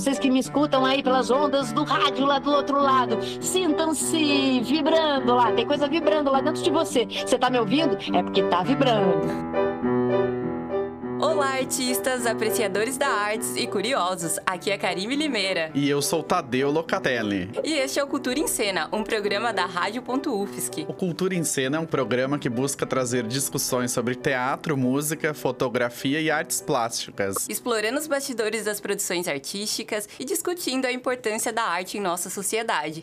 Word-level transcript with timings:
vocês 0.00 0.16
que 0.16 0.30
me 0.30 0.38
escutam 0.38 0.84
aí 0.84 1.02
pelas 1.02 1.28
ondas 1.28 1.72
do 1.72 1.82
rádio 1.82 2.24
lá 2.24 2.38
do 2.38 2.52
outro 2.52 2.80
lado, 2.80 3.18
sintam-se 3.40 4.60
vibrando 4.60 5.34
lá, 5.34 5.50
tem 5.50 5.66
coisa 5.66 5.88
vibrando 5.88 6.30
lá 6.30 6.40
dentro 6.40 6.62
de 6.62 6.70
você. 6.70 7.04
Você 7.04 7.36
tá 7.36 7.50
me 7.50 7.58
ouvindo? 7.58 7.98
É 8.16 8.22
porque 8.22 8.44
tá 8.44 8.62
vibrando. 8.62 9.57
Artistas, 11.68 12.24
apreciadores 12.24 12.96
da 12.96 13.08
artes 13.08 13.54
e 13.54 13.66
curiosos. 13.66 14.38
Aqui 14.46 14.70
é 14.70 14.78
Karime 14.78 15.14
Limeira. 15.14 15.70
E 15.74 15.86
eu 15.86 16.00
sou 16.00 16.22
Tadeu 16.22 16.70
Locatelli. 16.70 17.50
E 17.62 17.74
este 17.74 17.98
é 17.98 18.02
o 18.02 18.06
Cultura 18.06 18.38
em 18.38 18.46
Cena, 18.46 18.88
um 18.90 19.04
programa 19.04 19.52
da 19.52 19.66
Rádio.UFSC. 19.66 20.86
O 20.88 20.94
Cultura 20.94 21.34
em 21.34 21.44
Cena 21.44 21.76
é 21.76 21.80
um 21.80 21.84
programa 21.84 22.38
que 22.38 22.48
busca 22.48 22.86
trazer 22.86 23.26
discussões 23.26 23.92
sobre 23.92 24.14
teatro, 24.14 24.78
música, 24.78 25.34
fotografia 25.34 26.22
e 26.22 26.30
artes 26.30 26.62
plásticas. 26.62 27.46
Explorando 27.50 27.98
os 27.98 28.06
bastidores 28.06 28.64
das 28.64 28.80
produções 28.80 29.28
artísticas 29.28 30.08
e 30.18 30.24
discutindo 30.24 30.86
a 30.86 30.90
importância 30.90 31.52
da 31.52 31.64
arte 31.64 31.98
em 31.98 32.00
nossa 32.00 32.30
sociedade. 32.30 33.02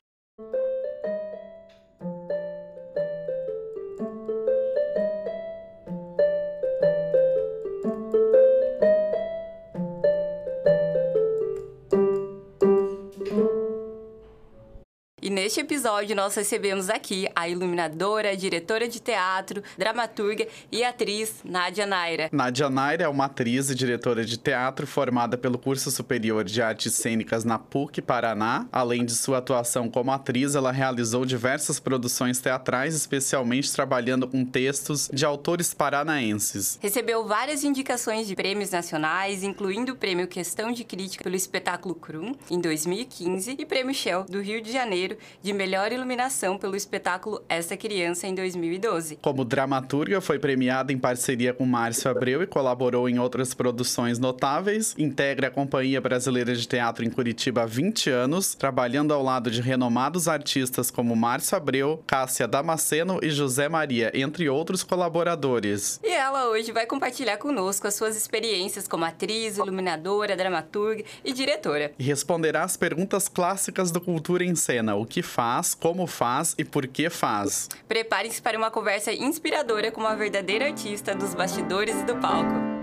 Neste 15.30 15.60
episódio 15.60 16.16
nós 16.16 16.36
recebemos 16.36 16.90
aqui 16.90 17.28
a 17.36 17.50
iluminadora, 17.50 18.38
diretora 18.38 18.88
de 18.88 19.00
teatro, 19.00 19.64
dramaturga 19.78 20.48
e 20.72 20.84
atriz 20.84 21.38
Nádia 21.44 21.88
Naira. 21.88 22.30
Nádia 22.32 22.70
Naira 22.70 23.06
é 23.06 23.08
uma 23.08 23.26
atriz 23.26 23.70
e 23.70 23.76
diretora 23.76 24.24
de 24.24 24.38
teatro 24.38 24.86
formada 24.86 25.38
pelo 25.38 25.58
curso 25.58 25.90
superior 25.90 26.44
de 26.44 26.62
artes 26.62 26.94
cênicas 26.94 27.44
na 27.44 27.58
PUC 27.58 28.02
Paraná. 28.02 28.68
Além 28.72 29.04
de 29.04 29.16
sua 29.16 29.40
atuação 29.40 29.90
como 29.90 30.12
atriz, 30.12 30.54
ela 30.54 30.72
realizou 30.72 31.26
diversas 31.26 31.80
produções 31.80 32.40
teatrais, 32.40 32.94
especialmente 32.94 33.74
trabalhando 33.74 34.28
com 34.28 34.46
textos 34.46 35.10
de 35.12 35.26
autores 35.26 35.74
paranaenses. 35.74 36.78
Recebeu 36.82 37.26
várias 37.26 37.64
indicações 37.64 38.28
de 38.28 38.36
prêmios 38.36 38.70
nacionais, 38.72 39.44
incluindo 39.44 39.94
o 39.94 39.96
prêmio 39.96 40.28
Questão 40.28 40.72
de 40.72 40.84
Crítica 40.84 41.24
pelo 41.24 41.36
espetáculo 41.36 41.96
Crum 41.96 42.34
em 42.50 42.60
2015 42.60 43.56
e 43.58 43.66
prêmio 43.66 43.94
Shell 43.94 44.26
do 44.26 44.40
Rio 44.40 44.62
de 44.62 44.72
Janeiro 44.72 45.15
de 45.42 45.54
melhor 45.54 45.92
iluminação 45.92 46.58
pelo 46.58 46.76
espetáculo 46.76 47.42
Essa 47.48 47.76
Criança 47.78 48.28
em 48.28 48.36
2012. 48.36 49.18
Como 49.22 49.46
dramaturga, 49.46 50.22
foi 50.22 50.40
premiada 50.40 50.92
em 50.92 50.98
parceria 50.98 51.54
com 51.54 51.66
Márcio 51.66 52.10
Abreu 52.10 52.42
e 52.42 52.48
colaborou 52.48 53.08
em 53.10 53.20
outras 53.20 53.54
produções 53.54 54.20
notáveis. 54.20 54.96
Integra 54.98 55.48
a 55.48 55.52
Companhia 55.52 56.02
Brasileira 56.02 56.56
de 56.56 56.68
Teatro 56.68 57.04
em 57.04 57.10
Curitiba 57.10 57.64
há 57.64 57.66
20 57.66 58.10
anos, 58.10 58.56
trabalhando 58.56 59.14
ao 59.14 59.24
lado 59.24 59.50
de 59.50 59.62
renomados 59.62 60.28
artistas 60.28 60.92
como 60.92 61.16
Márcio 61.16 61.58
Abreu, 61.58 62.04
Cássia 62.06 62.48
Damasceno 62.48 63.20
e 63.22 63.30
José 63.30 63.70
Maria, 63.70 64.12
entre 64.14 64.50
outros 64.50 64.84
colaboradores. 64.84 66.00
E 66.04 66.12
ela 66.12 66.48
hoje 66.50 66.72
vai 66.72 66.86
compartilhar 66.86 67.38
conosco 67.38 67.88
as 67.88 67.94
suas 67.96 68.16
experiências 68.16 68.88
como 68.88 69.06
atriz, 69.06 69.58
iluminadora, 69.58 70.36
dramaturga 70.36 71.04
e 71.24 71.34
diretora. 71.34 71.92
E 71.98 72.04
responderá 72.04 72.64
as 72.64 72.78
perguntas 72.78 73.28
clássicas 73.28 73.92
do 73.92 74.02
Cultura 74.02 74.44
em 74.44 74.56
Cena: 74.56 74.96
o 74.96 75.05
que 75.06 75.22
faz, 75.22 75.74
como 75.74 76.08
faz 76.08 76.56
e 76.58 76.66
por 76.66 76.88
que 76.88 77.10
faz. 77.10 77.70
Prepare-se 77.88 78.42
para 78.42 78.58
uma 78.58 78.72
conversa 78.72 79.12
inspiradora 79.14 79.92
com 79.92 80.02
uma 80.02 80.16
verdadeira 80.16 80.66
artista 80.66 81.16
dos 81.16 81.34
bastidores 81.34 81.96
e 81.96 82.04
do 82.04 82.16
palco. 82.18 82.75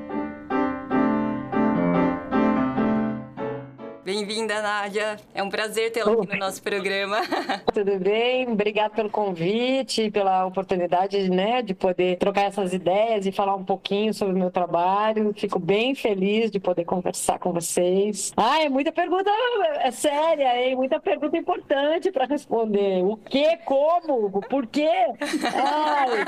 Bem-vinda, 4.05 4.61
Nádia. 4.61 5.17
É 5.33 5.41
um 5.45 5.49
prazer 5.49 5.93
tê-la 5.93 6.13
aqui 6.13 6.27
no 6.33 6.37
nosso 6.37 6.61
programa. 6.61 7.21
Tudo 7.73 8.01
bem? 8.01 8.49
Obrigada 8.49 8.93
pelo 8.93 9.09
convite, 9.09 10.11
pela 10.11 10.45
oportunidade 10.45 11.31
né, 11.31 11.63
de 11.63 11.73
poder 11.73 12.19
trocar 12.19 12.47
essas 12.47 12.73
ideias 12.73 13.27
e 13.27 13.33
falar 13.33 13.55
um 13.55 13.65
pouquinho 13.65 14.13
sobre 14.13 14.35
o 14.35 14.39
meu 14.39 14.51
trabalho. 14.51 15.33
Fico 15.37 15.61
bem 15.61 15.95
feliz 15.95 16.51
de 16.51 16.59
poder 16.59 16.85
conversar 16.85 17.39
com 17.39 17.53
vocês. 17.53 18.33
Ah, 18.37 18.61
é 18.61 18.69
muita 18.69 18.91
pergunta 18.91 19.31
é 19.79 19.91
séria, 19.93 20.61
hein? 20.61 20.75
Muita 20.75 20.99
pergunta 20.99 21.37
importante 21.37 22.11
para 22.11 22.27
responder. 22.27 23.05
O 23.05 23.17
que, 23.17 23.57
como, 23.59 24.41
por 24.43 24.67
quê? 24.67 24.91
Ai. 25.55 26.25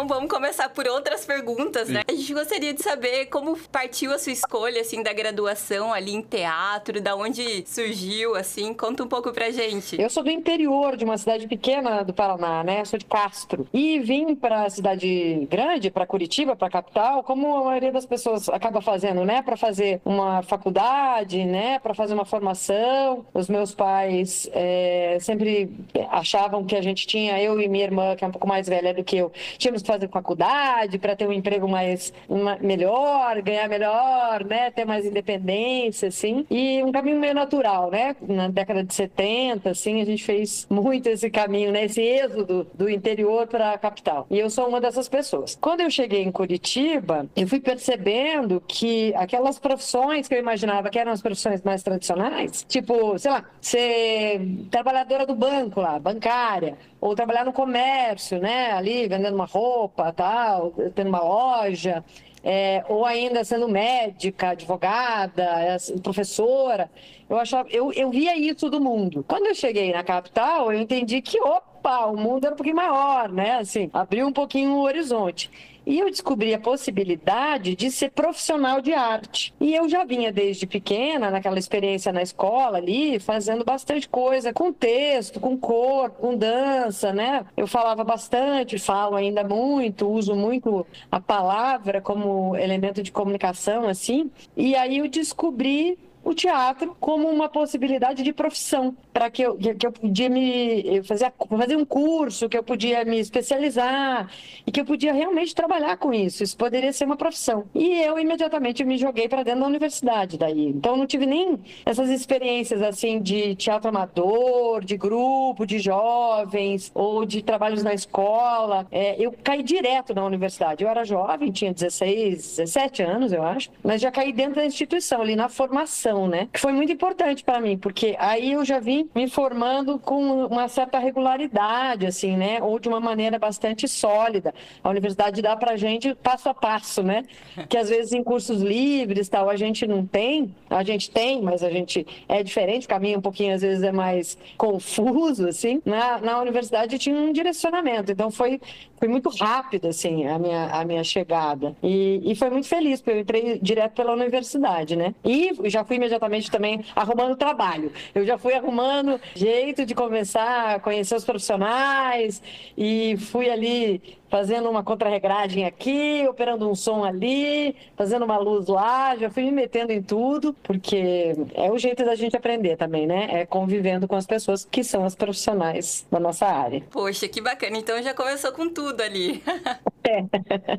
Então 0.02 0.18
vamos 0.18 0.32
começar 0.32 0.68
por 0.68 0.88
outras 0.88 1.24
perguntas, 1.26 1.88
né? 1.88 2.02
A 2.10 2.12
gente 2.12 2.34
gostaria 2.34 2.74
de 2.74 2.82
saber 2.82 3.28
como 3.28 3.56
partiu 3.72 4.12
a 4.12 4.18
sua 4.18 4.32
escolha, 4.32 4.82
assim, 4.82 5.04
da 5.04 5.14
graduação 5.14 5.94
ali 5.94 6.12
em 6.12 6.24
teatro, 6.24 7.00
da 7.00 7.16
onde 7.16 7.64
surgiu, 7.68 8.36
assim, 8.36 8.74
conta 8.74 9.04
um 9.04 9.08
pouco 9.08 9.32
pra 9.32 9.52
gente. 9.52 10.02
Eu 10.02 10.10
sou 10.10 10.24
do 10.24 10.32
interior 10.32 10.98
de 10.98 11.06
uma 11.06 11.20
cidade 11.20 11.48
pequena 11.48 12.02
do 12.02 12.16
Paraná, 12.16 12.64
né? 12.64 12.84
Sou 12.84 12.98
de 12.98 13.06
Castro. 13.06 13.68
E 13.72 14.00
vim 14.00 14.34
pra 14.34 14.68
cidade 14.72 15.48
grande, 15.48 15.92
pra 15.92 16.08
Curitiba, 16.08 16.56
pra 16.56 16.68
capital, 16.68 17.22
como 17.24 17.56
a 17.58 17.64
maioria 17.66 17.92
das 17.92 18.08
pessoas 18.08 18.50
acaba 18.50 18.82
fazendo, 18.82 19.24
né? 19.24 19.44
Pra 19.44 19.56
fazer 19.56 20.02
uma 20.04 20.42
faculdade, 20.42 21.46
né? 21.46 21.78
Pra 21.78 21.94
fazer 21.94 22.16
uma 22.16 22.26
formação. 22.26 23.24
Os 23.36 23.48
meus 23.48 23.76
pais 23.76 24.50
é, 24.52 25.20
sempre 25.22 25.70
achavam 26.10 26.66
que 26.66 26.76
a 26.76 26.82
gente 26.82 27.06
tinha, 27.06 27.40
eu 27.40 27.62
e 27.62 27.68
minha 27.68 27.84
irmã, 27.84 28.16
que 28.16 28.26
é 28.26 28.28
um 28.28 28.32
pouco 28.32 28.48
mais 28.48 28.68
velha 28.68 28.96
do 28.96 29.04
que 29.04 29.18
eu, 29.18 29.32
tínhamos 29.60 29.84
fazer 29.92 30.08
faculdade 30.08 30.98
para 30.98 31.16
ter 31.16 31.28
um 31.28 31.34
emprego 31.34 31.68
mais 31.68 32.14
uma, 32.30 32.58
melhor, 32.62 33.42
ganhar 33.42 33.68
melhor, 33.68 34.46
né? 34.46 34.72
Ter 34.72 34.86
mais 34.86 35.06
independência, 35.06 36.08
assim. 36.08 36.46
E 36.50 36.82
um 36.82 36.92
caminho 36.92 37.20
meio 37.20 37.34
natural, 37.34 37.92
né? 37.92 38.16
Na 38.22 38.48
década 38.48 38.84
de 38.84 38.94
70, 38.94 39.70
assim, 39.70 40.02
a 40.02 40.06
gente 40.06 40.24
fez 40.24 40.66
muito 40.70 41.08
esse 41.08 41.30
caminho, 41.30 41.72
né? 41.72 41.86
Esse 41.86 42.02
êxodo 42.02 42.66
do 42.74 42.90
interior 42.90 43.48
para 43.48 43.72
a 43.72 43.78
capital. 43.78 44.26
E 44.30 44.40
eu 44.40 44.50
sou 44.50 44.68
uma 44.68 44.80
dessas 44.80 45.10
pessoas. 45.10 45.58
Quando 45.60 45.82
eu 45.82 45.90
cheguei 45.90 46.24
em 46.24 46.32
Curitiba, 46.32 47.28
eu 47.36 47.48
fui 47.48 47.60
percebendo 47.60 48.64
que 48.66 49.14
aquelas 49.16 49.60
profissões 49.60 50.28
que 50.28 50.36
eu 50.36 50.40
imaginava 50.40 50.90
que 50.90 51.00
eram 51.00 51.12
as 51.12 51.22
profissões 51.22 51.62
mais 51.64 51.84
tradicionais, 51.84 52.66
tipo, 52.68 53.18
sei 53.20 53.32
lá, 53.32 53.44
ser 53.60 54.42
trabalhadora 54.70 55.26
do 55.26 55.36
banco 55.36 55.82
lá, 55.82 56.00
bancária, 56.00 56.78
ou 57.02 57.16
trabalhar 57.16 57.44
no 57.44 57.52
comércio, 57.52 58.40
né? 58.40 58.72
Ali 58.72 59.08
vendendo 59.08 59.34
uma 59.34 59.46
roupa, 59.46 60.14
tal, 60.14 60.72
tendo 60.94 61.10
uma 61.10 61.22
loja, 61.22 62.06
é, 62.44 62.84
ou 62.88 63.06
ainda 63.06 63.44
sendo 63.44 63.68
médica, 63.68 64.50
advogada, 64.50 65.78
professora. 66.04 66.90
Eu 67.28 67.38
achava, 67.40 67.68
eu, 67.70 67.92
eu 67.94 68.12
via 68.12 68.38
isso 68.38 68.70
do 68.70 68.80
mundo. 68.80 69.26
Quando 69.28 69.48
eu 69.48 69.56
cheguei 69.56 69.92
na 69.92 70.04
capital, 70.04 70.72
eu 70.72 70.80
entendi 70.80 71.22
que 71.22 71.42
opa, 71.42 71.71
o 71.84 72.18
mundo 72.18 72.46
era 72.46 72.54
um 72.54 72.58
pouquinho 72.58 72.76
maior, 72.76 73.30
né? 73.30 73.58
Assim, 73.58 73.90
abriu 73.94 74.28
um 74.28 74.34
pouquinho 74.34 74.72
o 74.72 74.82
horizonte. 74.82 75.50
E 75.86 75.98
eu 75.98 76.12
descobri 76.12 76.54
a 76.54 76.60
possibilidade 76.60 77.76
de 77.76 77.90
ser 77.90 78.12
profissional 78.12 78.82
de 78.82 78.94
arte. 78.94 79.54
E 79.60 79.74
eu 79.74 79.90
já 79.90 80.04
vinha 80.04 80.32
desde 80.32 80.68
pequena, 80.68 81.32
naquela 81.32 81.58
experiência 81.58 82.14
na 82.14 82.22
escola 82.22 82.78
ali, 82.78 83.20
fazendo 83.20 83.66
bastante 83.66 84.08
coisa 84.08 84.54
com 84.54 84.72
texto, 84.72 85.40
com 85.40 85.58
corpo, 85.58 86.22
com 86.22 86.38
dança, 86.38 87.12
né? 87.12 87.46
Eu 87.58 87.66
falava 87.66 88.04
bastante, 88.04 88.78
falo 88.78 89.16
ainda 89.16 89.44
muito, 89.44 90.08
uso 90.08 90.36
muito 90.36 90.86
a 91.12 91.20
palavra 91.20 92.00
como 92.00 92.56
elemento 92.56 93.02
de 93.02 93.12
comunicação, 93.12 93.88
assim. 93.88 94.30
E 94.56 94.76
aí 94.76 95.00
eu 95.00 95.08
descobri 95.08 95.98
o 96.24 96.34
teatro 96.34 96.96
como 97.00 97.28
uma 97.28 97.50
possibilidade 97.50 98.24
de 98.24 98.32
profissão, 98.32 98.96
para 99.14 99.30
que 99.30 99.42
eu, 99.42 99.58
que 99.58 99.86
eu 99.86 99.92
podia 99.92 100.30
me 100.30 101.02
fazer, 101.04 101.32
fazer 101.50 101.76
um 101.76 101.86
curso, 101.86 102.48
que 102.50 102.58
eu 102.58 102.64
podia 102.64 103.04
me 103.06 103.20
especializar 103.20 104.30
e 104.66 104.72
que 104.72 104.82
eu 104.82 104.86
podia 104.86 105.14
realmente 105.14 105.54
trabalhar 105.54 105.98
com 105.98 106.14
isso. 106.14 106.44
Isso 106.44 106.56
poderia 106.58 106.94
ser 106.94 107.06
uma 107.06 107.16
profissão. 107.16 107.66
E 107.74 108.02
eu 108.02 108.18
imediatamente 108.18 108.84
me 108.84 108.98
joguei 108.98 109.28
para 109.28 109.44
dentro 109.44 109.62
da 109.62 109.68
universidade 109.68 110.38
daí. 110.38 110.68
Então 110.68 110.96
não 110.96 111.06
tive 111.06 111.26
nem 111.26 111.60
essas 111.86 112.10
experiências 112.10 112.82
assim 112.82 113.22
de 113.22 113.56
teatro 113.56 113.90
amador, 113.90 114.84
de 114.84 114.98
grupo, 114.98 115.66
de 115.66 115.80
jovens 115.80 116.92
ou 116.94 117.26
de 117.26 117.42
trabalhos 117.42 117.84
na 117.84 117.94
escola. 117.94 118.88
É, 118.92 119.16
eu 119.24 119.34
caí 119.44 119.64
direto 119.64 120.14
na 120.14 120.24
universidade. 120.24 120.84
Eu 120.84 120.90
era 120.90 121.04
jovem, 121.04 121.52
tinha 121.52 121.74
16, 121.74 122.58
17 122.58 123.04
anos, 123.04 123.34
eu 123.34 123.44
acho, 123.44 123.70
mas 123.84 124.02
já 124.02 124.12
caí 124.12 124.32
dentro 124.32 124.56
da 124.56 124.66
instituição 124.66 125.22
ali 125.22 125.36
na 125.36 125.50
formação 125.50 125.92
né? 126.28 126.48
Que 126.52 126.60
foi 126.60 126.72
muito 126.74 126.92
importante 126.92 127.44
para 127.44 127.60
mim, 127.60 127.78
porque 127.78 128.16
aí 128.20 128.54
eu 128.54 128.66
já 128.66 128.80
vim 128.80 129.01
vim 129.04 129.10
me 129.16 129.30
formando 129.30 130.00
com 130.00 130.46
uma 130.46 130.68
certa 130.68 131.00
regularidade, 131.00 132.06
assim, 132.06 132.36
né? 132.36 132.62
Ou 132.62 132.80
de 132.80 132.88
uma 132.88 133.00
maneira 133.00 133.38
bastante 133.40 133.88
sólida. 133.88 134.54
A 134.84 134.90
universidade 134.90 135.42
dá 135.42 135.56
pra 135.56 135.76
gente 135.76 136.14
passo 136.16 136.50
a 136.50 136.54
passo, 136.54 137.04
né? 137.04 137.24
Que 137.70 137.78
às 137.78 137.90
vezes 137.90 138.12
em 138.12 138.24
cursos 138.24 138.62
livres 138.62 139.30
tal, 139.30 139.50
a 139.50 139.56
gente 139.56 139.88
não 139.88 140.06
tem, 140.06 140.54
a 140.70 140.84
gente 140.84 141.10
tem, 141.10 141.42
mas 141.42 141.64
a 141.64 141.70
gente 141.70 142.06
é 142.28 142.44
diferente, 142.44 142.86
o 142.86 142.90
caminho 142.90 143.20
um 143.20 143.22
pouquinho 143.22 143.54
às 143.54 143.62
vezes 143.62 143.84
é 143.84 143.92
mais 143.92 144.38
confuso, 144.58 145.48
assim. 145.48 145.82
Na, 145.86 146.18
na 146.20 146.40
universidade 146.40 146.98
tinha 146.98 147.16
um 147.16 147.32
direcionamento, 147.32 148.12
então 148.12 148.30
foi 148.30 148.60
foi 149.02 149.08
muito 149.08 149.30
rápido, 149.30 149.88
assim, 149.88 150.28
a 150.28 150.38
minha, 150.38 150.66
a 150.68 150.86
minha 150.86 151.04
chegada. 151.04 151.76
E, 151.82 152.22
e 152.24 152.36
foi 152.36 152.52
muito 152.52 152.68
feliz, 152.68 153.02
porque 153.02 153.18
eu 153.18 153.22
entrei 153.22 153.60
direto 153.60 153.94
pela 153.94 154.14
universidade, 154.14 154.96
né? 154.96 155.16
E 155.26 155.52
já 155.72 155.84
fui 155.84 155.96
imediatamente 155.96 156.52
também 156.52 156.86
arrumando 156.96 157.36
trabalho. 157.36 157.92
Eu 158.14 158.24
já 158.28 158.38
fui 158.38 158.54
arrumando 158.54 159.20
jeito 159.34 159.88
de 159.88 159.96
começar 159.96 160.76
a 160.76 160.80
conhecer 160.80 161.16
os 161.16 161.26
profissionais 161.26 162.44
e 162.78 163.18
fui 163.18 163.50
ali 163.50 164.21
fazendo 164.32 164.70
uma 164.70 164.82
contrarregragem 164.82 165.66
aqui, 165.66 166.26
operando 166.28 166.70
um 166.70 166.74
som 166.74 167.04
ali, 167.04 167.76
fazendo 167.98 168.24
uma 168.24 168.38
luz 168.38 168.68
lá, 168.68 169.14
já 169.18 169.30
fui 169.30 169.44
me 169.44 169.52
metendo 169.52 169.92
em 169.92 170.02
tudo, 170.02 170.54
porque 170.64 171.36
é 171.54 171.70
o 171.70 171.78
jeito 171.78 172.06
da 172.06 172.16
gente 172.16 172.38
aprender 172.38 172.78
também, 172.78 173.06
né? 173.06 173.42
É 173.42 173.46
convivendo 173.46 174.08
com 174.08 174.16
as 174.16 174.26
pessoas 174.26 174.64
que 174.64 174.86
são 174.86 175.04
as 175.04 175.16
profissionais 175.16 176.08
da 176.10 176.18
nossa 176.18 176.46
área. 176.46 176.82
Poxa, 176.90 177.28
que 177.28 177.42
bacana. 177.42 177.78
Então 177.78 178.02
já 178.02 178.14
começou 178.14 178.54
com 178.54 178.70
tudo 178.70 179.02
ali. 179.02 179.44
é. 180.08 180.24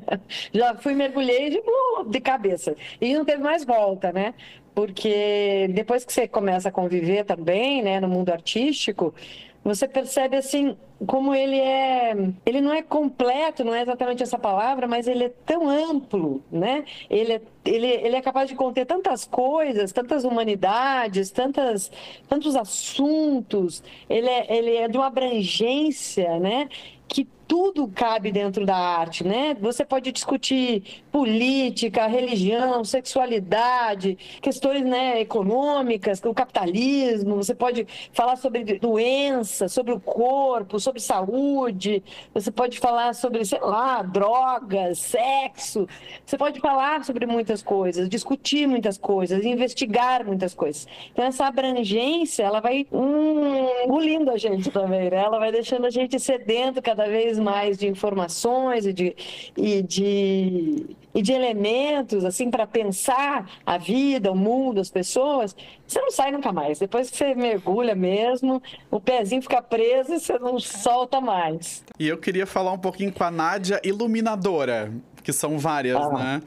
Já 0.52 0.74
fui, 0.74 0.94
mergulhei 0.94 1.50
de, 1.50 1.62
de 2.06 2.20
cabeça. 2.20 2.74
E 3.00 3.14
não 3.14 3.24
teve 3.24 3.42
mais 3.42 3.64
volta, 3.64 4.12
né? 4.12 4.34
Porque 4.74 5.68
depois 5.74 6.04
que 6.04 6.12
você 6.12 6.26
começa 6.26 6.70
a 6.70 6.72
conviver 6.72 7.24
também, 7.24 7.82
né, 7.82 8.00
no 8.00 8.08
mundo 8.08 8.30
artístico, 8.30 9.14
você 9.62 9.86
percebe 9.86 10.36
assim 10.36 10.76
como 11.06 11.34
ele 11.34 11.58
é, 11.58 12.14
ele 12.46 12.60
não 12.60 12.72
é 12.72 12.82
completo, 12.82 13.64
não 13.64 13.74
é 13.74 13.82
exatamente 13.82 14.22
essa 14.22 14.38
palavra, 14.38 14.86
mas 14.86 15.06
ele 15.06 15.24
é 15.24 15.28
tão 15.28 15.68
amplo, 15.68 16.42
né? 16.50 16.84
Ele 17.10 17.34
é, 17.34 17.42
ele, 17.64 17.86
ele 17.86 18.16
é 18.16 18.22
capaz 18.22 18.48
de 18.48 18.54
conter 18.54 18.86
tantas 18.86 19.24
coisas, 19.24 19.92
tantas 19.92 20.24
humanidades, 20.24 21.30
tantas, 21.30 21.90
tantos 22.28 22.56
assuntos. 22.56 23.82
Ele 24.08 24.28
é, 24.28 24.56
ele 24.56 24.76
é 24.76 24.88
de 24.88 24.96
uma 24.96 25.06
abrangência, 25.06 26.38
né? 26.38 26.68
Que 27.08 27.26
tudo 27.52 27.86
cabe 27.86 28.32
dentro 28.32 28.64
da 28.64 28.74
arte, 28.74 29.22
né? 29.24 29.54
Você 29.60 29.84
pode 29.84 30.10
discutir 30.10 31.02
política, 31.10 32.06
religião, 32.06 32.82
sexualidade, 32.82 34.16
questões 34.40 34.82
né, 34.82 35.20
econômicas, 35.20 36.22
o 36.24 36.32
capitalismo, 36.32 37.36
você 37.36 37.54
pode 37.54 37.86
falar 38.14 38.36
sobre 38.36 38.78
doença, 38.78 39.68
sobre 39.68 39.92
o 39.92 40.00
corpo, 40.00 40.80
sobre 40.80 40.91
saúde, 41.00 42.02
você 42.32 42.50
pode 42.50 42.78
falar 42.78 43.14
sobre, 43.14 43.44
sei 43.44 43.60
lá, 43.60 44.02
drogas, 44.02 44.98
sexo, 44.98 45.86
você 46.24 46.36
pode 46.36 46.60
falar 46.60 47.04
sobre 47.04 47.26
muitas 47.26 47.62
coisas, 47.62 48.08
discutir 48.08 48.66
muitas 48.66 48.98
coisas, 48.98 49.44
investigar 49.44 50.24
muitas 50.24 50.54
coisas. 50.54 50.86
Então 51.12 51.24
essa 51.24 51.46
abrangência, 51.46 52.42
ela 52.42 52.60
vai 52.60 52.86
hum, 52.92 53.84
engolindo 53.84 54.30
a 54.30 54.36
gente 54.36 54.70
também, 54.70 55.10
né? 55.10 55.16
Ela 55.16 55.38
vai 55.38 55.52
deixando 55.52 55.86
a 55.86 55.90
gente 55.90 56.18
sedento 56.18 56.82
cada 56.82 57.06
vez 57.06 57.38
mais 57.38 57.78
de 57.78 57.86
informações 57.86 58.86
e 58.86 58.92
de, 58.92 59.16
e 59.56 59.82
de, 59.82 60.96
e 61.14 61.22
de 61.22 61.32
elementos 61.32 62.24
assim 62.24 62.50
para 62.50 62.66
pensar 62.66 63.48
a 63.64 63.78
vida, 63.78 64.30
o 64.30 64.36
mundo, 64.36 64.80
as 64.80 64.90
pessoas, 64.90 65.54
você 65.86 66.00
não 66.00 66.10
sai 66.10 66.32
nunca 66.32 66.52
mais. 66.52 66.78
Depois 66.78 67.10
que 67.10 67.16
você 67.16 67.34
mergulha 67.34 67.94
mesmo, 67.94 68.62
o 68.90 69.00
pezinho 69.00 69.42
fica 69.42 69.62
preso 69.62 70.14
e 70.14 70.20
você 70.20 70.38
não 70.38 70.58
solta 70.58 71.20
mais. 71.20 71.84
E 71.98 72.08
eu 72.08 72.18
queria 72.18 72.46
falar 72.46 72.72
um 72.72 72.78
pouquinho 72.78 73.12
com 73.12 73.24
a 73.24 73.30
Nádia 73.30 73.80
Iluminadora, 73.84 74.92
que 75.22 75.32
são 75.32 75.58
várias, 75.58 76.00
ah. 76.00 76.10
né? 76.10 76.42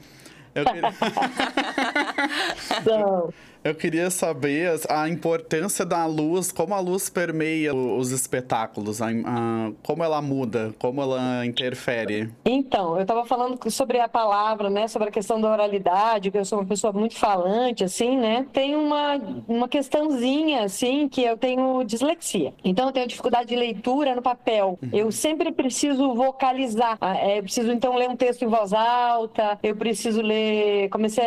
Eu 0.53 0.65
queria... 0.65 0.93
Eu 3.65 3.73
queria 3.73 4.11
saber 4.11 4.79
a 4.87 5.09
importância 5.09 5.83
da 5.83 6.05
luz, 6.05 6.51
como 6.51 6.75
a 6.75 6.79
luz 6.79 7.09
permeia 7.09 7.73
os 7.73 8.11
espetáculos, 8.11 9.01
a, 9.01 9.07
a, 9.07 9.71
como 9.81 10.03
ela 10.03 10.21
muda, 10.21 10.71
como 10.77 11.01
ela 11.01 11.43
interfere. 11.43 12.29
Então, 12.45 12.95
eu 12.95 13.01
estava 13.01 13.25
falando 13.25 13.57
sobre 13.71 13.99
a 13.99 14.07
palavra, 14.07 14.69
né, 14.69 14.87
sobre 14.87 15.07
a 15.09 15.11
questão 15.11 15.41
da 15.41 15.51
oralidade, 15.51 16.29
que 16.29 16.37
eu 16.37 16.45
sou 16.45 16.59
uma 16.59 16.65
pessoa 16.67 16.93
muito 16.93 17.17
falante, 17.17 17.83
assim, 17.83 18.15
né? 18.15 18.45
Tem 18.53 18.75
uma, 18.75 19.19
uma 19.47 19.67
questãozinha, 19.67 20.63
assim, 20.63 21.09
que 21.09 21.23
eu 21.23 21.35
tenho 21.35 21.83
dislexia. 21.83 22.53
Então, 22.63 22.85
eu 22.85 22.91
tenho 22.91 23.07
dificuldade 23.07 23.49
de 23.49 23.55
leitura 23.55 24.13
no 24.13 24.21
papel. 24.21 24.77
Uhum. 24.79 24.89
Eu 24.93 25.11
sempre 25.11 25.51
preciso 25.51 26.13
vocalizar. 26.13 26.99
Ah, 27.01 27.17
é, 27.17 27.39
eu 27.39 27.41
preciso, 27.41 27.71
então, 27.71 27.95
ler 27.95 28.11
um 28.11 28.15
texto 28.15 28.43
em 28.43 28.47
voz 28.47 28.73
alta, 28.73 29.57
eu 29.63 29.75
preciso 29.75 30.21
ler... 30.21 30.87
Comecei, 30.89 31.25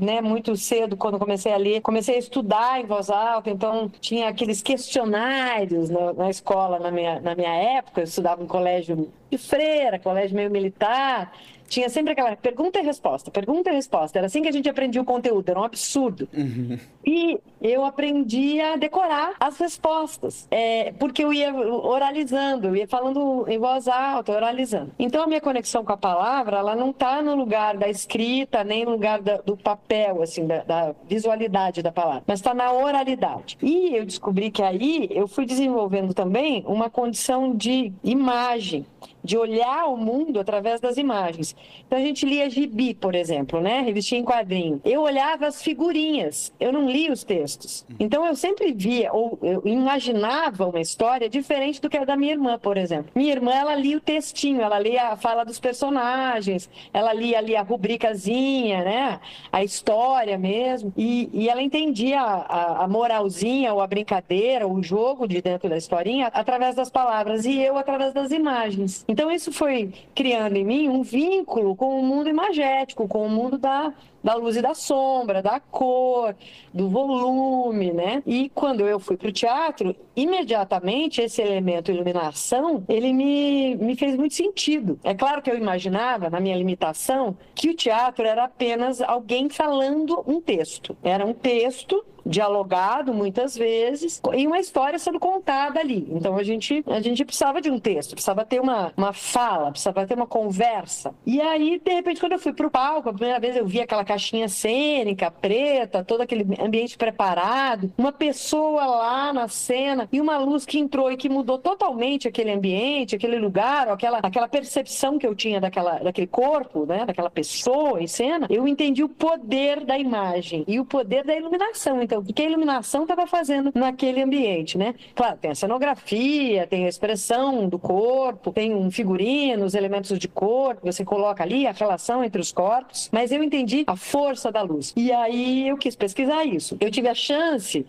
né, 0.00 0.20
muito 0.20 0.54
cedo, 0.54 0.96
quando 0.96 1.18
comecei 1.18 1.52
a 1.52 1.56
ler, 1.56 1.79
comecei 1.80 2.16
a 2.16 2.18
estudar 2.18 2.80
em 2.80 2.86
voz 2.86 3.10
alta, 3.10 3.50
então 3.50 3.90
tinha 4.00 4.28
aqueles 4.28 4.62
questionários 4.62 5.90
na, 5.90 6.12
na 6.12 6.30
escola 6.30 6.78
na 6.78 6.90
minha, 6.90 7.20
na 7.20 7.34
minha 7.34 7.54
época, 7.78 8.00
eu 8.00 8.04
estudava 8.04 8.42
em 8.42 8.46
colégio 8.46 9.10
de 9.30 9.38
freira, 9.38 9.98
colégio 9.98 10.36
meio 10.36 10.50
militar, 10.50 11.32
tinha 11.70 11.88
sempre 11.88 12.12
aquela 12.12 12.36
pergunta 12.36 12.80
e 12.80 12.82
resposta, 12.82 13.30
pergunta 13.30 13.70
e 13.70 13.74
resposta. 13.74 14.18
Era 14.18 14.26
assim 14.26 14.42
que 14.42 14.48
a 14.48 14.52
gente 14.52 14.68
aprendia 14.68 15.00
o 15.00 15.04
conteúdo, 15.04 15.48
era 15.48 15.60
um 15.60 15.62
absurdo. 15.64 16.28
Uhum. 16.36 16.76
E 17.06 17.38
eu 17.62 17.84
aprendi 17.84 18.60
a 18.60 18.76
decorar 18.76 19.34
as 19.38 19.56
respostas, 19.58 20.48
é, 20.50 20.92
porque 20.98 21.22
eu 21.22 21.32
ia 21.32 21.54
oralizando, 21.54 22.68
eu 22.68 22.76
ia 22.76 22.88
falando 22.88 23.46
em 23.48 23.56
voz 23.56 23.86
alta, 23.86 24.32
oralizando. 24.32 24.90
Então 24.98 25.22
a 25.22 25.26
minha 25.28 25.40
conexão 25.40 25.84
com 25.84 25.92
a 25.92 25.96
palavra, 25.96 26.58
ela 26.58 26.74
não 26.74 26.90
está 26.90 27.22
no 27.22 27.36
lugar 27.36 27.76
da 27.76 27.88
escrita, 27.88 28.64
nem 28.64 28.84
no 28.84 28.90
lugar 28.90 29.20
da, 29.22 29.36
do 29.36 29.56
papel, 29.56 30.22
assim, 30.22 30.46
da, 30.46 30.64
da 30.64 30.94
visualidade 31.08 31.82
da 31.82 31.92
palavra, 31.92 32.24
mas 32.26 32.40
está 32.40 32.52
na 32.52 32.72
oralidade. 32.72 33.56
E 33.62 33.94
eu 33.94 34.04
descobri 34.04 34.50
que 34.50 34.62
aí 34.62 35.08
eu 35.12 35.28
fui 35.28 35.46
desenvolvendo 35.46 36.12
também 36.12 36.64
uma 36.66 36.90
condição 36.90 37.54
de 37.54 37.92
imagem 38.02 38.84
de 39.22 39.36
olhar 39.36 39.86
o 39.86 39.96
mundo 39.96 40.40
através 40.40 40.80
das 40.80 40.96
imagens. 40.96 41.54
Então 41.86 41.98
a 41.98 42.02
gente 42.02 42.24
lia 42.26 42.48
gibi, 42.48 42.94
por 42.94 43.14
exemplo, 43.14 43.60
né? 43.60 43.80
Revistinha 43.80 44.20
em 44.20 44.24
quadrinho. 44.24 44.80
Eu 44.84 45.02
olhava 45.02 45.46
as 45.46 45.62
figurinhas, 45.62 46.52
eu 46.58 46.72
não 46.72 46.88
lia 46.88 47.12
os 47.12 47.24
textos. 47.24 47.86
Então 47.98 48.24
eu 48.26 48.34
sempre 48.34 48.72
via 48.72 49.12
ou 49.12 49.38
eu 49.42 49.62
imaginava 49.64 50.66
uma 50.66 50.80
história 50.80 51.28
diferente 51.28 51.80
do 51.80 51.88
que 51.88 51.96
a 51.96 52.04
da 52.04 52.16
minha 52.16 52.32
irmã, 52.32 52.58
por 52.58 52.76
exemplo. 52.76 53.10
Minha 53.14 53.32
irmã, 53.32 53.52
ela 53.52 53.74
lia 53.74 53.96
o 53.96 54.00
textinho, 54.00 54.60
ela 54.60 54.78
lia 54.78 55.08
a 55.08 55.16
fala 55.16 55.44
dos 55.44 55.60
personagens, 55.60 56.70
ela 56.92 57.12
lia 57.12 57.38
ali 57.38 57.56
a 57.56 57.62
rubricazinha, 57.62 58.84
né? 58.84 59.20
A 59.52 59.62
história 59.62 60.38
mesmo. 60.38 60.92
E, 60.96 61.28
e 61.32 61.48
ela 61.48 61.62
entendia 61.62 62.20
a, 62.20 62.84
a 62.84 62.88
moralzinha, 62.88 63.72
ou 63.72 63.80
a 63.80 63.86
brincadeira, 63.86 64.66
o 64.66 64.82
jogo 64.82 65.26
de 65.26 65.40
dentro 65.40 65.68
da 65.68 65.76
historinha 65.76 66.28
através 66.28 66.74
das 66.74 66.90
palavras 66.90 67.44
e 67.44 67.58
eu 67.58 67.76
através 67.76 68.12
das 68.12 68.30
imagens. 68.30 69.04
Então, 69.10 69.28
isso 69.28 69.50
foi 69.50 69.92
criando 70.14 70.54
em 70.54 70.64
mim 70.64 70.88
um 70.88 71.02
vínculo 71.02 71.74
com 71.74 71.98
o 71.98 72.02
mundo 72.02 72.28
imagético, 72.28 73.08
com 73.08 73.26
o 73.26 73.28
mundo 73.28 73.58
da, 73.58 73.92
da 74.22 74.36
luz 74.36 74.54
e 74.54 74.62
da 74.62 74.72
sombra, 74.72 75.42
da 75.42 75.58
cor, 75.58 76.36
do 76.72 76.88
volume, 76.88 77.92
né? 77.92 78.22
E 78.24 78.48
quando 78.50 78.86
eu 78.86 79.00
fui 79.00 79.16
para 79.16 79.28
o 79.28 79.32
teatro, 79.32 79.96
imediatamente 80.22 81.20
esse 81.20 81.40
elemento 81.40 81.90
iluminação, 81.90 82.84
ele 82.88 83.12
me, 83.12 83.76
me 83.76 83.96
fez 83.96 84.16
muito 84.16 84.34
sentido. 84.34 84.98
É 85.02 85.14
claro 85.14 85.42
que 85.42 85.50
eu 85.50 85.56
imaginava, 85.56 86.28
na 86.28 86.40
minha 86.40 86.56
limitação, 86.56 87.36
que 87.54 87.70
o 87.70 87.74
teatro 87.74 88.26
era 88.26 88.44
apenas 88.44 89.00
alguém 89.00 89.48
falando 89.48 90.22
um 90.26 90.40
texto. 90.40 90.96
Era 91.02 91.24
um 91.24 91.32
texto 91.32 92.04
dialogado 92.24 93.12
muitas 93.12 93.56
vezes 93.56 94.20
e 94.34 94.46
uma 94.46 94.58
história 94.58 94.98
sendo 94.98 95.18
contada 95.18 95.80
ali. 95.80 96.06
Então 96.10 96.36
a 96.36 96.42
gente 96.42 96.84
a 96.86 97.00
gente 97.00 97.24
precisava 97.24 97.60
de 97.60 97.70
um 97.70 97.78
texto, 97.78 98.12
precisava 98.12 98.44
ter 98.44 98.60
uma, 98.60 98.92
uma 98.96 99.12
fala, 99.12 99.70
precisava 99.70 100.06
ter 100.06 100.14
uma 100.14 100.26
conversa. 100.26 101.14
E 101.26 101.40
aí 101.40 101.80
de 101.82 101.92
repente 101.92 102.20
quando 102.20 102.32
eu 102.32 102.38
fui 102.38 102.52
para 102.52 102.66
o 102.66 102.70
palco, 102.70 103.08
a 103.08 103.12
primeira 103.12 103.40
vez 103.40 103.56
eu 103.56 103.66
vi 103.66 103.80
aquela 103.80 104.04
caixinha 104.04 104.48
cênica 104.48 105.30
preta, 105.30 106.04
todo 106.04 106.20
aquele 106.20 106.46
ambiente 106.60 106.96
preparado, 106.96 107.92
uma 107.96 108.12
pessoa 108.12 108.86
lá 108.86 109.32
na 109.32 109.48
cena 109.48 110.08
e 110.12 110.20
uma 110.20 110.38
luz 110.38 110.64
que 110.64 110.78
entrou 110.78 111.10
e 111.10 111.16
que 111.16 111.28
mudou 111.28 111.58
totalmente 111.58 112.28
aquele 112.28 112.50
ambiente, 112.50 113.14
aquele 113.14 113.38
lugar, 113.38 113.88
aquela 113.88 114.18
aquela 114.18 114.48
percepção 114.48 115.18
que 115.18 115.26
eu 115.26 115.34
tinha 115.34 115.60
daquela 115.60 115.98
daquele 115.98 116.26
corpo, 116.26 116.86
né, 116.86 117.04
daquela 117.04 117.30
pessoa 117.30 118.02
em 118.02 118.06
cena. 118.06 118.46
Eu 118.50 118.66
entendi 118.66 119.02
o 119.02 119.08
poder 119.08 119.84
da 119.84 119.98
imagem 119.98 120.64
e 120.66 120.78
o 120.78 120.84
poder 120.84 121.24
da 121.24 121.34
iluminação 121.34 122.00
então, 122.02 122.20
o 122.20 122.24
que 122.24 122.42
a 122.42 122.46
iluminação 122.46 123.02
estava 123.02 123.26
fazendo 123.26 123.72
naquele 123.74 124.22
ambiente, 124.22 124.76
né? 124.76 124.94
Claro, 125.14 125.38
tem 125.38 125.50
a 125.50 125.54
cenografia, 125.54 126.66
tem 126.66 126.86
a 126.86 126.88
expressão 126.88 127.68
do 127.68 127.78
corpo, 127.78 128.52
tem 128.52 128.74
um 128.74 128.90
figurino, 128.90 129.64
os 129.64 129.74
elementos 129.74 130.18
de 130.18 130.28
cor 130.28 130.76
que 130.76 130.84
você 130.84 131.04
coloca 131.04 131.42
ali, 131.42 131.66
a 131.66 131.72
relação 131.72 132.22
entre 132.22 132.40
os 132.40 132.52
corpos, 132.52 133.08
mas 133.12 133.32
eu 133.32 133.42
entendi 133.42 133.84
a 133.86 133.96
força 133.96 134.50
da 134.50 134.62
luz. 134.62 134.92
E 134.96 135.12
aí 135.12 135.68
eu 135.68 135.76
quis 135.76 135.96
pesquisar 135.96 136.44
isso. 136.44 136.76
Eu 136.80 136.90
tive 136.90 137.08
a 137.08 137.14
chance 137.14 137.86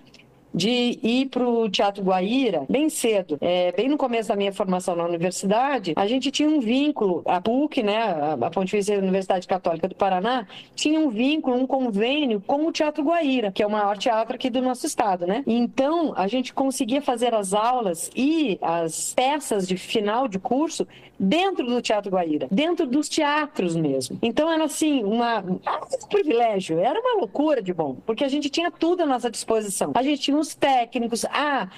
de 0.53 0.99
ir 1.01 1.27
para 1.29 1.47
o 1.47 1.69
Teatro 1.69 2.03
Guaíra 2.03 2.65
bem 2.69 2.89
cedo. 2.89 3.37
É, 3.41 3.71
bem 3.71 3.87
no 3.87 3.97
começo 3.97 4.29
da 4.29 4.35
minha 4.35 4.51
formação 4.51 4.95
na 4.95 5.05
universidade, 5.05 5.93
a 5.95 6.07
gente 6.07 6.31
tinha 6.31 6.49
um 6.49 6.59
vínculo, 6.59 7.21
a 7.25 7.39
PUC, 7.39 7.83
né, 7.83 7.97
a 8.41 8.49
Pontifícia 8.49 8.97
Universidade 8.97 9.47
Católica 9.47 9.87
do 9.87 9.95
Paraná, 9.95 10.45
tinha 10.75 10.99
um 10.99 11.09
vínculo, 11.09 11.55
um 11.55 11.65
convênio 11.65 12.41
com 12.45 12.67
o 12.67 12.71
Teatro 12.71 13.03
Guaíra, 13.03 13.51
que 13.51 13.63
é 13.63 13.67
o 13.67 13.69
maior 13.69 13.97
teatro 13.97 14.35
aqui 14.35 14.49
do 14.49 14.61
nosso 14.61 14.85
estado, 14.85 15.25
né? 15.25 15.43
Então, 15.47 16.13
a 16.15 16.27
gente 16.27 16.53
conseguia 16.53 17.01
fazer 17.01 17.33
as 17.33 17.53
aulas 17.53 18.11
e 18.15 18.57
as 18.61 19.13
peças 19.13 19.67
de 19.67 19.77
final 19.77 20.27
de 20.27 20.39
curso 20.39 20.87
dentro 21.19 21.65
do 21.65 21.81
Teatro 21.81 22.11
Guaíra, 22.11 22.47
dentro 22.51 22.87
dos 22.87 23.07
teatros 23.07 23.75
mesmo. 23.75 24.17
Então, 24.21 24.51
era 24.51 24.63
assim, 24.63 25.03
uma, 25.03 25.39
um 25.39 26.07
privilégio, 26.09 26.79
era 26.79 26.99
uma 26.99 27.19
loucura 27.19 27.61
de 27.61 27.73
bom, 27.73 27.97
porque 28.05 28.23
a 28.23 28.27
gente 28.27 28.49
tinha 28.49 28.71
tudo 28.71 29.03
à 29.03 29.05
nossa 29.05 29.29
disposição. 29.29 29.91
A 29.93 30.01
gente 30.01 30.21
tinha 30.21 30.40
os 30.41 30.55
técnicos, 30.55 31.23
a, 31.25 31.69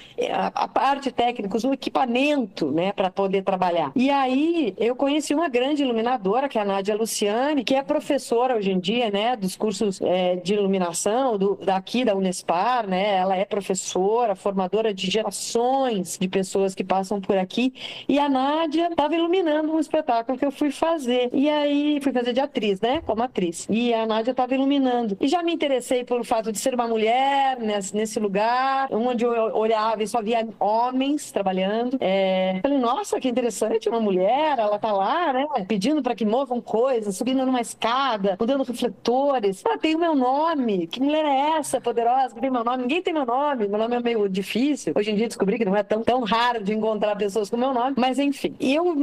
a 0.56 0.68
parte 0.68 1.12
técnicos, 1.12 1.64
o 1.64 1.74
equipamento, 1.74 2.72
né, 2.72 2.92
para 2.92 3.12
poder 3.12 3.44
trabalhar. 3.44 3.92
E 3.96 4.10
aí, 4.10 4.74
eu 4.78 4.96
conheci 4.96 5.34
uma 5.36 5.50
grande 5.50 5.84
iluminadora, 5.84 6.50
que 6.50 6.58
é 6.58 6.62
a 6.62 6.66
Nádia 6.66 6.96
Luciane, 6.96 7.64
que 7.64 7.76
é 7.76 7.84
professora 7.84 8.56
hoje 8.56 8.72
em 8.72 8.80
dia, 8.80 9.12
né, 9.12 9.36
dos 9.36 9.56
cursos 9.56 10.02
é, 10.02 10.38
de 10.38 10.54
iluminação 10.54 11.38
do, 11.38 11.56
daqui 11.62 12.06
da 12.06 12.16
Unespar, 12.16 12.88
né, 12.88 13.18
ela 13.18 13.36
é 13.36 13.46
professora, 13.46 14.36
formadora 14.36 14.94
de 14.94 15.12
gerações 15.12 16.18
de 16.18 16.28
pessoas 16.28 16.74
que 16.74 16.84
passam 16.84 17.20
por 17.20 17.38
aqui, 17.38 17.74
e 18.08 18.18
a 18.18 18.30
Nádia 18.30 18.88
estava 18.88 19.14
iluminando 19.16 19.74
um 19.74 19.80
espetáculo 19.80 20.38
que 20.38 20.46
eu 20.46 20.52
fui 20.52 20.72
fazer, 20.72 21.30
e 21.34 21.50
aí 21.50 22.00
fui 22.02 22.14
fazer 22.14 22.34
de 22.34 22.40
atriz, 22.40 22.80
né, 22.80 23.02
como 23.06 23.22
atriz, 23.22 23.68
e 23.70 23.94
a 23.94 24.06
Nádia 24.06 24.32
estava 24.32 24.54
iluminando, 24.56 25.18
e 25.20 25.28
já 25.28 25.44
me 25.44 25.54
interessei 25.54 26.04
pelo 26.04 26.24
fato 26.24 26.52
de 26.52 26.60
ser 26.60 26.74
uma 26.74 26.88
mulher 26.88 27.60
nesse, 27.60 27.96
nesse 27.96 28.20
lugar, 28.20 28.53
onde 28.92 29.26
eu 29.26 29.32
olhava 29.56 30.02
e 30.04 30.08
só 30.08 30.22
via 30.22 30.48
homens 30.60 31.32
trabalhando, 31.32 31.98
é, 32.00 32.60
falei, 32.62 32.78
nossa, 32.78 33.20
que 33.20 33.28
interessante, 33.28 33.90
uma 33.90 34.00
mulher, 34.00 34.58
ela 34.58 34.80
tá 34.80 34.92
lá, 34.92 35.34
né, 35.34 35.46
pedindo 35.68 36.02
para 36.02 36.16
que 36.16 36.26
movam 36.26 36.62
coisas, 36.62 37.16
subindo 37.16 37.46
numa 37.46 37.62
escada, 37.62 38.38
mudando 38.40 38.64
refletores, 38.64 39.64
ela 39.66 39.78
tem 39.78 39.96
o 39.96 40.00
meu 40.00 40.16
nome, 40.16 40.88
que 40.88 41.02
mulher 41.02 41.26
é 41.26 41.58
essa 41.58 41.80
poderosa 41.82 42.34
que 42.36 42.42
tem 42.42 42.50
meu 42.50 42.64
nome? 42.64 42.84
Ninguém 42.84 43.02
tem 43.02 43.14
meu 43.14 43.26
nome, 43.26 43.68
meu 43.68 43.80
nome 43.80 43.96
é 43.96 44.00
meio 44.00 44.30
difícil, 44.30 44.94
hoje 44.96 45.12
em 45.12 45.16
dia 45.16 45.28
descobri 45.28 45.58
que 45.58 45.66
não 45.66 45.76
é 45.76 45.84
tão, 45.84 46.04
tão 46.04 46.22
raro 46.22 46.64
de 46.64 46.74
encontrar 46.74 47.16
pessoas 47.16 47.50
com 47.50 47.58
meu 47.58 47.74
nome, 47.74 47.96
mas 47.98 48.20
enfim, 48.20 48.56
e 48.60 48.74
eu 48.74 48.96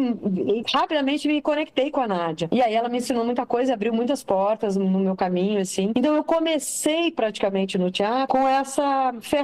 rapidamente 0.72 1.26
me 1.28 1.40
conectei 1.42 1.90
com 1.90 2.00
a 2.00 2.08
Nádia, 2.08 2.48
e 2.52 2.62
aí 2.62 2.74
ela 2.74 2.88
me 2.88 2.98
ensinou 2.98 3.24
muita 3.24 3.44
coisa, 3.44 3.74
abriu 3.74 3.92
muitas 3.92 4.22
portas 4.22 4.76
no 4.76 4.86
meu 4.98 5.16
caminho, 5.16 5.60
assim, 5.60 5.92
então 5.94 6.14
eu 6.14 6.24
comecei 6.24 7.10
praticamente 7.10 7.78
no 7.78 7.90
teatro 7.90 8.28
com 8.28 8.46
essa 8.46 9.14
ferramenta 9.20 9.39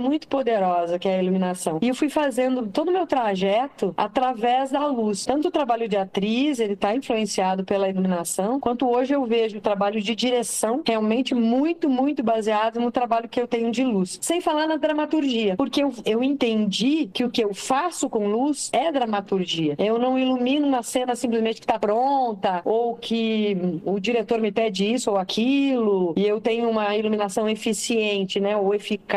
muito 0.00 0.28
poderosa 0.28 0.98
que 0.98 1.08
é 1.08 1.18
a 1.18 1.22
iluminação, 1.22 1.78
e 1.82 1.88
eu 1.88 1.94
fui 1.94 2.08
fazendo 2.08 2.66
todo 2.66 2.88
o 2.88 2.92
meu 2.92 3.06
trajeto 3.06 3.94
através 3.96 4.70
da 4.70 4.86
luz, 4.86 5.24
tanto 5.24 5.48
o 5.48 5.50
trabalho 5.50 5.88
de 5.88 5.96
atriz, 5.96 6.58
ele 6.58 6.74
está 6.74 6.94
influenciado 6.94 7.64
pela 7.64 7.88
iluminação, 7.88 8.60
quanto 8.60 8.88
hoje 8.88 9.14
eu 9.14 9.24
vejo 9.24 9.58
o 9.58 9.60
trabalho 9.60 10.00
de 10.00 10.14
direção 10.14 10.82
realmente 10.84 11.34
muito, 11.34 11.88
muito 11.88 12.22
baseado 12.22 12.80
no 12.80 12.90
trabalho 12.90 13.28
que 13.28 13.40
eu 13.40 13.46
tenho 13.46 13.70
de 13.70 13.84
luz. 13.84 14.18
Sem 14.20 14.40
falar 14.40 14.66
na 14.66 14.76
dramaturgia, 14.76 15.56
porque 15.56 15.82
eu, 15.82 15.92
eu 16.04 16.22
entendi 16.22 17.08
que 17.12 17.24
o 17.24 17.30
que 17.30 17.42
eu 17.42 17.54
faço 17.54 18.08
com 18.08 18.28
luz 18.28 18.70
é 18.72 18.90
dramaturgia. 18.92 19.74
Eu 19.78 19.98
não 19.98 20.18
ilumino 20.18 20.66
uma 20.66 20.82
cena 20.82 21.14
simplesmente 21.14 21.60
que 21.60 21.64
está 21.64 21.78
pronta, 21.78 22.60
ou 22.64 22.96
que 22.96 23.56
o 23.84 23.98
diretor 23.98 24.40
me 24.40 24.52
pede 24.52 24.92
isso 24.92 25.10
ou 25.10 25.16
aquilo, 25.16 26.14
e 26.16 26.26
eu 26.26 26.40
tenho 26.40 26.68
uma 26.68 26.96
iluminação 26.96 27.48
eficiente, 27.48 28.40
né, 28.40 28.56
ou 28.56 28.74
eficaz, 28.74 29.15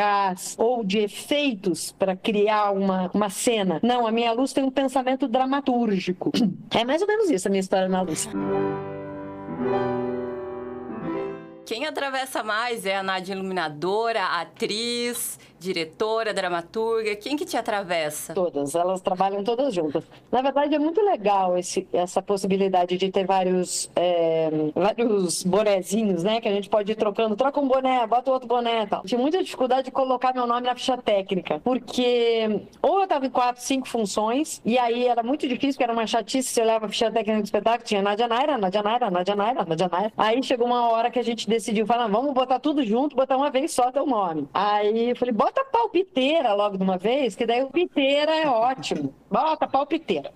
ou 0.57 0.83
de 0.83 0.99
efeitos 0.99 1.91
para 1.91 2.15
criar 2.15 2.71
uma, 2.71 3.09
uma 3.13 3.29
cena. 3.29 3.79
Não, 3.83 4.05
a 4.05 4.11
minha 4.11 4.31
luz 4.31 4.53
tem 4.53 4.63
um 4.63 4.71
pensamento 4.71 5.27
dramatúrgico. 5.27 6.31
É 6.71 6.85
mais 6.85 7.01
ou 7.01 7.07
menos 7.07 7.29
isso 7.29 7.47
a 7.47 7.51
minha 7.51 7.59
história 7.59 7.89
na 7.89 8.01
luz. 8.01 8.29
Quem 11.65 11.85
atravessa 11.85 12.41
mais 12.43 12.85
é 12.85 12.95
a 12.95 13.03
Nádia 13.03 13.33
Iluminadora, 13.33 14.21
a 14.21 14.41
atriz, 14.41 15.39
diretora, 15.59 16.33
dramaturga? 16.33 17.15
Quem 17.15 17.35
que 17.35 17.45
te 17.45 17.57
atravessa? 17.57 18.33
Todas, 18.33 18.73
elas 18.75 19.01
trabalham 19.01 19.43
todas 19.43 19.73
juntas. 19.73 20.03
Na 20.31 20.41
verdade, 20.41 20.73
é 20.73 20.79
muito 20.79 21.01
legal 21.01 21.57
esse, 21.57 21.87
essa 21.91 22.21
possibilidade 22.21 22.97
de 22.97 23.11
ter 23.11 23.25
vários, 23.25 23.91
é, 23.95 24.49
vários 24.73 25.43
bonezinhos, 25.43 26.23
né? 26.23 26.39
Que 26.39 26.47
a 26.47 26.53
gente 26.53 26.69
pode 26.69 26.91
ir 26.91 26.95
trocando. 26.95 27.35
Troca 27.35 27.59
um 27.59 27.67
boné, 27.67 28.07
bota 28.07 28.31
outro 28.31 28.47
boné 28.47 28.83
e 28.83 28.87
tal. 28.87 29.03
Tinha 29.03 29.19
muita 29.19 29.43
dificuldade 29.43 29.83
de 29.83 29.91
colocar 29.91 30.33
meu 30.33 30.47
nome 30.47 30.67
na 30.67 30.75
ficha 30.75 30.97
técnica, 30.97 31.59
porque 31.63 32.67
ou 32.81 33.01
eu 33.01 33.07
tava 33.07 33.25
em 33.25 33.29
quatro, 33.29 33.61
cinco 33.61 33.87
funções, 33.87 34.61
e 34.63 34.77
aí 34.77 35.05
era 35.07 35.21
muito 35.21 35.47
difícil, 35.47 35.73
porque 35.73 35.83
era 35.83 35.93
uma 35.93 36.07
chatice 36.07 36.49
se 36.49 36.61
olhava 36.61 36.85
a 36.85 36.89
ficha 36.89 37.11
técnica 37.11 37.41
do 37.41 37.45
espetáculo, 37.45 37.83
tinha 37.83 38.01
Nadia 38.01 38.27
Naira, 38.27 38.57
Nadia 38.57 38.81
Naira, 38.81 39.11
Nadia 39.11 39.35
Naira, 39.35 39.65
Nadia 39.65 39.89
Naira. 39.89 40.13
Aí 40.17 40.41
chegou 40.43 40.67
uma 40.67 40.89
hora 40.89 41.11
que 41.11 41.19
a 41.19 41.23
gente 41.23 41.49
decidiu 41.49 41.85
falar, 41.85 42.07
vamos 42.07 42.33
botar 42.33 42.59
tudo 42.59 42.83
junto, 42.85 43.15
botar 43.15 43.35
uma 43.35 43.49
vez 43.49 43.71
só 43.71 43.91
teu 43.91 44.05
nome. 44.05 44.47
Aí 44.53 45.09
eu 45.09 45.15
falei, 45.15 45.33
bota 45.33 45.48
bota 45.49 45.65
palpiteira 45.65 46.53
logo 46.53 46.77
de 46.77 46.83
uma 46.83 46.97
vez, 46.97 47.35
que 47.35 47.45
daí 47.45 47.63
o 47.63 47.71
piteira 47.71 48.35
é 48.35 48.47
ótimo. 48.47 49.13
Bota 49.29 49.67
palpiteira. 49.67 50.31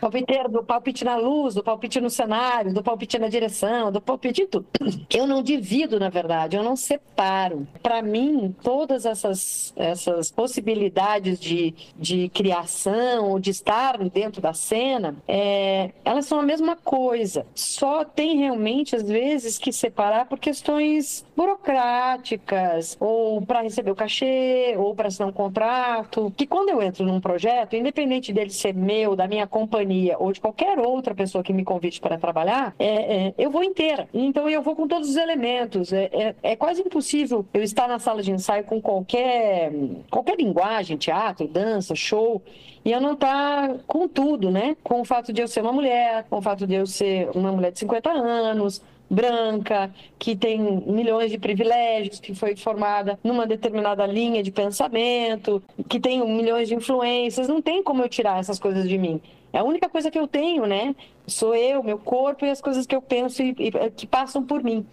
Palpiteiro 0.00 0.48
do 0.48 0.62
palpite 0.62 1.04
na 1.04 1.16
luz, 1.16 1.54
do 1.54 1.62
palpite 1.62 2.00
no 2.00 2.08
cenário, 2.08 2.72
do 2.72 2.82
palpite 2.82 3.18
na 3.18 3.28
direção, 3.28 3.90
do 3.90 4.00
palpite 4.00 4.42
em 4.42 4.46
tudo. 4.46 4.66
Eu 5.12 5.26
não 5.26 5.42
divido, 5.42 5.98
na 5.98 6.08
verdade, 6.08 6.56
eu 6.56 6.62
não 6.62 6.76
separo. 6.76 7.66
Para 7.82 8.00
mim, 8.00 8.54
todas 8.62 9.04
essas, 9.04 9.72
essas 9.76 10.30
possibilidades 10.30 11.40
de, 11.40 11.74
de 11.96 12.28
criação, 12.28 13.40
de 13.40 13.50
estar 13.50 13.98
dentro 14.08 14.40
da 14.40 14.52
cena, 14.52 15.16
é, 15.26 15.90
elas 16.04 16.26
são 16.26 16.38
a 16.38 16.42
mesma 16.42 16.76
coisa. 16.76 17.44
Só 17.54 18.04
tem 18.04 18.38
realmente, 18.38 18.94
às 18.94 19.02
vezes, 19.02 19.58
que 19.58 19.72
separar 19.72 20.26
por 20.26 20.38
questões 20.38 21.26
burocráticas, 21.36 22.96
ou 23.00 23.42
para 23.42 23.62
receber 23.62 23.90
o 23.90 23.96
cachê, 23.96 24.74
ou 24.78 24.94
para 24.94 25.08
assinar 25.08 25.28
um 25.28 25.32
contrato. 25.32 26.32
Que 26.36 26.46
quando 26.46 26.68
eu 26.68 26.80
entro 26.82 27.04
num 27.04 27.20
projeto, 27.20 27.74
independente 27.74 28.32
dele 28.32 28.50
ser 28.50 28.74
meu, 28.74 29.16
da 29.16 29.26
minha 29.26 29.46
companhia, 29.46 29.87
companhia 29.88 30.16
ou 30.18 30.32
de 30.32 30.40
qualquer 30.40 30.78
outra 30.78 31.14
pessoa 31.14 31.42
que 31.42 31.52
me 31.52 31.64
convide 31.64 32.00
para 32.00 32.18
trabalhar, 32.18 32.74
é, 32.78 33.28
é, 33.28 33.34
eu 33.38 33.50
vou 33.50 33.64
inteira. 33.64 34.08
Então 34.12 34.48
eu 34.48 34.60
vou 34.62 34.76
com 34.76 34.86
todos 34.86 35.08
os 35.08 35.16
elementos. 35.16 35.92
É, 35.92 36.10
é, 36.12 36.34
é, 36.42 36.56
quase 36.56 36.82
impossível 36.82 37.44
eu 37.54 37.62
estar 37.62 37.88
na 37.88 37.98
sala 37.98 38.22
de 38.22 38.30
ensaio 38.30 38.64
com 38.64 38.80
qualquer, 38.80 39.72
qualquer 40.10 40.36
linguagem, 40.36 40.96
teatro, 40.96 41.48
dança, 41.48 41.94
show, 41.94 42.42
e 42.84 42.92
eu 42.92 43.00
não 43.00 43.14
estar 43.14 43.68
tá 43.68 43.74
com 43.86 44.06
tudo, 44.06 44.50
né? 44.50 44.76
Com 44.84 45.00
o 45.00 45.04
fato 45.04 45.32
de 45.32 45.40
eu 45.40 45.48
ser 45.48 45.62
uma 45.62 45.72
mulher, 45.72 46.24
com 46.28 46.38
o 46.38 46.42
fato 46.42 46.66
de 46.66 46.74
eu 46.74 46.86
ser 46.86 47.30
uma 47.34 47.50
mulher 47.50 47.72
de 47.72 47.78
50 47.78 48.10
anos, 48.10 48.82
branca, 49.10 49.92
que 50.18 50.36
tem 50.36 50.60
milhões 50.86 51.30
de 51.30 51.38
privilégios, 51.38 52.20
que 52.20 52.34
foi 52.34 52.56
formada 52.56 53.18
numa 53.22 53.46
determinada 53.46 54.06
linha 54.06 54.42
de 54.42 54.50
pensamento, 54.50 55.62
que 55.88 55.98
tem 55.98 56.26
milhões 56.26 56.68
de 56.68 56.74
influências. 56.74 57.48
Não 57.48 57.62
tem 57.62 57.82
como 57.82 58.02
eu 58.02 58.08
tirar 58.08 58.38
essas 58.38 58.58
coisas 58.58 58.88
de 58.88 58.98
mim. 58.98 59.20
É 59.52 59.58
a 59.58 59.64
única 59.64 59.88
coisa 59.88 60.10
que 60.10 60.18
eu 60.18 60.26
tenho, 60.26 60.66
né? 60.66 60.94
Sou 61.26 61.54
eu, 61.54 61.82
meu 61.82 61.98
corpo 61.98 62.44
e 62.44 62.50
as 62.50 62.60
coisas 62.60 62.86
que 62.86 62.94
eu 62.94 63.00
penso 63.00 63.42
e, 63.42 63.54
e 63.58 63.90
que 63.90 64.06
passam 64.06 64.44
por 64.44 64.62
mim. 64.62 64.86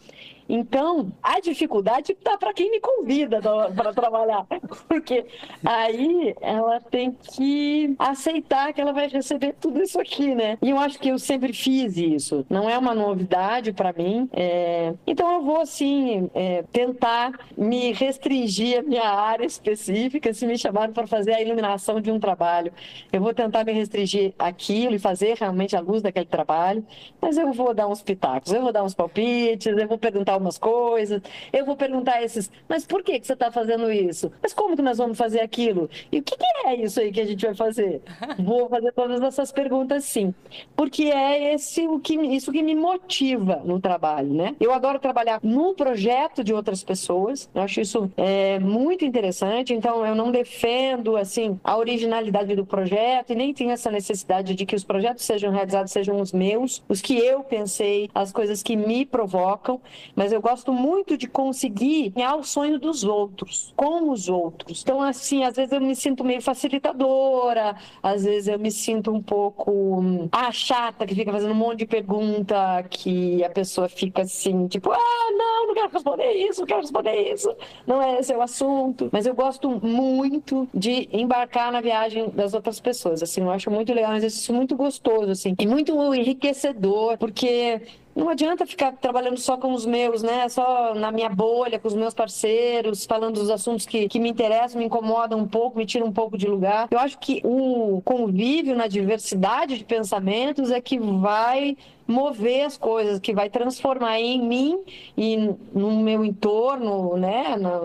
Então, 0.47 1.11
a 1.21 1.39
dificuldade 1.39 2.11
está 2.11 2.37
para 2.37 2.53
quem 2.53 2.71
me 2.71 2.79
convida 2.79 3.39
para 3.75 3.93
trabalhar, 3.93 4.45
porque 4.87 5.25
aí 5.63 6.35
ela 6.41 6.79
tem 6.79 7.11
que 7.11 7.95
aceitar 7.97 8.73
que 8.73 8.81
ela 8.81 8.93
vai 8.93 9.07
receber 9.07 9.55
tudo 9.59 9.81
isso 9.81 9.99
aqui, 9.99 10.35
né? 10.35 10.57
E 10.61 10.69
eu 10.69 10.77
acho 10.79 10.99
que 10.99 11.09
eu 11.09 11.17
sempre 11.17 11.53
fiz 11.53 11.97
isso, 11.97 12.45
não 12.49 12.69
é 12.69 12.77
uma 12.77 12.93
novidade 12.93 13.73
para 13.73 13.91
mim. 13.93 14.29
É... 14.33 14.93
Então, 15.07 15.33
eu 15.33 15.41
vou, 15.41 15.61
assim, 15.61 16.29
é, 16.33 16.63
tentar 16.71 17.31
me 17.57 17.91
restringir 17.91 18.79
a 18.79 18.81
minha 18.83 19.09
área 19.09 19.45
específica. 19.45 20.33
Se 20.33 20.45
me 20.45 20.57
chamarem 20.57 20.93
para 20.93 21.07
fazer 21.07 21.33
a 21.33 21.41
iluminação 21.41 21.99
de 21.99 22.11
um 22.11 22.19
trabalho, 22.19 22.71
eu 23.11 23.21
vou 23.21 23.33
tentar 23.33 23.63
me 23.63 23.71
restringir 23.71 24.33
aquilo 24.37 24.95
e 24.95 24.99
fazer 24.99 25.35
realmente 25.37 25.75
a 25.75 25.79
luz 25.79 26.01
daquele 26.01 26.25
trabalho, 26.25 26.85
mas 27.21 27.37
eu 27.37 27.51
vou 27.51 27.73
dar 27.73 27.87
uns 27.87 28.01
pitacos, 28.01 28.51
eu 28.51 28.61
vou 28.61 28.71
dar 28.71 28.83
uns 28.83 28.93
palpites, 28.93 29.65
eu 29.65 29.87
vou 29.87 29.97
perguntar 29.97 30.34
perguntar 30.35 30.37
umas 30.37 30.57
coisas, 30.57 31.21
eu 31.51 31.65
vou 31.65 31.75
perguntar 31.75 32.21
esses, 32.21 32.51
mas 32.67 32.85
por 32.85 33.03
que, 33.03 33.19
que 33.19 33.27
você 33.27 33.33
está 33.33 33.51
fazendo 33.51 33.91
isso? 33.91 34.31
Mas 34.41 34.53
como 34.53 34.75
que 34.75 34.81
nós 34.81 34.97
vamos 34.97 35.17
fazer 35.17 35.41
aquilo? 35.41 35.89
E 36.11 36.19
o 36.19 36.23
que, 36.23 36.37
que 36.37 36.45
é 36.67 36.75
isso 36.75 36.99
aí 36.99 37.11
que 37.11 37.21
a 37.21 37.25
gente 37.25 37.45
vai 37.45 37.55
fazer? 37.55 38.01
Vou 38.39 38.67
fazer 38.69 38.91
todas 38.91 39.21
essas 39.21 39.51
perguntas 39.51 40.03
sim, 40.03 40.33
porque 40.75 41.03
é 41.03 41.53
esse 41.53 41.87
o 41.87 41.99
que 41.99 42.15
isso 42.15 42.51
que 42.51 42.61
me 42.61 42.75
motiva 42.75 43.61
no 43.63 43.79
trabalho, 43.79 44.33
né? 44.33 44.55
Eu 44.59 44.73
adoro 44.73 44.99
trabalhar 44.99 45.39
num 45.43 45.73
projeto 45.73 46.43
de 46.43 46.53
outras 46.53 46.83
pessoas, 46.83 47.49
eu 47.53 47.61
acho 47.61 47.81
isso 47.81 48.11
é, 48.17 48.59
muito 48.59 49.05
interessante, 49.05 49.73
então 49.73 50.05
eu 50.05 50.15
não 50.15 50.31
defendo 50.31 51.15
assim 51.15 51.59
a 51.63 51.77
originalidade 51.77 52.55
do 52.55 52.65
projeto 52.65 53.31
e 53.31 53.35
nem 53.35 53.53
tenho 53.53 53.71
essa 53.71 53.91
necessidade 53.91 54.55
de 54.55 54.65
que 54.65 54.75
os 54.75 54.83
projetos 54.83 55.23
sejam 55.23 55.51
realizados 55.51 55.91
sejam 55.91 56.19
os 56.19 56.31
meus, 56.31 56.83
os 56.89 57.01
que 57.01 57.17
eu 57.17 57.43
pensei, 57.43 58.09
as 58.13 58.31
coisas 58.31 58.61
que 58.61 58.75
me 58.75 59.05
provocam, 59.05 59.79
mas 60.15 60.24
mas 60.25 60.31
eu 60.31 60.41
gosto 60.41 60.73
muito 60.73 61.15
de 61.15 61.27
conseguir 61.27 62.09
ganhar 62.09 62.35
o 62.35 62.43
sonho 62.43 62.79
dos 62.79 63.03
outros, 63.03 63.71
com 63.75 64.09
os 64.09 64.27
outros. 64.27 64.81
Então, 64.81 64.99
assim, 64.99 65.43
às 65.43 65.55
vezes 65.55 65.71
eu 65.71 65.79
me 65.79 65.95
sinto 65.95 66.23
meio 66.23 66.41
facilitadora, 66.41 67.75
às 68.01 68.23
vezes 68.23 68.47
eu 68.47 68.57
me 68.57 68.71
sinto 68.71 69.13
um 69.13 69.21
pouco 69.21 69.71
hum, 69.71 70.27
a 70.31 70.51
chata 70.51 71.05
que 71.05 71.13
fica 71.13 71.31
fazendo 71.31 71.51
um 71.51 71.55
monte 71.55 71.79
de 71.79 71.85
pergunta 71.85 72.81
que 72.89 73.43
a 73.43 73.51
pessoa 73.51 73.87
fica 73.87 74.23
assim, 74.23 74.67
tipo, 74.67 74.91
ah, 74.91 75.31
não, 75.37 75.67
não 75.67 75.75
quero 75.75 75.89
responder 75.93 76.31
isso, 76.31 76.61
não 76.61 76.67
quero 76.67 76.81
responder 76.81 77.31
isso, 77.31 77.55
não 77.85 78.01
é 78.01 78.19
esse 78.19 78.33
o 78.33 78.41
assunto. 78.41 79.07
Mas 79.11 79.27
eu 79.27 79.35
gosto 79.35 79.69
muito 79.69 80.67
de 80.73 81.07
embarcar 81.13 81.71
na 81.71 81.81
viagem 81.81 82.31
das 82.31 82.55
outras 82.55 82.79
pessoas, 82.79 83.21
assim, 83.21 83.41
eu 83.41 83.51
acho 83.51 83.69
muito 83.69 83.93
legal, 83.93 84.11
um 84.11 84.15
exercício 84.15 84.55
muito 84.55 84.75
gostoso, 84.75 85.29
assim, 85.29 85.53
e 85.59 85.67
muito 85.67 85.93
enriquecedor, 86.15 87.15
porque 87.19 87.79
não 88.15 88.29
adianta 88.29 88.65
ficar 88.65 88.93
trabalhando 88.93 89.37
só 89.37 89.57
com 89.57 89.73
os 89.73 89.85
meus, 89.85 90.23
né? 90.23 90.47
Só 90.47 90.95
na 90.95 91.11
minha 91.11 91.27
bolha, 91.29 91.77
com 91.77 91.87
os 91.87 91.93
meus 91.93 92.13
parceiros, 92.13 93.05
falando 93.05 93.35
dos 93.35 93.49
assuntos 93.49 93.85
que, 93.85 94.07
que 94.07 94.19
me 94.19 94.29
interessam, 94.29 94.79
me 94.79 94.85
incomodam 94.85 95.37
um 95.37 95.47
pouco, 95.47 95.77
me 95.77 95.85
tiram 95.85 96.07
um 96.07 96.13
pouco 96.13 96.37
de 96.37 96.47
lugar. 96.47 96.87
Eu 96.89 96.99
acho 96.99 97.19
que 97.19 97.41
o 97.43 98.01
convívio 98.05 98.75
na 98.75 98.87
diversidade 98.87 99.77
de 99.77 99.83
pensamentos 99.83 100.71
é 100.71 100.79
que 100.79 100.97
vai 100.97 101.75
mover 102.07 102.65
as 102.65 102.77
coisas, 102.77 103.19
que 103.19 103.33
vai 103.33 103.49
transformar 103.49 104.19
em 104.19 104.41
mim 104.41 104.79
e 105.17 105.37
no 105.73 105.99
meu 106.01 106.23
entorno, 106.23 107.17
né, 107.17 107.55
na, 107.57 107.79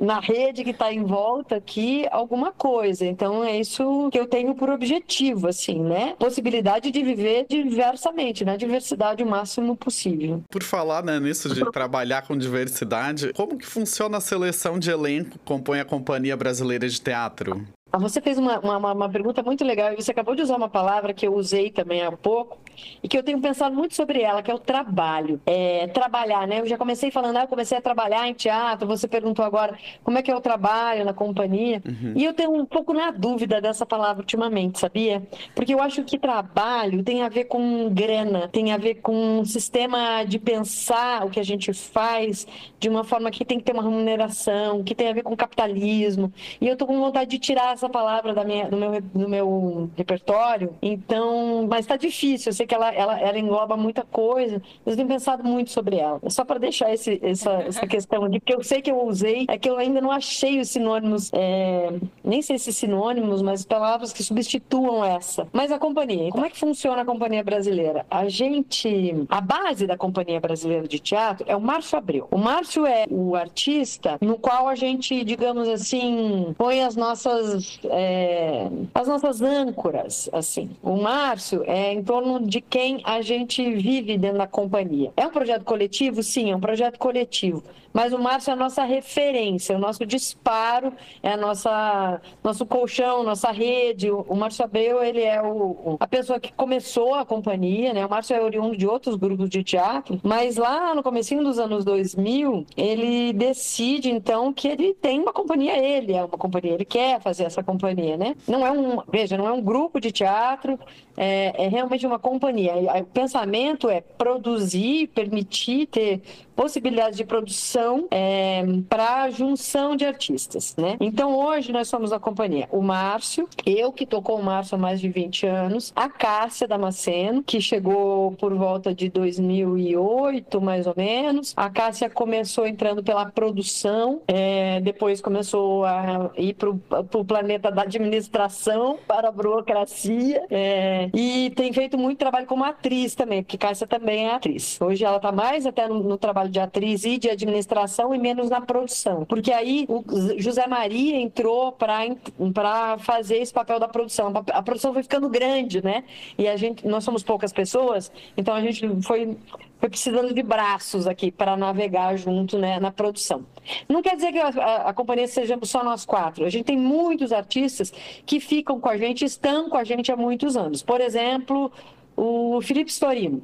na 0.00 0.20
rede 0.20 0.64
que 0.64 0.70
está 0.70 0.92
em 0.92 1.02
volta 1.02 1.56
aqui, 1.56 2.06
alguma 2.10 2.52
coisa. 2.52 3.04
Então 3.06 3.42
é 3.42 3.58
isso 3.58 4.08
que 4.10 4.18
eu 4.18 4.26
tenho 4.26 4.54
por 4.54 4.70
objetivo, 4.70 5.48
assim, 5.48 5.80
né? 5.80 6.14
Possibilidade 6.18 6.90
de 6.90 7.02
viver 7.02 7.46
diversamente, 7.48 8.44
na 8.44 8.52
né? 8.52 8.58
diversidade 8.58 9.22
o 9.22 9.26
máximo 9.26 9.76
possível. 9.76 10.42
Por 10.50 10.62
falar 10.62 11.02
né, 11.02 11.18
nisso 11.18 11.52
de 11.54 11.70
trabalhar 11.70 12.22
com 12.22 12.36
diversidade, 12.36 13.32
como 13.32 13.56
que 13.56 13.66
funciona 13.66 14.18
a 14.18 14.20
seleção 14.20 14.78
de 14.78 14.90
elenco 14.90 15.32
que 15.32 15.38
compõe 15.44 15.80
a 15.80 15.84
Companhia 15.84 16.36
Brasileira 16.36 16.88
de 16.88 17.00
Teatro? 17.00 17.66
Ah, 17.92 17.98
você 17.98 18.22
fez 18.22 18.38
uma, 18.38 18.58
uma, 18.60 18.92
uma, 18.92 19.08
pergunta 19.10 19.42
muito 19.42 19.62
legal 19.64 19.92
e 19.92 19.96
você 19.96 20.12
acabou 20.12 20.34
de 20.34 20.40
usar 20.40 20.56
uma 20.56 20.68
palavra 20.68 21.12
que 21.12 21.26
eu 21.26 21.34
usei 21.34 21.70
também 21.70 22.02
há 22.02 22.10
pouco 22.10 22.58
e 23.02 23.08
que 23.08 23.16
eu 23.16 23.22
tenho 23.22 23.40
pensado 23.40 23.74
muito 23.74 23.94
sobre 23.94 24.22
ela, 24.22 24.42
que 24.42 24.50
é 24.50 24.54
o 24.54 24.58
trabalho. 24.58 25.40
É, 25.46 25.86
trabalhar, 25.88 26.46
né? 26.46 26.60
Eu 26.60 26.66
já 26.66 26.76
comecei 26.76 27.10
falando, 27.10 27.36
ah, 27.36 27.42
eu 27.42 27.48
comecei 27.48 27.76
a 27.76 27.80
trabalhar 27.80 28.28
em 28.28 28.34
teatro, 28.34 28.86
você 28.86 29.08
perguntou 29.08 29.44
agora 29.44 29.76
como 30.02 30.18
é 30.18 30.22
que 30.22 30.30
é 30.30 30.36
o 30.36 30.40
trabalho 30.40 31.04
na 31.04 31.12
companhia. 31.12 31.82
Uhum. 31.86 32.14
E 32.16 32.24
eu 32.24 32.32
tenho 32.32 32.52
um 32.52 32.64
pouco 32.64 32.92
na 32.92 33.10
dúvida 33.10 33.60
dessa 33.60 33.84
palavra 33.84 34.22
ultimamente, 34.22 34.78
sabia? 34.78 35.22
Porque 35.54 35.74
eu 35.74 35.80
acho 35.80 36.02
que 36.04 36.18
trabalho 36.18 37.02
tem 37.02 37.22
a 37.22 37.28
ver 37.28 37.44
com 37.44 37.88
grana, 37.90 38.48
tem 38.48 38.72
a 38.72 38.76
ver 38.76 38.96
com 38.96 39.40
um 39.40 39.44
sistema 39.44 40.24
de 40.24 40.38
pensar 40.38 41.26
o 41.26 41.30
que 41.30 41.40
a 41.40 41.44
gente 41.44 41.72
faz 41.72 42.46
de 42.78 42.88
uma 42.88 43.04
forma 43.04 43.30
que 43.30 43.44
tem 43.44 43.58
que 43.58 43.64
ter 43.64 43.72
uma 43.72 43.82
remuneração, 43.82 44.82
que 44.82 44.94
tem 44.94 45.08
a 45.08 45.12
ver 45.12 45.22
com 45.22 45.36
capitalismo. 45.36 46.32
E 46.60 46.68
eu 46.68 46.76
tô 46.76 46.86
com 46.86 46.98
vontade 46.98 47.30
de 47.30 47.38
tirar 47.38 47.72
essa 47.74 47.88
palavra 47.88 48.32
da 48.32 48.44
minha, 48.44 48.68
do, 48.68 48.76
meu, 48.76 49.00
do 49.00 49.28
meu 49.28 49.90
repertório, 49.96 50.74
então, 50.82 51.66
mas 51.68 51.80
está 51.80 51.96
difícil, 51.96 52.50
eu 52.50 52.54
sei 52.54 52.66
que 52.66 52.71
ela, 52.74 52.92
ela, 52.92 53.20
ela 53.20 53.38
engloba 53.38 53.76
muita 53.76 54.02
coisa, 54.02 54.60
eu 54.84 54.96
tenho 54.96 55.08
pensado 55.08 55.44
muito 55.44 55.70
sobre 55.70 55.96
ela. 55.96 56.20
Só 56.28 56.44
para 56.44 56.58
deixar 56.58 56.92
esse, 56.92 57.20
essa, 57.22 57.52
essa 57.66 57.86
questão 57.86 58.24
aqui, 58.24 58.38
porque 58.40 58.54
eu 58.54 58.62
sei 58.62 58.82
que 58.82 58.90
eu 58.90 59.06
usei, 59.06 59.46
é 59.48 59.58
que 59.58 59.68
eu 59.68 59.76
ainda 59.76 60.00
não 60.00 60.10
achei 60.10 60.60
os 60.60 60.68
sinônimos, 60.68 61.30
é, 61.32 61.90
nem 62.24 62.42
sei 62.42 62.58
se 62.58 62.72
sinônimos, 62.72 63.42
mas 63.42 63.64
palavras 63.64 64.12
que 64.12 64.22
substituam 64.22 65.04
essa. 65.04 65.46
Mas 65.52 65.70
a 65.72 65.78
companhia, 65.78 66.30
como 66.30 66.44
é 66.44 66.50
que 66.50 66.58
funciona 66.58 67.02
a 67.02 67.04
companhia 67.04 67.42
brasileira? 67.42 68.06
A 68.10 68.28
gente, 68.28 69.26
a 69.28 69.40
base 69.40 69.86
da 69.86 69.96
companhia 69.96 70.40
brasileira 70.40 70.86
de 70.86 70.98
teatro 70.98 71.44
é 71.48 71.56
o 71.56 71.60
Márcio 71.60 71.98
Abreu. 71.98 72.28
O 72.30 72.38
Márcio 72.38 72.86
é 72.86 73.06
o 73.10 73.34
artista 73.34 74.18
no 74.20 74.38
qual 74.38 74.68
a 74.68 74.74
gente, 74.74 75.24
digamos 75.24 75.68
assim, 75.68 76.54
põe 76.56 76.82
as 76.82 76.96
nossas 76.96 77.80
é, 77.84 78.68
as 78.94 79.08
nossas 79.08 79.40
âncoras, 79.40 80.28
assim. 80.32 80.70
O 80.82 80.96
Márcio 80.96 81.62
é 81.66 81.92
em 81.92 82.02
torno 82.02 82.40
de 82.52 82.60
quem 82.60 83.00
a 83.04 83.22
gente 83.22 83.64
vive 83.76 84.18
dentro 84.18 84.36
da 84.36 84.46
companhia. 84.46 85.10
É 85.16 85.26
um 85.26 85.30
projeto 85.30 85.64
coletivo? 85.64 86.22
Sim, 86.22 86.50
é 86.50 86.56
um 86.56 86.60
projeto 86.60 86.98
coletivo. 86.98 87.64
Mas 87.92 88.12
o 88.12 88.18
Márcio 88.18 88.50
é 88.50 88.52
a 88.54 88.56
nossa 88.56 88.84
referência, 88.84 89.76
o 89.76 89.78
nosso 89.78 90.04
disparo, 90.06 90.92
é 91.22 91.32
a 91.32 91.36
nossa 91.36 92.20
nosso 92.42 92.64
colchão, 92.64 93.22
nossa 93.22 93.50
rede. 93.50 94.10
O 94.10 94.34
Márcio 94.34 94.64
Abreu, 94.64 95.02
ele 95.02 95.22
é 95.22 95.42
o, 95.42 95.96
a 96.00 96.06
pessoa 96.06 96.40
que 96.40 96.52
começou 96.52 97.14
a 97.14 97.24
companhia, 97.24 97.92
né? 97.92 98.04
O 98.04 98.10
Márcio 98.10 98.34
é 98.34 98.42
oriundo 98.42 98.76
de 98.76 98.86
outros 98.86 99.16
grupos 99.16 99.48
de 99.48 99.62
teatro, 99.62 100.20
mas 100.22 100.56
lá 100.56 100.94
no 100.94 101.02
comecinho 101.02 101.42
dos 101.44 101.58
anos 101.58 101.84
2000, 101.84 102.66
ele 102.76 103.32
decide 103.32 104.10
então 104.10 104.52
que 104.52 104.68
ele 104.68 104.94
tem 104.94 105.20
uma 105.20 105.32
companhia, 105.32 105.76
ele 105.76 106.12
é 106.12 106.24
uma 106.24 106.38
companhia, 106.38 106.72
ele 106.72 106.84
quer 106.84 107.20
fazer 107.20 107.44
essa 107.44 107.62
companhia, 107.62 108.16
né? 108.16 108.34
Não 108.46 108.66
é 108.66 108.70
um, 108.70 109.02
veja, 109.08 109.36
não 109.36 109.46
é 109.46 109.52
um 109.52 109.60
grupo 109.60 110.00
de 110.00 110.10
teatro, 110.10 110.78
é, 111.16 111.64
é 111.64 111.68
realmente 111.68 112.06
uma 112.06 112.18
companhia. 112.18 112.72
O 113.00 113.04
pensamento 113.04 113.88
é 113.88 114.00
produzir, 114.00 115.08
permitir 115.08 115.86
ter 115.86 116.22
possibilidades 116.54 117.16
de 117.16 117.24
produção 117.24 118.06
é, 118.10 118.62
para 118.88 119.30
junção 119.30 119.96
de 119.96 120.04
artistas, 120.04 120.74
né? 120.76 120.96
Então 121.00 121.34
hoje 121.34 121.72
nós 121.72 121.88
somos 121.88 122.12
a 122.12 122.18
companhia 122.18 122.68
o 122.70 122.82
Márcio, 122.82 123.48
eu 123.64 123.92
que 123.92 124.06
tô 124.06 124.20
com 124.22 124.34
o 124.34 124.42
Márcio 124.42 124.74
há 124.74 124.78
mais 124.78 125.00
de 125.00 125.08
20 125.08 125.46
anos, 125.46 125.92
a 125.94 126.08
Cássia 126.08 126.66
Damasceno, 126.68 127.42
que 127.42 127.60
chegou 127.60 128.32
por 128.32 128.54
volta 128.54 128.94
de 128.94 129.08
2008, 129.08 130.60
mais 130.60 130.86
ou 130.86 130.94
menos. 130.96 131.52
A 131.56 131.70
Cássia 131.70 132.08
começou 132.10 132.66
entrando 132.66 133.02
pela 133.02 133.26
produção, 133.26 134.20
é, 134.26 134.80
depois 134.80 135.20
começou 135.20 135.84
a 135.84 136.30
ir 136.36 136.54
para 136.54 136.70
o 136.70 137.24
planeta 137.24 137.70
da 137.70 137.82
administração, 137.82 138.98
para 139.06 139.28
a 139.28 139.32
burocracia, 139.32 140.44
é, 140.50 141.10
e 141.14 141.50
tem 141.50 141.72
feito 141.72 141.96
muito 141.98 142.18
trabalho 142.18 142.46
como 142.46 142.64
atriz 142.64 143.14
também, 143.14 143.42
porque 143.42 143.58
Cássia 143.58 143.86
também 143.86 144.26
é 144.26 144.34
atriz. 144.34 144.80
Hoje 144.80 145.04
ela 145.04 145.16
está 145.16 145.32
mais 145.32 145.66
até 145.66 145.88
no, 145.88 146.02
no 146.02 146.18
trabalho 146.18 146.41
trabalho 146.42 146.50
de 146.50 146.60
atriz 146.60 147.04
e 147.04 147.18
de 147.18 147.30
administração 147.30 148.14
e 148.14 148.18
menos 148.18 148.50
na 148.50 148.60
produção. 148.60 149.24
Porque 149.24 149.52
aí 149.52 149.86
o 149.88 150.04
José 150.38 150.66
Maria 150.66 151.16
entrou 151.16 151.72
para 151.72 152.98
fazer 152.98 153.36
esse 153.36 153.52
papel 153.52 153.78
da 153.78 153.88
produção. 153.88 154.32
A 154.52 154.62
produção 154.62 154.92
foi 154.92 155.02
ficando 155.02 155.28
grande, 155.28 155.82
né? 155.82 156.04
E 156.36 156.48
a 156.48 156.56
gente, 156.56 156.86
nós 156.86 157.04
somos 157.04 157.22
poucas 157.22 157.52
pessoas, 157.52 158.10
então 158.36 158.54
a 158.54 158.60
gente 158.60 158.86
foi 159.02 159.36
foi 159.78 159.88
precisando 159.88 160.32
de 160.32 160.44
braços 160.44 161.08
aqui 161.08 161.32
para 161.32 161.56
navegar 161.56 162.16
junto 162.16 162.56
né, 162.56 162.78
na 162.78 162.92
produção. 162.92 163.44
Não 163.88 164.00
quer 164.00 164.14
dizer 164.14 164.30
que 164.30 164.38
a, 164.38 164.46
a, 164.46 164.76
a, 164.90 164.92
companhia 164.92 165.26
sejamos 165.26 165.70
só 165.70 165.82
nós 165.82 166.04
quatro. 166.04 166.44
A 166.44 166.48
gente 166.48 166.66
tem 166.66 166.78
muitos 166.78 167.32
artistas 167.32 167.92
que 168.24 168.38
ficam 168.38 168.78
com 168.78 168.88
a 168.88 168.96
gente, 168.96 169.24
estão 169.24 169.68
com 169.68 169.76
a 169.76 169.82
gente 169.82 170.12
há 170.12 170.16
muitos 170.16 170.56
anos. 170.56 170.84
Por 170.84 171.00
exemplo, 171.00 171.72
o 172.16 172.60
Felipe 172.62 172.92
Storino. 172.92 173.42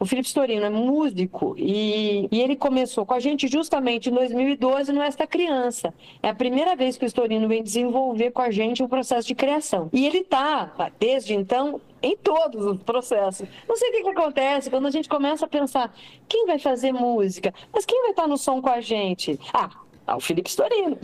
O 0.00 0.06
Felipe 0.06 0.28
Storino 0.28 0.64
é 0.64 0.70
músico 0.70 1.54
e, 1.58 2.26
e, 2.32 2.40
ele 2.40 2.56
começou 2.56 3.04
com 3.04 3.12
a 3.12 3.20
gente 3.20 3.46
justamente 3.46 4.08
em 4.08 4.12
2012 4.14 4.92
no 4.92 5.02
Esta 5.02 5.26
Criança. 5.26 5.92
É 6.22 6.30
a 6.30 6.34
primeira 6.34 6.74
vez 6.74 6.96
que 6.96 7.04
o 7.04 7.06
Storino 7.06 7.46
vem 7.46 7.62
desenvolver 7.62 8.30
com 8.30 8.40
a 8.40 8.50
gente 8.50 8.82
o 8.82 8.86
um 8.86 8.88
processo 8.88 9.28
de 9.28 9.34
criação. 9.34 9.90
E 9.92 10.06
ele 10.06 10.20
está, 10.20 10.90
desde 10.98 11.34
então, 11.34 11.82
em 12.02 12.16
todos 12.16 12.64
os 12.64 12.82
processos. 12.82 13.46
Não 13.68 13.76
sei 13.76 13.90
o 13.90 13.92
que, 13.92 14.02
que, 14.04 14.08
acontece 14.08 14.70
quando 14.70 14.86
a 14.86 14.90
gente 14.90 15.06
começa 15.06 15.44
a 15.44 15.48
pensar 15.48 15.94
quem 16.26 16.46
vai 16.46 16.58
fazer 16.58 16.92
música, 16.92 17.52
mas 17.70 17.84
quem 17.84 18.00
vai 18.00 18.12
estar 18.12 18.26
no 18.26 18.38
som 18.38 18.62
com 18.62 18.70
a 18.70 18.80
gente? 18.80 19.38
Ah, 19.52 19.68
ao 20.10 20.20
Felipe 20.20 20.50
Storino. 20.50 20.98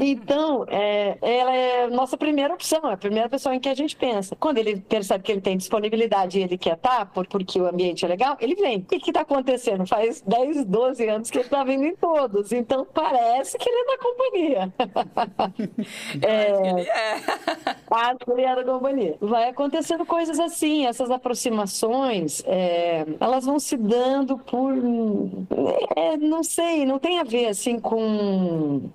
então, 0.00 0.64
é, 0.68 1.18
ela 1.20 1.54
é 1.54 1.86
nossa 1.88 2.16
primeira 2.16 2.54
opção, 2.54 2.80
é 2.88 2.94
a 2.94 2.96
primeira 2.96 3.28
pessoa 3.28 3.54
em 3.54 3.60
que 3.60 3.68
a 3.68 3.74
gente 3.74 3.94
pensa. 3.94 4.34
Quando 4.36 4.56
ele 4.58 4.80
percebe 4.80 5.22
que 5.22 5.30
ele 5.30 5.40
tem 5.40 5.56
disponibilidade 5.56 6.38
e 6.38 6.42
ele 6.42 6.56
quer 6.56 6.74
estar, 6.74 7.06
por, 7.12 7.26
porque 7.26 7.60
o 7.60 7.66
ambiente 7.66 8.04
é 8.04 8.08
legal, 8.08 8.36
ele 8.40 8.54
vem. 8.54 8.78
O 8.78 8.84
que 8.84 9.10
está 9.10 9.20
acontecendo? 9.20 9.86
Faz 9.86 10.22
10, 10.22 10.64
12 10.64 11.08
anos 11.08 11.30
que 11.30 11.38
ele 11.38 11.44
está 11.44 11.62
vindo 11.62 11.84
em 11.84 11.94
todos, 11.94 12.52
então 12.52 12.86
parece 12.92 13.58
que 13.58 13.68
ele 13.68 13.78
é 13.78 13.86
da 13.86 13.98
companhia. 13.98 14.72
é, 16.22 16.70
ele 16.70 16.88
é. 16.88 17.14
Acho 17.90 18.18
que 18.18 18.30
ele 18.30 18.42
é 18.42 18.56
da 18.56 18.64
companhia. 18.64 19.16
Vai 19.20 19.48
acontecendo 19.50 20.06
coisas 20.06 20.40
assim, 20.40 20.86
essas 20.86 21.10
aproximações, 21.10 22.42
é, 22.46 23.04
elas 23.20 23.44
vão 23.44 23.58
se 23.58 23.76
dando 23.76 24.38
por. 24.38 24.72
É, 25.96 26.16
não 26.16 26.42
sei, 26.42 26.86
não 26.86 26.98
tem 26.98 27.18
a 27.18 27.24
ver 27.24 27.48
assim 27.48 27.78
com 27.78 28.21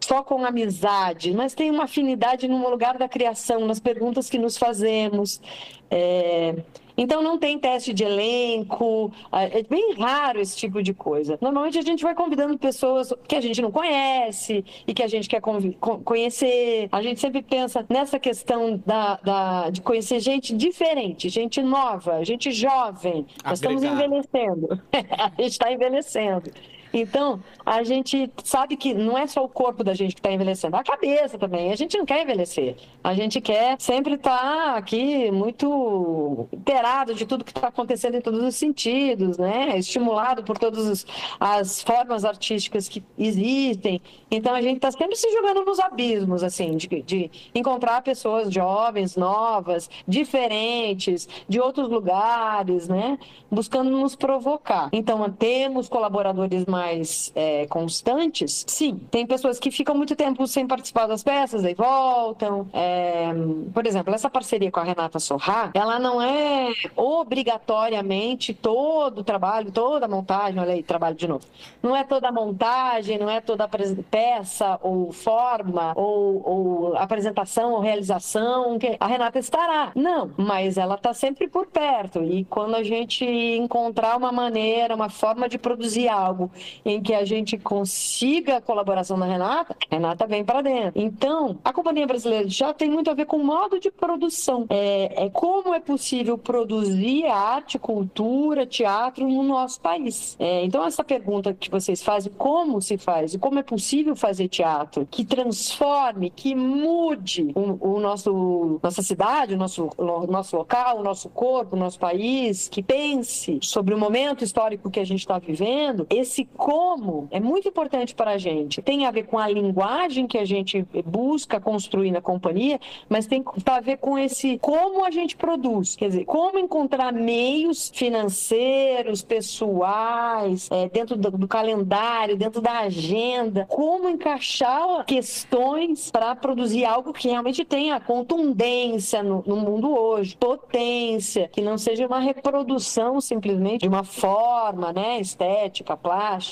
só 0.02 0.24
com 0.24 0.46
amizade, 0.46 1.34
mas 1.34 1.54
tem 1.54 1.70
uma 1.72 1.84
afinidade 1.84 2.48
no 2.48 2.70
lugar 2.70 2.98
da 2.98 3.08
criação, 3.08 3.66
nas 3.66 3.80
perguntas 3.80 4.30
que 4.30 4.38
nos 4.38 4.58
fazemos. 4.58 5.42
É... 5.90 6.56
Então 6.98 7.22
não 7.22 7.38
tem 7.38 7.60
teste 7.60 7.94
de 7.94 8.04
elenco, 8.04 9.12
é 9.32 9.62
bem 9.62 9.94
raro 9.94 10.42
esse 10.42 10.58
tipo 10.58 10.82
de 10.82 10.96
coisa. 10.96 11.38
Normalmente 11.40 11.78
a 11.78 11.84
gente 11.84 12.04
vai 12.04 12.16
convidando 12.16 12.58
pessoas 12.58 13.13
que 13.28 13.36
a 13.36 13.42
gente 13.42 13.62
não 13.62 13.72
conhece 13.72 14.66
e 14.88 14.94
que 14.96 15.04
a 15.04 15.08
gente 15.08 15.30
quer 15.30 15.40
conhecer. 15.40 16.90
A 16.92 17.02
gente 17.04 17.20
sempre 17.20 17.44
pensa 17.44 17.86
nessa 17.88 18.18
questão 18.18 18.82
da, 18.84 19.20
da 19.24 19.70
de 19.70 19.80
conhecer 19.82 20.20
gente 20.20 20.56
diferente, 20.56 21.30
gente 21.30 21.62
nova, 21.62 22.26
gente 22.26 22.52
jovem. 22.52 23.28
Nós 23.46 23.60
estamos 23.60 23.84
envelhecendo. 23.84 24.82
a 24.92 25.42
gente 25.42 25.52
está 25.52 25.72
envelhecendo. 25.72 26.52
Então, 26.99 27.39
a 27.65 27.83
gente 27.83 28.31
sabe 28.43 28.75
que 28.75 28.93
não 28.93 29.17
é 29.17 29.27
só 29.27 29.43
o 29.43 29.49
corpo 29.49 29.83
da 29.83 29.93
gente 29.93 30.15
que 30.15 30.19
está 30.19 30.31
envelhecendo, 30.31 30.75
a 30.75 30.83
cabeça 30.83 31.38
também. 31.38 31.71
A 31.71 31.75
gente 31.75 31.97
não 31.97 32.05
quer 32.05 32.23
envelhecer. 32.23 32.75
A 33.03 33.13
gente 33.13 33.39
quer 33.39 33.75
sempre 33.79 34.15
estar 34.15 34.38
tá 34.38 34.75
aqui 34.75 35.29
muito 35.31 36.47
inteirado 36.51 37.13
de 37.13 37.25
tudo 37.25 37.43
que 37.43 37.51
está 37.51 37.67
acontecendo 37.67 38.15
em 38.15 38.21
todos 38.21 38.43
os 38.43 38.55
sentidos, 38.55 39.38
né? 39.38 39.77
Estimulado 39.77 40.43
por 40.43 40.57
todas 40.57 41.05
as 41.39 41.83
formas 41.83 42.25
artísticas 42.25 42.89
que 42.89 43.03
existem. 43.17 44.01
Então, 44.31 44.55
a 44.55 44.62
gente 44.62 44.77
está 44.77 44.91
sempre 44.91 45.15
se 45.15 45.31
jogando 45.31 45.63
nos 45.63 45.79
abismos, 45.79 46.43
assim, 46.43 46.77
de, 46.77 46.88
de 47.03 47.31
encontrar 47.53 48.01
pessoas 48.01 48.51
jovens, 48.51 49.15
novas, 49.15 49.89
diferentes, 50.07 51.27
de 51.47 51.60
outros 51.60 51.89
lugares, 51.89 52.88
né? 52.88 53.19
Buscando 53.51 53.91
nos 53.91 54.15
provocar. 54.15 54.89
Então, 54.91 55.29
temos 55.31 55.88
colaboradores 55.88 56.65
mais 56.65 56.87
é, 57.36 57.65
constantes? 57.67 58.65
Sim. 58.67 59.00
Tem 59.12 59.26
pessoas 59.26 59.60
que 59.60 59.71
ficam 59.71 59.95
muito 59.95 60.15
tempo 60.15 60.47
sem 60.47 60.67
participar 60.67 61.08
das 61.08 61.23
peças, 61.23 61.63
aí 61.63 61.73
voltam. 61.73 62.67
É, 62.73 63.28
por 63.73 63.86
exemplo, 63.86 64.13
essa 64.13 64.30
parceria 64.30 64.71
com 64.71 64.80
a 64.80 64.84
Renata 64.84 65.19
Sorrá, 65.19 65.71
ela 65.73 66.00
não 66.00 66.21
é 66.21 66.73
obrigatoriamente 66.95 68.54
todo 68.54 69.19
o 69.19 69.23
trabalho, 69.23 69.71
toda 69.71 70.06
a 70.06 70.10
montagem, 70.10 70.60
olha 70.60 70.73
aí, 70.73 70.84
trabalho 70.84 71.15
de 71.15 71.28
novo. 71.28 71.45
Não 71.82 71.95
é 71.95 72.04
toda 72.04 72.30
a 72.30 72.32
montagem, 72.32 73.17
não 73.17 73.30
é 73.30 73.41
toda 73.41 73.63
a 73.63 73.69
peça 74.10 74.80
ou 74.82 75.12
forma 75.12 75.93
ou, 75.95 76.41
ou 76.50 76.97
apresentação 76.97 77.73
ou 77.73 77.80
realização 77.80 78.78
que 78.80 78.97
a 79.00 79.08
Renata 79.08 79.39
estará. 79.39 79.91
Não, 79.95 80.32
mas 80.38 80.78
ela 80.78 80.95
está 80.95 81.13
sempre 81.13 81.47
por 81.47 81.67
perto. 81.67 82.23
E 82.23 82.45
quando 82.45 82.76
a 82.76 82.84
gente 82.84 83.26
encontrar 83.26 84.17
uma 84.17 84.32
maneira, 84.32 84.95
uma 84.95 85.10
forma 85.10 85.47
de 85.47 85.58
produzir 85.58 86.08
algo 86.08 86.52
em 86.86 87.01
que 87.01 87.13
a 87.13 87.25
gente 87.25 87.58
consiga 87.58 88.58
a 88.58 88.62
colaboração 88.62 89.17
da 89.17 89.25
Renata, 89.25 89.75
Renata 89.89 90.27
vem 90.27 90.43
para 90.43 90.62
dentro. 90.62 91.01
Então, 91.01 91.58
a 91.63 91.73
Companhia 91.73 92.08
Brasileira 92.08 92.49
já 92.49 92.73
tem 92.73 92.89
muito 92.89 93.10
a 93.10 93.13
ver 93.13 93.25
com 93.25 93.38
o 93.38 93.45
modo 93.45 93.80
de 93.80 93.91
produção. 93.91 94.65
É, 94.69 95.25
é 95.25 95.30
como 95.30 95.73
é 95.73 95.80
possível 95.80 96.38
produzir 96.38 97.25
arte, 97.25 97.80
cultura, 97.80 98.65
teatro 98.65 99.27
no 99.27 99.43
nosso 99.43 99.80
país. 99.82 100.36
É, 100.39 100.63
então, 100.63 100.86
essa 100.86 101.03
pergunta 101.03 101.53
que 101.53 101.69
vocês 101.69 102.01
fazem, 102.01 102.32
como 102.38 102.82
se 102.82 102.97
faz 102.97 103.34
e 103.34 103.39
como 103.39 103.60
é 103.60 103.63
possível 103.63 104.15
fazer 104.15 104.47
teatro 104.47 105.08
que 105.10 105.23
transforme, 105.23 106.30
que 106.30 106.56
mude 106.56 107.51
o, 107.56 107.95
o 107.95 107.99
nosso 107.99 108.80
nossa 108.82 109.01
cidade, 109.01 109.53
o 109.53 109.58
nosso, 109.58 109.89
o 109.97 110.27
nosso 110.27 110.58
local, 110.58 110.99
o 110.99 111.03
nosso 111.03 111.30
corpo, 111.30 111.75
o 111.75 111.80
nosso 111.80 111.99
país, 111.99 112.67
que 112.67 112.82
pense 112.82 113.60
sobre 113.62 113.93
o 113.93 113.97
momento 113.97 114.43
histórico 114.43 114.89
que 114.89 114.99
a 114.99 115.06
gente 115.06 115.19
está 115.19 115.39
vivendo, 115.39 116.06
esse 116.10 116.45
como 116.58 117.28
é 117.32 117.39
muito 117.39 117.67
importante 117.70 118.15
para 118.15 118.32
a 118.32 118.38
gente. 118.38 118.82
Tem 118.82 119.06
a 119.06 119.12
ver 119.12 119.24
com 119.24 119.38
a 119.38 119.48
linguagem 119.48 120.28
que 120.28 120.38
a 120.38 120.46
gente 120.46 120.86
busca 121.06 121.60
construir 121.60 122.12
na 122.12 122.22
companhia, 122.22 122.80
mas 123.08 123.28
tem 123.28 123.43
a 123.65 123.80
ver 123.80 123.98
com 123.98 124.17
esse 124.17 124.58
como 124.60 125.06
a 125.06 125.12
gente 125.12 125.38
produz. 125.38 125.96
Quer 125.96 126.10
dizer, 126.10 126.26
como 126.26 126.58
encontrar 126.58 127.13
meios 127.13 127.91
financeiros, 127.93 129.22
pessoais, 129.22 130.70
é, 130.72 130.89
dentro 130.89 131.15
do, 131.15 131.32
do 131.32 131.48
calendário, 131.48 132.36
dentro 132.36 132.60
da 132.60 132.80
agenda, 132.80 133.65
como 133.70 134.10
encaixar 134.10 135.06
questões 135.06 136.10
para 136.12 136.36
produzir 136.36 136.86
algo 136.86 137.13
que 137.13 137.28
realmente 137.28 137.63
tenha 137.63 138.00
contundência 138.00 139.22
no, 139.22 139.43
no 139.46 139.56
mundo 139.56 139.96
hoje, 139.98 140.36
potência, 140.38 141.48
que 141.50 141.62
não 141.62 141.78
seja 141.78 142.08
uma 142.08 142.20
reprodução 142.20 143.22
simplesmente 143.22 143.82
de 143.82 143.88
uma 143.88 144.04
forma, 144.04 144.91
né, 144.91 145.20
estética, 145.20 145.96
plástica. 145.96 146.46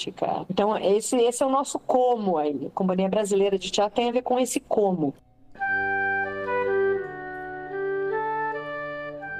Então, 0.49 0.77
esse, 0.77 1.15
esse 1.17 1.43
é 1.43 1.45
o 1.45 1.49
nosso 1.49 1.79
como 1.79 2.37
aí. 2.37 2.67
A 2.67 2.69
Companhia 2.71 3.09
Brasileira 3.09 3.57
de 3.57 3.71
Teatro 3.71 3.95
tem 3.95 4.09
a 4.09 4.11
ver 4.11 4.21
com 4.21 4.39
esse 4.39 4.59
como. 4.59 5.13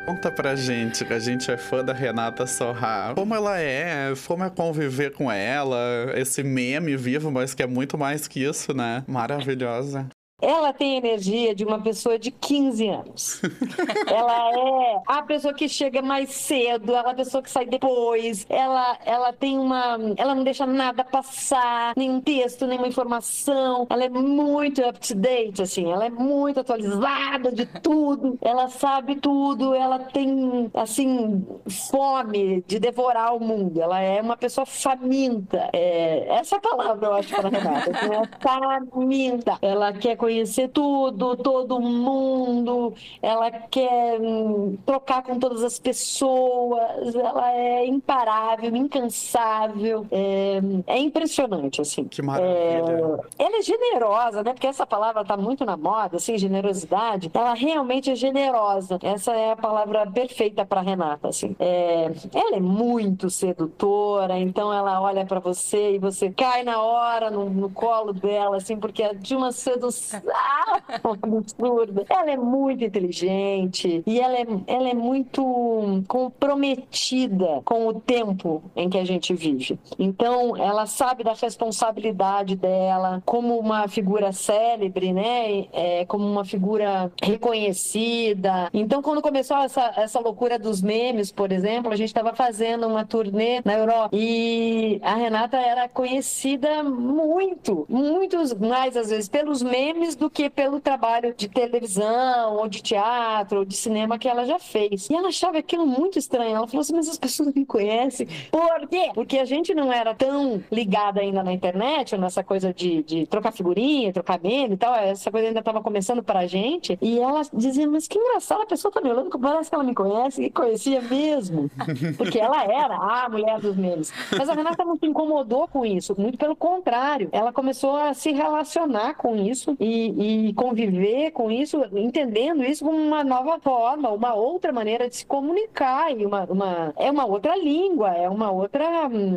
Conta 0.06 0.32
pra 0.32 0.56
gente, 0.56 1.04
que 1.04 1.14
a 1.14 1.20
gente 1.20 1.50
é 1.50 1.58
fã 1.58 1.84
da 1.84 1.92
Renata 1.92 2.46
Sorra. 2.46 3.14
Como 3.16 3.34
ela 3.34 3.60
é, 3.60 4.14
como 4.28 4.44
é 4.44 4.50
conviver 4.52 5.12
com 5.12 5.32
ela, 5.32 5.78
esse 6.16 6.44
meme 6.44 6.96
vivo, 6.96 7.32
mas 7.32 7.56
que 7.56 7.64
é 7.64 7.68
muito 7.68 7.98
mais 7.98 8.28
que 8.28 8.44
isso, 8.44 8.72
né? 8.72 9.04
Maravilhosa. 9.08 10.08
Ela 10.42 10.74
tem 10.74 10.98
energia 10.98 11.56
de 11.56 11.64
uma 11.64 11.80
pessoa 11.82 12.20
de 12.20 12.30
15 12.30 12.90
anos. 12.90 13.42
ela 14.06 14.52
é 14.52 15.02
a 15.08 15.22
pessoa 15.24 15.54
que 15.54 15.70
chega 15.70 16.02
mais 16.02 16.30
cedo, 16.32 16.94
ela 16.94 17.10
é 17.10 17.12
a 17.12 17.16
pessoa 17.16 17.42
que 17.42 17.50
sai 17.50 17.66
depois. 17.66 18.46
Ela, 18.50 18.98
ela 19.06 19.32
tem 19.32 19.58
uma. 19.58 19.98
Ela 20.18 20.36
não 20.36 20.44
deixa 20.44 20.66
nada 20.66 21.06
passar, 21.06 21.94
nenhum 21.96 22.20
texto, 22.20 22.68
nenhuma 22.68 22.88
informação. 22.88 23.88
Ela 23.90 24.06
é 24.06 24.10
muito 24.10 24.82
up 24.82 25.00
to 25.00 25.16
date, 25.16 25.62
assim. 25.62 25.90
Ela 25.90 26.06
é 26.06 26.10
muito 26.10 26.60
atualizada 26.60 27.52
de 27.52 27.66
tudo. 27.66 28.38
Ela 28.42 28.68
sabe 28.68 29.16
tudo. 29.16 29.74
Ela 29.74 30.00
tem, 30.00 30.70
assim, 30.74 31.46
fome 31.90 32.62
de 32.68 32.78
devorar 32.78 33.34
o 33.36 33.40
mundo. 33.40 33.82
Ela 33.82 34.02
é 34.02 34.22
uma 34.22 34.36
pessoa 34.36 34.66
faminta. 34.66 35.70
É, 35.72 36.28
essa 36.36 36.58
é 36.58 36.60
palavra 36.60 37.08
eu 37.08 37.14
acho 37.14 37.34
para 37.34 37.50
Renata. 37.50 37.92
Assim, 37.96 38.14
é 38.14 38.30
faminta. 38.42 39.58
Ela 39.62 39.94
quer 39.94 40.18
conhecer 40.26 40.70
tudo, 40.70 41.38
todo 41.38 41.80
mundo, 41.80 42.96
ela 43.22 43.52
quer 43.52 44.20
hum, 44.20 44.76
trocar 44.84 45.22
com 45.22 45.38
todas 45.38 45.64
as 45.64 45.78
pessoas, 45.78 47.14
ela 47.14 47.52
é 47.54 47.86
imparável, 47.86 48.76
incansável, 48.76 50.08
é, 50.12 50.60
é 50.88 50.98
impressionante, 50.98 51.80
assim. 51.80 52.06
Que 52.06 52.24
maravilha. 52.24 53.22
É, 53.38 53.44
ela 53.44 53.58
é 53.58 53.62
generosa, 53.62 54.42
né? 54.42 54.52
Porque 54.52 54.66
essa 54.66 54.86
palavra 54.86 55.22
está 55.22 55.38
muito 55.38 55.64
na 55.64 55.78
moda, 55.78 56.18
assim, 56.18 56.40
generosidade. 56.40 57.30
Ela 57.32 57.54
realmente 57.54 58.10
é 58.10 58.16
generosa. 58.16 58.98
Essa 59.04 59.32
é 59.34 59.52
a 59.52 59.56
palavra 59.56 60.10
perfeita 60.10 60.66
para 60.66 60.82
Renata, 60.82 61.28
assim. 61.28 61.56
É, 61.60 62.12
ela 62.34 62.56
é 62.56 62.60
muito 62.60 63.30
sedutora, 63.30 64.40
então 64.40 64.74
ela 64.74 65.00
olha 65.00 65.24
para 65.24 65.40
você 65.40 65.94
e 65.94 66.00
você 66.00 66.32
cai 66.32 66.64
na 66.64 66.82
hora 66.82 67.30
no, 67.30 67.48
no 67.48 67.70
colo 67.70 68.12
dela, 68.12 68.58
assim, 68.58 68.78
porque 68.78 69.04
é 69.04 69.14
de 69.14 69.36
uma 69.36 69.52
sedução 69.52 70.15
absurda. 71.22 72.06
Ela 72.10 72.32
é 72.32 72.38
muito 72.38 72.84
inteligente 72.84 74.04
e 74.06 74.20
ela 74.20 74.38
é, 74.38 74.46
ela 74.68 74.90
é 74.90 74.94
muito 74.94 76.04
comprometida 76.08 77.62
com 77.64 77.88
o 77.88 77.94
tempo 77.94 78.64
em 78.76 78.90
que 78.90 78.98
a 78.98 79.06
gente 79.06 79.34
vive. 79.34 79.80
Então, 79.98 80.56
ela 80.58 80.86
sabe 80.86 81.24
da 81.24 81.34
responsabilidade 81.34 82.56
dela 82.56 83.22
como 83.26 83.58
uma 83.58 83.88
figura 83.88 84.32
célebre, 84.32 85.14
né? 85.14 85.66
É, 85.74 86.06
como 86.06 86.26
uma 86.26 86.46
figura 86.46 87.12
reconhecida. 87.22 88.70
Então, 88.74 89.02
quando 89.02 89.22
começou 89.22 89.58
essa, 89.58 89.94
essa 89.96 90.20
loucura 90.20 90.60
dos 90.60 90.82
memes, 90.82 91.32
por 91.32 91.52
exemplo, 91.52 91.92
a 91.92 91.96
gente 91.96 92.10
estava 92.10 92.34
fazendo 92.34 92.88
uma 92.88 93.06
turnê 93.06 93.62
na 93.64 93.74
Europa 93.74 94.10
e 94.14 95.00
a 95.04 95.16
Renata 95.16 95.58
era 95.58 95.88
conhecida 95.88 96.84
muito, 96.84 97.86
muito 97.90 98.38
mais 98.60 98.96
às 98.98 99.10
vezes 99.10 99.30
pelos 99.30 99.62
memes 99.62 100.05
do 100.14 100.30
que 100.30 100.50
pelo 100.50 100.82
trabalho 100.82 101.34
de 101.34 101.48
televisão, 101.48 102.58
ou 102.58 102.68
de 102.68 102.84
teatro, 102.84 103.60
ou 103.60 103.66
de 103.66 103.78
cinema 103.78 104.20
que 104.20 104.28
ela 104.28 104.46
já 104.46 104.60
fez. 104.60 105.10
E 105.10 105.16
ela 105.16 105.30
achava 105.30 105.58
aquilo 105.58 105.88
muito 105.88 106.20
estranho. 106.20 106.58
Ela 106.58 106.68
falou 106.68 106.82
assim: 106.82 106.94
mas 106.94 107.08
as 107.08 107.18
pessoas 107.18 107.54
me 107.54 107.66
conhecem. 107.66 108.28
Por 108.52 108.88
quê? 108.90 109.12
Porque 109.14 109.40
a 109.40 109.46
gente 109.46 109.74
não 109.74 109.92
era 109.92 110.14
tão 110.14 110.62
ligada 110.70 111.22
ainda 111.22 111.42
na 111.42 111.54
internet, 111.54 112.18
nessa 112.18 112.44
coisa 112.44 112.74
de, 112.74 113.02
de 113.04 113.26
trocar 113.28 113.54
figurinha, 113.54 114.12
trocar 114.12 114.40
meme 114.42 114.74
e 114.74 114.78
tal. 114.78 114.94
Essa 114.96 115.32
coisa 115.32 115.48
ainda 115.48 115.60
estava 115.60 115.82
começando 115.82 116.22
pra 116.22 116.46
gente. 116.46 116.98
E 117.02 117.18
ela 117.18 117.42
dizia: 117.54 117.88
mas 117.88 118.08
que 118.08 118.20
engraçado, 118.20 118.64
a 118.64 118.66
pessoa 118.66 118.92
tá 118.92 119.00
me 119.00 119.10
olhando, 119.10 119.30
parece 119.40 119.70
que 119.70 119.76
ela 119.76 119.84
me 119.84 119.96
conhece, 119.96 120.44
e 120.44 120.50
conhecia 120.50 121.02
mesmo. 121.02 121.72
Porque 122.18 122.40
ela 122.40 122.64
era 122.64 122.96
a 122.96 123.30
mulher 123.30 123.60
dos 123.60 123.76
memes. 123.78 124.12
Mas 124.38 124.50
a 124.50 124.54
Renata 124.54 124.84
não 124.84 124.98
se 124.98 125.06
incomodou 125.06 125.68
com 125.68 125.86
isso, 125.86 126.20
muito 126.20 126.38
pelo 126.38 126.56
contrário. 126.56 127.30
Ela 127.32 127.54
começou 127.54 127.96
a 127.96 128.14
se 128.14 128.32
relacionar 128.32 129.14
com 129.16 129.36
isso 129.36 129.76
e 129.80 129.95
e, 129.96 130.54
conviver 130.54 131.32
com 131.32 131.52
isso, 131.52 131.84
entendendo 131.94 132.64
isso 132.64 132.84
como 132.84 132.98
uma 132.98 133.24
nova 133.24 133.60
forma, 133.60 134.10
uma 134.10 134.34
outra 134.34 134.72
maneira 134.72 135.10
de 135.10 135.18
se 135.18 135.26
comunicar, 135.26 136.12
e 136.12 136.26
uma, 136.26 136.44
uma, 136.46 136.94
é 136.98 137.10
uma 137.12 137.26
outra 137.26 137.56
língua, 137.56 138.10
é 138.12 138.30
uma 138.30 138.52
outra, 138.52 138.86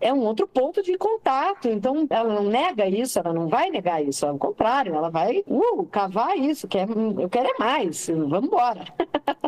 é 0.00 0.12
um 0.12 0.20
outro 0.24 0.46
ponto 0.46 0.82
de 0.82 0.96
contato. 0.96 1.68
Então, 1.68 2.06
ela 2.10 2.34
não 2.34 2.44
nega 2.44 2.86
isso, 2.86 3.18
ela 3.18 3.32
não 3.32 3.48
vai 3.48 3.70
negar 3.70 4.02
isso, 4.02 4.26
ao 4.26 4.38
contrário, 4.38 4.94
ela 4.94 5.10
vai 5.10 5.44
uh, 5.46 5.84
cavar 5.86 6.36
isso, 6.36 6.68
quer, 6.68 6.88
eu 6.88 7.28
quero 7.28 7.48
é 7.48 7.58
mais, 7.58 8.06
vamos 8.08 8.44
embora. 8.44 8.84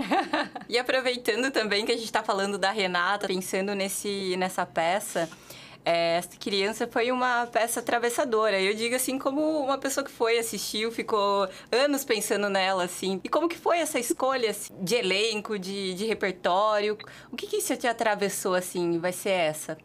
e 0.69 0.79
aproveitando 0.79 1.51
também 1.51 1.85
que 1.85 1.93
a 1.93 1.97
gente 1.97 2.05
está 2.05 2.23
falando 2.23 2.59
da 2.59 2.71
Renata, 2.71 3.27
pensando 3.27 3.75
nesse, 3.75 4.37
nessa 4.37 4.65
peça, 4.65 5.29
é, 5.85 6.17
essa 6.17 6.37
criança 6.39 6.87
foi 6.87 7.11
uma 7.11 7.47
peça 7.47 7.81
atravessadora. 7.81 8.61
Eu 8.61 8.75
digo 8.75 8.95
assim, 8.95 9.19
como 9.19 9.41
uma 9.61 9.79
pessoa 9.79 10.05
que 10.05 10.11
foi, 10.11 10.39
assistiu, 10.39 10.91
ficou 10.91 11.49
anos 11.71 12.05
pensando 12.05 12.49
nela, 12.49 12.85
assim. 12.85 13.21
E 13.23 13.29
como 13.29 13.49
que 13.49 13.57
foi 13.59 13.79
essa 13.79 13.99
escolha 13.99 14.51
assim, 14.51 14.73
de 14.81 14.95
elenco, 14.95 15.59
de, 15.59 15.95
de 15.95 16.05
repertório? 16.07 16.97
O 17.33 17.37
que 17.37 17.47
que 17.47 17.57
isso 17.57 17.77
te 17.77 17.87
atravessou, 17.87 18.55
assim, 18.55 18.99
vai 18.99 19.13
ser 19.13 19.31
essa? 19.31 19.79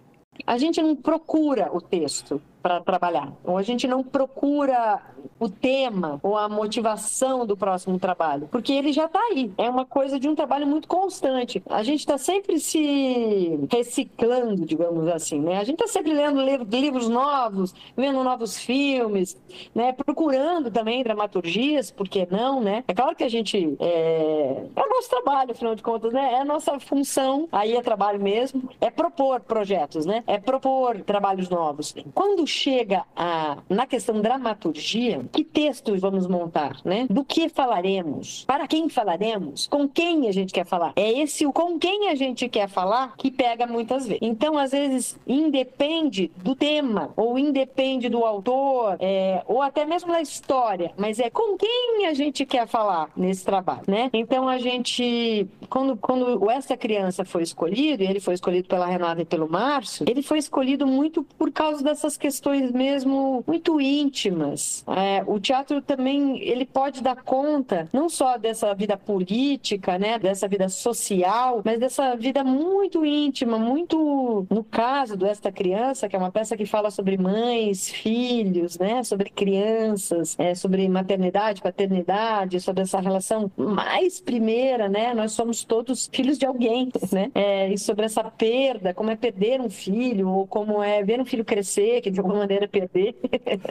a 0.46 0.58
gente 0.58 0.82
não 0.82 0.96
procura 0.96 1.70
o 1.72 1.80
texto 1.80 2.42
para 2.66 2.82
trabalhar, 2.82 3.32
ou 3.44 3.60
a 3.60 3.62
gente 3.62 3.88
não 3.88 4.02
procura 4.02 5.00
o 5.40 5.48
tema 5.48 6.20
ou 6.24 6.36
a 6.36 6.50
motivação 6.50 7.46
do 7.46 7.56
próximo 7.56 8.00
trabalho, 8.00 8.48
porque 8.52 8.74
ele 8.74 8.92
já 8.92 9.06
está 9.06 9.20
aí. 9.20 9.54
É 9.56 9.70
uma 9.70 9.86
coisa 9.86 10.20
de 10.20 10.28
um 10.28 10.34
trabalho 10.34 10.66
muito 10.66 10.88
constante. 10.88 11.62
A 11.70 11.84
gente 11.84 12.00
está 12.00 12.18
sempre 12.18 12.60
se 12.60 13.60
reciclando, 13.72 14.66
digamos 14.66 15.08
assim, 15.10 15.40
né? 15.40 15.60
A 15.60 15.64
gente 15.64 15.80
está 15.80 15.88
sempre 15.88 16.12
lendo 16.12 16.42
livros 16.42 17.08
novos, 17.08 17.76
vendo 17.96 18.24
novos 18.24 18.58
filmes, 18.58 19.38
né? 19.76 19.92
Procurando 19.92 20.72
também 20.72 21.04
dramaturgias, 21.04 21.92
por 21.92 22.10
que 22.10 22.28
não, 22.32 22.62
né? 22.62 22.84
É 22.88 22.96
claro 22.96 23.16
que 23.16 23.24
a 23.24 23.30
gente 23.30 23.76
é, 23.80 24.66
é 24.76 24.82
o 24.82 24.90
nosso 24.90 25.10
trabalho, 25.10 25.52
afinal 25.52 25.76
de 25.76 25.84
contas, 25.84 26.14
né? 26.14 26.34
É 26.34 26.42
a 26.42 26.46
nossa 26.46 26.80
função, 26.80 27.48
aí 27.52 27.76
é 27.76 27.82
trabalho 27.84 28.20
mesmo, 28.20 28.70
é 28.82 28.90
propor 28.90 29.42
projetos, 29.42 30.04
né? 30.04 30.24
É 30.26 30.40
propor 30.40 31.02
trabalhos 31.02 31.48
novos. 31.48 31.94
Quando 32.14 32.55
chega 32.56 33.04
a, 33.16 33.58
na 33.70 33.86
questão 33.86 34.22
dramaturgia, 34.22 35.26
que 35.32 35.44
textos 35.44 36.00
vamos 36.00 36.26
montar, 36.26 36.78
né? 36.86 37.06
Do 37.10 37.26
que 37.26 37.50
falaremos? 37.50 38.46
Para 38.46 38.68
quem 38.68 38.88
falaremos? 38.88 39.68
Com 39.68 39.88
quem 39.88 40.28
a 40.28 40.32
gente 40.32 40.54
quer 40.54 40.66
falar? 40.66 40.94
É 40.96 41.12
esse 41.20 41.46
o 41.46 41.52
com 41.52 41.78
quem 41.78 42.10
a 42.10 42.16
gente 42.16 42.48
quer 42.48 42.70
falar 42.70 43.16
que 43.18 43.30
pega 43.30 43.68
muitas 43.68 44.08
vezes. 44.08 44.22
Então, 44.22 44.58
às 44.58 44.72
vezes, 44.72 45.20
independe 45.28 46.32
do 46.38 46.56
tema, 46.56 47.12
ou 47.18 47.38
independe 47.38 48.08
do 48.08 48.24
autor, 48.24 48.98
é, 49.00 49.44
ou 49.48 49.62
até 49.62 49.86
mesmo 49.86 50.12
da 50.12 50.22
história, 50.22 50.94
mas 50.98 51.20
é 51.20 51.30
com 51.30 51.58
quem 51.58 52.06
a 52.08 52.14
gente 52.14 52.46
quer 52.46 52.68
falar 52.68 53.10
nesse 53.16 53.44
trabalho, 53.44 53.84
né? 53.88 54.10
Então, 54.14 54.48
a 54.48 54.58
gente, 54.58 55.48
quando, 55.70 55.98
quando 55.98 56.50
essa 56.50 56.78
criança 56.78 57.26
foi 57.26 57.44
escolhido, 57.44 58.04
e 58.04 58.08
ele 58.08 58.20
foi 58.20 58.34
escolhido 58.34 58.68
pela 58.68 58.86
Renata 58.86 59.22
e 59.22 59.26
pelo 59.26 59.50
Márcio, 59.50 60.06
ele 60.08 60.22
foi 60.22 60.38
escolhido 60.38 60.88
muito 60.88 61.24
por 61.38 61.52
causa 61.52 61.84
dessas 61.84 62.18
questões 62.18 62.45
mesmo 62.50 63.44
muito 63.48 63.80
íntimas. 63.80 64.84
É, 64.88 65.24
o 65.26 65.40
teatro 65.40 65.82
também 65.82 66.40
ele 66.42 66.66
pode 66.66 67.02
dar 67.02 67.16
conta 67.16 67.88
não 67.92 68.10
só 68.10 68.38
dessa 68.38 68.74
vida 68.74 68.98
política, 68.98 69.98
né, 69.98 70.20
dessa 70.20 70.48
vida 70.48 70.70
social, 70.70 71.62
mas 71.64 71.80
dessa 71.80 72.16
vida 72.16 72.44
muito 72.44 73.06
íntima, 73.06 73.58
muito 73.58 74.46
no 74.50 74.64
caso 74.64 75.18
do 75.18 75.26
esta 75.26 75.52
criança, 75.52 76.08
que 76.08 76.16
é 76.16 76.20
uma 76.20 76.32
peça 76.32 76.56
que 76.56 76.66
fala 76.66 76.92
sobre 76.92 77.18
mães, 77.18 77.90
filhos, 77.90 78.78
né, 78.78 79.04
sobre 79.04 79.30
crianças, 79.30 80.36
é, 80.38 80.54
sobre 80.56 80.88
maternidade, 80.88 81.62
paternidade, 81.62 82.60
sobre 82.60 82.84
essa 82.84 83.00
relação 83.00 83.52
mais 83.58 84.20
primeira, 84.20 84.88
né, 84.88 85.14
nós 85.14 85.32
somos 85.32 85.64
todos 85.64 86.10
filhos 86.12 86.38
de 86.38 86.46
alguém, 86.46 86.92
né, 87.12 87.32
é, 87.34 87.70
e 87.70 87.78
sobre 87.78 88.06
essa 88.06 88.24
perda, 88.24 88.94
como 88.94 89.12
é 89.12 89.16
perder 89.16 89.62
um 89.62 89.70
filho 89.70 90.30
ou 90.30 90.48
como 90.48 90.82
é 90.84 91.04
ver 91.04 91.20
um 91.20 91.26
filho 91.26 91.46
crescer, 91.46 92.02
que 92.02 92.12
de 92.12 92.20
alguma 92.20 92.35
maneira 92.36 92.68
perder, 92.68 93.16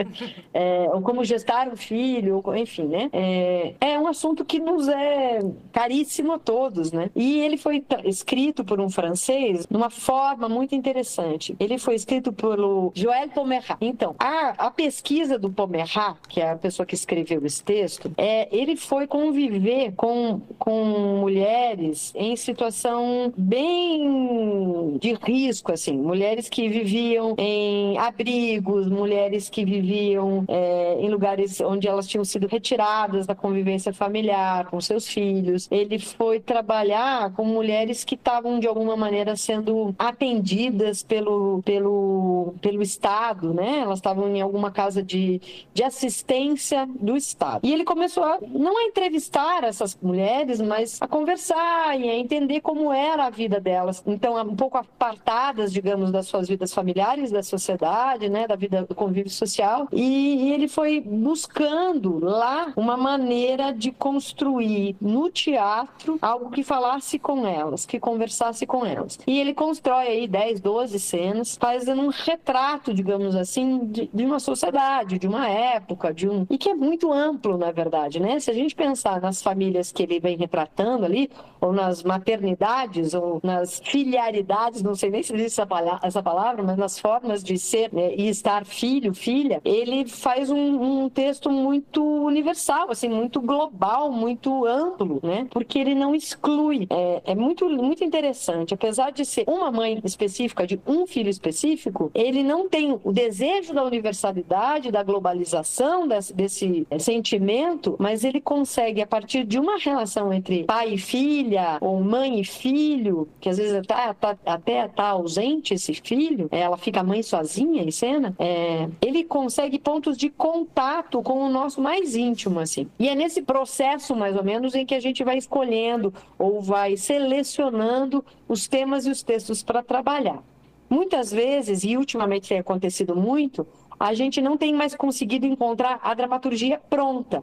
é, 0.53 0.89
ou 0.93 1.03
como 1.03 1.25
gestar 1.25 1.69
um 1.69 1.77
filho, 1.77 2.43
enfim, 2.57 2.85
né? 2.85 3.11
É, 3.13 3.75
é 3.81 3.99
um 3.99 4.07
assunto 4.07 4.45
que 4.45 4.59
nos 4.59 4.89
é 4.89 5.41
caríssimo 5.73 6.33
a 6.33 6.39
todos, 6.39 6.93
né? 6.93 7.11
E 7.15 7.41
ele 7.41 7.57
foi 7.57 7.85
escrito 8.05 8.65
por 8.65 8.81
um 8.81 8.89
francês 8.89 9.67
de 9.67 9.77
uma 9.77 9.91
forma 9.91 10.49
muito 10.49 10.75
interessante. 10.75 11.57
Ele 11.59 11.79
foi 11.79 11.95
escrito 11.95 12.33
pelo 12.33 12.93
Joël 12.95 13.29
Pomerat. 13.29 13.77
Então, 13.81 14.15
a, 14.19 14.67
a 14.67 14.71
pesquisa 14.71 15.39
do 15.39 15.51
Pomerat, 15.51 16.17
que 16.29 16.41
é 16.41 16.51
a 16.51 16.57
pessoa 16.57 16.87
que 16.87 16.95
escreveu 16.95 17.45
esse 17.45 17.63
texto, 17.63 18.13
é, 18.17 18.49
ele 18.55 18.77
foi 18.77 19.07
conviver 19.07 19.93
com, 19.93 20.41
com 20.59 21.19
mulheres 21.21 22.13
em 22.15 22.37
situação 22.37 23.33
bem 23.37 24.99
de 25.01 25.15
risco, 25.15 25.73
assim, 25.73 25.97
mulheres 25.97 26.49
que 26.49 26.69
viviam 26.69 27.35
em 27.39 27.99
abrigos, 28.45 28.89
mulheres 28.89 29.49
que 29.49 29.65
viviam 29.65 30.45
é, 30.49 30.99
em 31.01 31.09
lugares 31.09 31.61
onde 31.61 31.89
elas 31.89 32.07
tinham 32.07 32.25
sido 32.25 32.47
retiradas 32.47 33.27
da 33.27 33.35
convivência 33.35 33.93
familiar 33.93 34.67
com 34.67 34.81
seus 34.81 35.09
filhos. 35.09 35.67
Ele 35.71 35.99
foi 35.99 36.41
trabalhar 36.41 37.33
com 37.33 37.45
mulheres 37.45 38.05
que 38.05 38.15
estavam 38.15 38.59
de 38.59 38.67
alguma 38.67 38.97
maneira 38.97 39.35
sendo 39.37 39.95
atendidas 39.99 41.03
pelo, 41.03 41.63
pelo, 41.65 42.55
pelo 42.61 42.83
Estado, 42.83 43.55
né? 43.55 43.79
Elas 43.79 43.99
estavam 43.99 44.29
em 44.29 44.41
alguma 44.41 44.71
casa 44.71 45.03
de, 45.03 45.41
de 45.73 45.83
assistência 45.83 46.87
do 47.01 47.17
Estado. 47.17 47.61
E 47.63 47.73
ele 47.73 47.85
começou 47.85 48.25
a, 48.25 48.39
não 48.47 48.79
a 48.79 48.83
entrevistar 48.85 49.65
essas 49.65 49.97
mulheres, 50.01 50.61
mas 50.61 51.01
a 51.01 51.09
conversar 51.09 51.99
e 51.99 52.09
a 52.09 52.17
entender 52.17 52.61
como 52.61 52.93
era 52.93 53.27
a 53.27 53.31
vida 53.31 53.59
delas. 53.61 54.03
Então, 54.07 54.41
um 54.43 54.57
pouco 54.57 54.77
apartadas, 54.77 55.73
digamos, 55.73 56.13
das 56.13 56.27
suas 56.27 56.49
vidas 56.49 56.73
familiares, 56.75 57.31
da 57.31 57.43
sociedade, 57.43 58.29
né? 58.35 58.49
Da 58.49 58.57
vida 58.57 58.83
do 58.83 58.95
convívio 58.95 59.31
social. 59.31 59.89
E, 59.93 60.53
ele 60.53 60.67
foi 60.67 61.01
buscando 61.01 62.19
lá 62.19 62.73
uma 62.77 62.97
maneira 62.97 63.73
de 63.73 63.93
construir 63.93 64.97
no 65.01 65.31
teatro 65.31 66.19
algo 66.21 66.51
que 66.51 66.65
falasse 66.65 67.19
com 67.19 67.47
elas, 67.47 67.87
que 67.87 68.01
conversasse 68.01 68.67
com 68.67 68.85
elas. 68.85 69.19
E 69.27 69.39
ele 69.39 69.55
constrói 69.55 70.09
aí 70.09 70.27
10, 70.27 70.61
12 70.61 70.99
cenas, 70.99 71.57
fazendo 71.57 72.03
um 72.03 72.09
retrato, 72.09 72.93
digamos 72.93 73.37
assim, 73.37 73.87
de, 73.87 74.11
de 74.13 74.25
uma 74.25 74.41
sociedade, 74.41 75.19
de 75.19 75.29
uma 75.29 75.49
época, 75.49 76.13
de 76.13 76.29
um 76.29 76.45
e 76.51 76.59
que 76.59 76.69
é 76.69 76.75
muito 76.75 77.13
amplo, 77.13 77.57
na 77.57 77.71
verdade, 77.71 78.21
né? 78.21 78.41
Se 78.41 78.51
a 78.51 78.55
gente 78.55 78.75
pensar 78.75 79.21
nas 79.21 79.43
famílias 79.43 79.93
que 79.93 80.03
ele 80.03 80.19
vem 80.19 80.37
retratando 80.37 81.05
ali, 81.05 81.31
ou 81.65 81.73
nas 81.73 82.03
maternidades, 82.03 83.15
ou 83.15 83.41
nas 83.43 83.81
filiaridades, 83.85 84.83
não 84.83 84.95
sei 84.95 85.11
nem 85.11 85.23
se 85.23 85.35
existe 85.35 85.61
essa 85.61 85.67
palavra, 85.67 86.01
essa 86.03 86.23
palavra 86.23 86.63
mas 86.63 86.77
nas 86.77 86.99
formas 86.99 87.43
de 87.43 87.59
ser 87.59 87.93
né, 87.93 88.15
e 88.15 88.29
estar 88.29 88.65
filho, 88.65 89.15
filha, 89.15 89.61
ele 89.65 90.07
faz 90.07 90.51
um, 90.51 91.05
um 91.05 91.09
texto 91.09 91.51
muito 91.51 92.03
universal, 92.03 92.91
assim, 92.91 93.09
muito 93.09 93.41
global, 93.41 94.11
muito 94.13 94.67
amplo, 94.67 95.21
né? 95.23 95.47
Porque 95.51 95.79
ele 95.79 95.95
não 95.95 96.15
exclui. 96.15 96.87
É, 96.91 97.23
é 97.33 97.35
muito, 97.35 97.69
muito 97.69 98.05
interessante. 98.05 98.75
Apesar 98.75 99.11
de 99.11 99.25
ser 99.25 99.45
uma 99.47 99.71
mãe 99.71 100.01
específica, 100.05 100.67
de 100.67 100.81
um 100.87 101.07
filho 101.07 101.31
específico, 101.31 102.11
ele 102.15 102.43
não 102.43 102.69
tem 102.69 102.99
o 103.03 103.13
desejo 103.13 103.73
da 103.73 103.85
universalidade, 103.85 104.91
da 104.91 105.03
globalização 105.03 106.07
desse, 106.07 106.33
desse 106.35 106.87
sentimento, 106.99 107.97
mas 107.99 108.25
ele 108.25 108.41
consegue, 108.41 109.01
a 109.01 109.07
partir 109.07 109.45
de 109.45 109.59
uma 109.59 109.79
relação 109.79 110.33
entre 110.33 110.65
pai 110.65 110.95
e 110.95 110.99
filha, 110.99 111.54
ou 111.81 112.01
mãe 112.01 112.41
e 112.41 112.45
filho, 112.45 113.29
que 113.41 113.49
às 113.49 113.59
vezes 113.59 113.75
até 113.75 114.11
está 114.11 114.37
até 114.47 114.89
tá 114.89 115.09
ausente 115.09 115.75
esse 115.75 115.95
filho, 115.95 116.49
ela 116.51 116.77
fica 116.77 117.03
mãe 117.03 117.23
sozinha 117.23 117.83
em 117.83 117.91
cena, 117.91 118.35
é, 118.39 118.89
ele 119.01 119.25
consegue 119.25 119.79
pontos 119.79 120.17
de 120.17 120.31
contato 120.31 121.23
com 121.23 121.45
o 121.45 121.49
nosso 121.49 121.81
mais 121.81 122.15
íntimo, 122.15 122.61
assim. 122.61 122.89
E 122.99 123.09
é 123.09 123.15
nesse 123.15 123.43
processo, 123.43 124.15
mais 124.15 124.37
ou 124.37 124.45
menos, 124.45 124.75
em 124.75 124.87
que 124.87 124.95
a 124.95 125.01
gente 125.01 125.23
vai 125.25 125.39
escolhendo 125.39 126.13
ou 126.39 126.61
vai 126.61 126.97
selecionando 126.97 128.25
os 128.49 128.69
temas 128.69 129.07
e 129.07 129.11
os 129.11 129.23
textos 129.23 129.63
para 129.63 129.83
trabalhar. 129.83 130.43
Muitas 130.89 131.33
vezes, 131.33 131.83
e 131.83 131.97
ultimamente 131.97 132.49
tem 132.49 132.59
acontecido 132.59 133.17
muito, 133.17 133.67
a 133.99 134.13
gente 134.13 134.41
não 134.41 134.57
tem 134.57 134.75
mais 134.75 134.95
conseguido 134.95 135.47
encontrar 135.47 136.01
a 136.03 136.15
dramaturgia 136.15 136.81
pronta. 136.91 137.43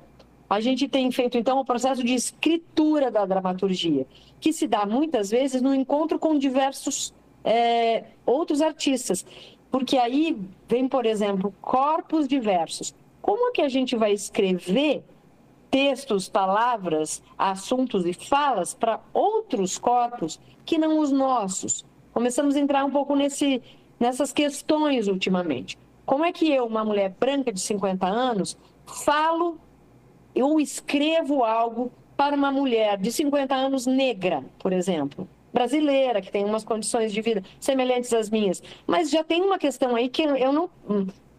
A 0.52 0.60
gente 0.60 0.86
tem 0.86 1.10
feito, 1.14 1.38
então, 1.38 1.62
o 1.62 1.64
processo 1.64 2.04
de 2.04 2.14
escritura 2.14 3.10
da 3.10 3.26
dramaturgia, 3.26 4.06
que 4.38 4.52
se 4.52 4.68
dá 4.68 4.86
muitas 4.86 5.30
vezes 5.30 5.62
no 5.62 5.74
encontro 5.74 6.20
com 6.20 6.38
diversos 6.38 7.14
é, 7.42 8.04
outros 8.26 8.62
artistas. 8.62 9.26
Porque 9.72 9.98
aí 9.98 10.38
vem, 10.68 10.90
por 10.90 11.06
exemplo, 11.06 11.56
corpos 11.62 12.28
diversos. 12.28 12.94
Como 13.22 13.48
é 13.48 13.52
que 13.54 13.62
a 13.62 13.70
gente 13.70 13.96
vai 13.96 14.12
escrever 14.12 15.06
textos, 15.70 16.28
palavras, 16.28 17.24
assuntos 17.38 18.06
e 18.06 18.12
falas 18.12 18.74
para 18.74 19.00
outros 19.14 19.78
corpos 19.78 20.38
que 20.66 20.78
não 20.78 21.00
os 21.00 21.14
nossos? 21.14 21.86
Começamos 22.12 22.58
a 22.58 22.60
entrar 22.60 22.84
um 22.84 22.92
pouco 22.92 23.16
nesse, 23.16 23.62
nessas 23.98 24.34
questões 24.34 25.08
ultimamente. 25.08 25.80
Como 26.06 26.26
é 26.26 26.34
que 26.34 26.52
eu, 26.52 26.66
uma 26.66 26.84
mulher 26.84 27.16
branca 27.18 27.54
de 27.54 27.62
50 27.62 28.06
anos, 28.06 28.58
falo 28.86 29.58
ou 30.36 30.60
escrevo 30.60 31.44
algo 31.44 31.91
para 32.15 32.36
uma 32.36 32.52
mulher 32.52 32.98
de 32.98 33.12
50 33.12 33.56
anos 33.56 33.86
negra, 33.86 34.44
por 34.60 34.72
exemplo? 34.72 35.28
brasileira, 35.54 36.22
que 36.22 36.32
tem 36.32 36.46
umas 36.46 36.63
condições 36.63 37.12
de 37.12 37.22
vida 37.22 37.44
semelhantes 37.60 38.13
às 38.13 38.30
minhas. 38.30 38.63
Mas 38.88 39.10
já 39.10 39.24
tem 39.24 39.41
uma 39.41 39.58
questão 39.58 39.96
aí 39.96 40.10
que 40.10 40.24
eu 40.24 40.52
não. 40.52 40.70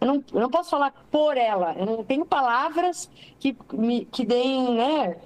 Eu 0.00 0.06
não, 0.06 0.24
eu 0.34 0.40
não 0.40 0.50
posso 0.50 0.68
falar 0.68 0.92
por 1.12 1.36
ela, 1.36 1.76
eu 1.78 1.86
não 1.86 2.02
tenho 2.02 2.26
palavras 2.26 3.08
que, 3.38 3.56
me, 3.72 4.04
que 4.06 4.26
deem, 4.26 4.74
né? 4.74 5.16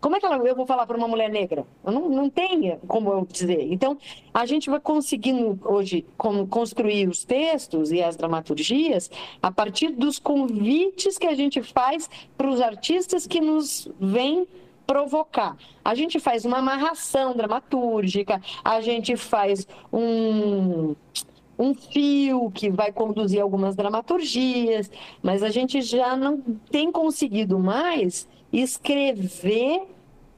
Como 0.00 0.16
é 0.16 0.20
que 0.20 0.26
ela, 0.26 0.36
eu 0.36 0.54
vou 0.54 0.66
falar 0.66 0.86
para 0.86 0.96
uma 0.96 1.08
mulher 1.08 1.30
negra? 1.30 1.66
Eu 1.84 1.92
não, 1.92 2.08
não 2.08 2.30
tenho 2.30 2.78
como 2.86 3.10
eu 3.12 3.26
dizer. 3.26 3.72
Então, 3.72 3.98
a 4.32 4.46
gente 4.46 4.68
vai 4.70 4.80
conseguindo 4.80 5.58
hoje 5.64 6.06
como 6.16 6.46
construir 6.46 7.08
os 7.08 7.24
textos 7.24 7.90
e 7.90 8.02
as 8.02 8.16
dramaturgias 8.16 9.10
a 9.42 9.50
partir 9.50 9.88
dos 9.88 10.18
convites 10.18 11.18
que 11.18 11.26
a 11.26 11.34
gente 11.34 11.62
faz 11.62 12.08
para 12.36 12.48
os 12.48 12.60
artistas 12.60 13.26
que 13.26 13.40
nos 13.40 13.88
vêm 13.98 14.46
provocar. 14.86 15.56
A 15.84 15.94
gente 15.94 16.20
faz 16.20 16.44
uma 16.44 16.58
amarração 16.58 17.34
dramatúrgica, 17.34 18.40
a 18.62 18.80
gente 18.80 19.16
faz 19.16 19.66
um 19.92 20.94
um 21.58 21.74
fio 21.74 22.50
que 22.50 22.70
vai 22.70 22.92
conduzir 22.92 23.40
algumas 23.40 23.74
dramaturgias, 23.74 24.90
mas 25.22 25.42
a 25.42 25.48
gente 25.48 25.80
já 25.80 26.14
não 26.14 26.38
tem 26.70 26.92
conseguido 26.92 27.58
mais 27.58 28.28
escrever 28.60 29.82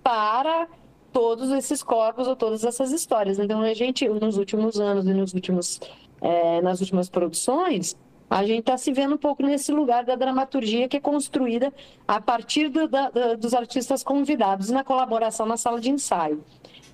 para 0.03 0.69
todos 1.13 1.51
esses 1.51 1.83
corpos 1.83 2.27
ou 2.27 2.37
todas 2.37 2.65
essas 2.65 2.93
histórias. 2.93 3.39
Então 3.39 3.61
a 3.61 3.75
gente, 3.75 4.09
nos 4.09 4.37
últimos 4.37 4.81
anos 4.81 5.07
e 5.07 5.15
nos 5.15 5.35
últimos, 5.35 5.81
é, 6.21 6.61
nas 6.61 6.81
últimas 6.81 7.09
produções, 7.09 7.97
a 8.31 8.45
gente 8.45 8.61
está 8.61 8.77
se 8.77 8.93
vendo 8.93 9.15
um 9.15 9.19
pouco 9.19 9.43
nesse 9.43 9.73
lugar 9.73 10.05
da 10.05 10.15
dramaturgia 10.15 10.89
que 10.89 10.99
é 10.99 11.01
construída 11.01 11.73
a 12.07 12.21
partir 12.21 12.69
do, 12.69 12.87
da, 12.87 13.11
dos 13.39 13.55
artistas 13.55 14.03
convidados 14.03 14.69
na 14.69 14.85
colaboração 14.85 15.47
na 15.47 15.57
sala 15.57 15.81
de 15.81 15.91
ensaio. 15.91 16.45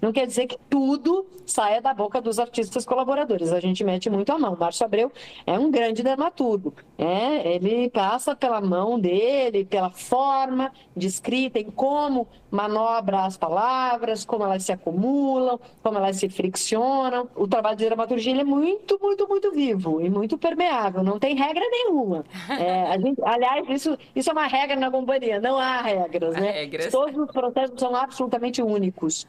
Não 0.00 0.12
quer 0.12 0.26
dizer 0.26 0.46
que 0.46 0.58
tudo 0.68 1.26
saia 1.46 1.80
da 1.80 1.94
boca 1.94 2.20
dos 2.20 2.38
artistas 2.38 2.84
colaboradores. 2.84 3.52
A 3.52 3.58
gente 3.58 3.82
mete 3.82 4.10
muito 4.10 4.30
a 4.32 4.38
mão. 4.38 4.54
Márcio 4.54 4.84
Abreu 4.84 5.10
é 5.46 5.58
um 5.58 5.70
grande 5.70 6.02
dramaturgo. 6.02 6.74
É, 6.96 7.54
ele 7.54 7.90
passa 7.90 8.36
pela 8.36 8.60
mão 8.60 8.98
dele, 8.98 9.64
pela 9.64 9.90
forma 9.90 10.72
de 10.96 11.06
escrita, 11.08 11.58
em 11.58 11.70
como 11.70 12.28
manobra 12.50 13.24
as 13.24 13.36
palavras, 13.36 14.24
como 14.24 14.44
elas 14.44 14.62
se 14.62 14.72
acumulam, 14.72 15.58
como 15.82 15.98
elas 15.98 16.16
se 16.16 16.28
friccionam. 16.28 17.28
O 17.34 17.48
trabalho 17.48 17.76
de 17.76 17.84
dramaturgia 17.84 18.40
é 18.40 18.44
muito, 18.44 18.98
muito, 19.02 19.28
muito 19.28 19.50
vivo 19.50 20.00
e 20.00 20.08
muito 20.08 20.38
permeável. 20.38 21.02
Não 21.02 21.18
tem 21.18 21.34
regra 21.34 21.64
nenhuma. 21.68 22.24
É, 22.48 22.98
gente, 23.00 23.20
aliás, 23.24 23.68
isso, 23.68 23.98
isso 24.14 24.30
é 24.30 24.32
uma 24.32 24.46
regra 24.46 24.76
na 24.76 24.90
companhia. 24.90 25.40
Não 25.40 25.58
há 25.58 25.82
regras. 25.82 26.34
Né? 26.34 26.50
Regras. 26.52 26.92
Todos 26.92 27.16
os 27.16 27.30
processos 27.32 27.78
são 27.78 27.94
absolutamente 27.96 28.62
únicos. 28.62 29.26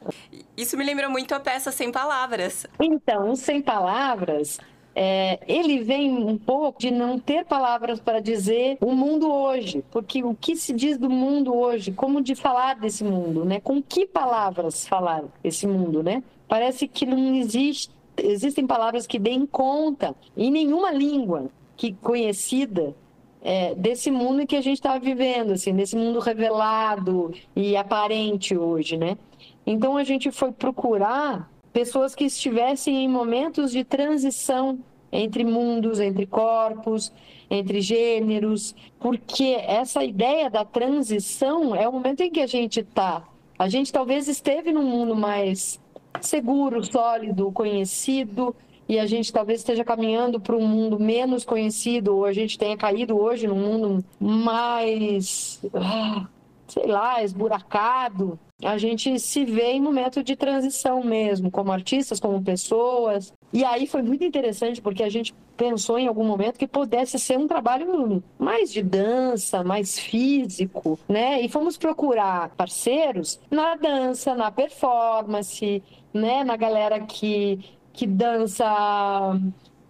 Isso 0.56 0.76
me 0.76 0.84
lembra 0.84 1.08
muito 1.08 1.34
a 1.34 1.40
peça 1.40 1.72
Sem 1.72 1.90
Palavras. 1.90 2.66
Então, 2.80 3.34
Sem 3.34 3.60
Palavras 3.60 4.60
é, 4.98 5.38
ele 5.46 5.80
vem 5.80 6.10
um 6.10 6.38
pouco 6.38 6.80
de 6.80 6.90
não 6.90 7.18
ter 7.18 7.44
palavras 7.44 8.00
para 8.00 8.18
dizer 8.18 8.78
o 8.80 8.92
mundo 8.92 9.30
hoje, 9.30 9.84
porque 9.90 10.24
o 10.24 10.34
que 10.34 10.56
se 10.56 10.72
diz 10.72 10.96
do 10.96 11.10
mundo 11.10 11.54
hoje, 11.54 11.92
como 11.92 12.22
de 12.22 12.34
falar 12.34 12.76
desse 12.76 13.04
mundo, 13.04 13.44
né? 13.44 13.60
Com 13.60 13.82
que 13.82 14.06
palavras 14.06 14.88
falar 14.88 15.24
esse 15.44 15.66
mundo, 15.66 16.02
né? 16.02 16.22
Parece 16.48 16.88
que 16.88 17.04
não 17.04 17.34
existe, 17.34 17.92
existem 18.16 18.66
palavras 18.66 19.06
que 19.06 19.18
deem 19.18 19.44
conta 19.44 20.16
em 20.34 20.50
nenhuma 20.50 20.90
língua 20.90 21.50
que 21.76 21.92
conhecida 21.92 22.94
é, 23.42 23.74
desse 23.74 24.10
mundo 24.10 24.46
que 24.46 24.56
a 24.56 24.62
gente 24.62 24.78
está 24.78 24.96
vivendo, 24.98 25.52
assim, 25.52 25.74
desse 25.74 25.94
mundo 25.94 26.20
revelado 26.20 27.34
e 27.54 27.76
aparente 27.76 28.56
hoje, 28.56 28.96
né? 28.96 29.18
Então 29.66 29.98
a 29.98 30.04
gente 30.04 30.30
foi 30.30 30.52
procurar 30.52 31.50
pessoas 31.76 32.14
que 32.14 32.24
estivessem 32.24 33.04
em 33.04 33.06
momentos 33.06 33.70
de 33.70 33.84
transição 33.84 34.78
entre 35.12 35.44
mundos, 35.44 36.00
entre 36.00 36.24
corpos, 36.24 37.12
entre 37.50 37.82
gêneros, 37.82 38.74
porque 38.98 39.58
essa 39.60 40.02
ideia 40.02 40.48
da 40.48 40.64
transição 40.64 41.76
é 41.76 41.86
o 41.86 41.92
momento 41.92 42.22
em 42.22 42.30
que 42.30 42.40
a 42.40 42.46
gente 42.46 42.80
está. 42.80 43.24
A 43.58 43.68
gente 43.68 43.92
talvez 43.92 44.26
esteve 44.26 44.72
num 44.72 44.84
mundo 44.84 45.14
mais 45.14 45.78
seguro, 46.22 46.82
sólido, 46.82 47.52
conhecido, 47.52 48.56
e 48.88 48.98
a 48.98 49.04
gente 49.04 49.30
talvez 49.30 49.60
esteja 49.60 49.84
caminhando 49.84 50.40
para 50.40 50.56
um 50.56 50.66
mundo 50.66 50.98
menos 50.98 51.44
conhecido, 51.44 52.16
ou 52.16 52.24
a 52.24 52.32
gente 52.32 52.58
tenha 52.58 52.78
caído 52.78 53.20
hoje 53.20 53.46
num 53.46 53.54
mundo 53.54 54.02
mais, 54.18 55.60
ah, 55.74 56.26
sei 56.68 56.86
lá, 56.86 57.22
esburacado, 57.22 58.38
a 58.62 58.78
gente 58.78 59.18
se 59.18 59.44
vê 59.44 59.72
em 59.72 59.80
momento 59.80 60.22
de 60.22 60.34
transição 60.34 61.02
mesmo, 61.02 61.50
como 61.50 61.72
artistas, 61.72 62.18
como 62.18 62.42
pessoas. 62.42 63.32
E 63.52 63.64
aí 63.64 63.86
foi 63.86 64.02
muito 64.02 64.24
interessante 64.24 64.80
porque 64.80 65.02
a 65.02 65.08
gente 65.08 65.34
pensou 65.56 65.98
em 65.98 66.06
algum 66.06 66.24
momento 66.24 66.58
que 66.58 66.66
pudesse 66.66 67.18
ser 67.18 67.38
um 67.38 67.46
trabalho 67.46 68.22
mais 68.38 68.72
de 68.72 68.82
dança, 68.82 69.62
mais 69.62 69.98
físico, 69.98 70.98
né? 71.08 71.40
E 71.42 71.48
fomos 71.48 71.76
procurar 71.76 72.50
parceiros 72.56 73.38
na 73.50 73.76
dança, 73.76 74.34
na 74.34 74.50
performance, 74.50 75.82
né? 76.12 76.42
Na 76.44 76.56
galera 76.56 77.00
que 77.00 77.76
que 77.92 78.06
dança 78.06 78.66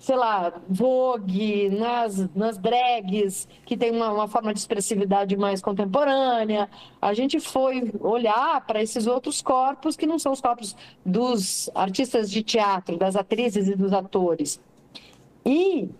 sei 0.06 0.14
lá, 0.14 0.52
Vogue, 0.68 1.68
nas, 1.68 2.32
nas 2.32 2.56
drags, 2.56 3.48
que 3.64 3.76
tem 3.76 3.90
uma, 3.90 4.12
uma 4.12 4.28
forma 4.28 4.54
de 4.54 4.60
expressividade 4.60 5.36
mais 5.36 5.60
contemporânea. 5.60 6.70
A 7.02 7.12
gente 7.12 7.40
foi 7.40 7.90
olhar 7.98 8.64
para 8.64 8.80
esses 8.80 9.08
outros 9.08 9.42
corpos 9.42 9.96
que 9.96 10.06
não 10.06 10.16
são 10.16 10.30
os 10.30 10.40
corpos 10.40 10.76
dos 11.04 11.68
artistas 11.74 12.30
de 12.30 12.44
teatro, 12.44 12.96
das 12.96 13.16
atrizes 13.16 13.66
e 13.66 13.74
dos 13.74 13.92
atores. 13.92 14.60
E 15.44 15.90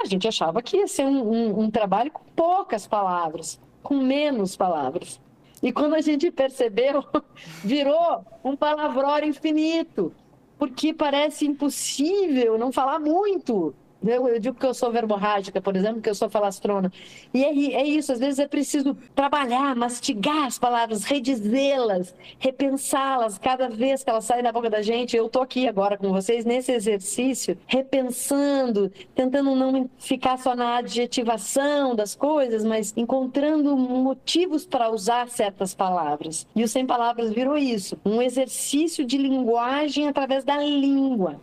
a 0.00 0.06
gente 0.06 0.28
achava 0.28 0.62
que 0.62 0.76
ia 0.76 0.86
ser 0.86 1.04
um, 1.04 1.28
um, 1.28 1.60
um 1.62 1.68
trabalho 1.68 2.12
com 2.12 2.22
poucas 2.36 2.86
palavras, 2.86 3.60
com 3.82 3.96
menos 3.96 4.56
palavras. 4.56 5.20
E 5.60 5.72
quando 5.72 5.96
a 5.96 6.00
gente 6.00 6.30
percebeu, 6.30 7.04
virou 7.64 8.24
um 8.44 8.54
palavrão 8.54 9.18
infinito 9.24 10.14
porque 10.58 10.92
parece 10.92 11.46
impossível 11.46 12.58
não 12.58 12.72
falar 12.72 12.98
muito. 12.98 13.74
Eu, 14.04 14.28
eu, 14.28 14.38
digo 14.38 14.56
que 14.56 14.66
eu 14.66 14.74
sou 14.74 14.92
verborrágica, 14.92 15.60
por 15.60 15.74
exemplo, 15.74 16.00
que 16.00 16.08
eu 16.08 16.14
sou 16.14 16.28
falastrona. 16.28 16.92
E 17.32 17.44
é, 17.44 17.80
é 17.80 17.84
isso, 17.84 18.12
às 18.12 18.18
vezes 18.18 18.38
é 18.38 18.46
preciso 18.46 18.96
trabalhar, 19.14 19.74
mastigar 19.74 20.46
as 20.46 20.58
palavras, 20.58 21.04
redizê-las, 21.04 22.14
repensá-las 22.38 23.38
cada 23.38 23.68
vez 23.68 24.04
que 24.04 24.10
elas 24.10 24.24
saem 24.24 24.42
da 24.42 24.52
boca 24.52 24.70
da 24.70 24.82
gente. 24.82 25.16
Eu 25.16 25.26
estou 25.26 25.42
aqui 25.42 25.66
agora 25.66 25.96
com 25.96 26.12
vocês 26.12 26.44
nesse 26.44 26.72
exercício, 26.72 27.58
repensando, 27.66 28.90
tentando 29.14 29.54
não 29.54 29.88
ficar 29.98 30.38
só 30.38 30.54
na 30.54 30.76
adjetivação 30.76 31.94
das 31.94 32.14
coisas, 32.14 32.64
mas 32.64 32.92
encontrando 32.96 33.76
motivos 33.76 34.66
para 34.66 34.90
usar 34.90 35.28
certas 35.28 35.74
palavras. 35.74 36.46
E 36.54 36.62
o 36.62 36.68
Sem 36.68 36.86
Palavras 36.86 37.32
virou 37.32 37.56
isso, 37.56 37.98
um 38.04 38.22
exercício 38.22 39.04
de 39.04 39.18
linguagem 39.18 40.08
através 40.08 40.44
da 40.44 40.58
língua. 40.58 41.40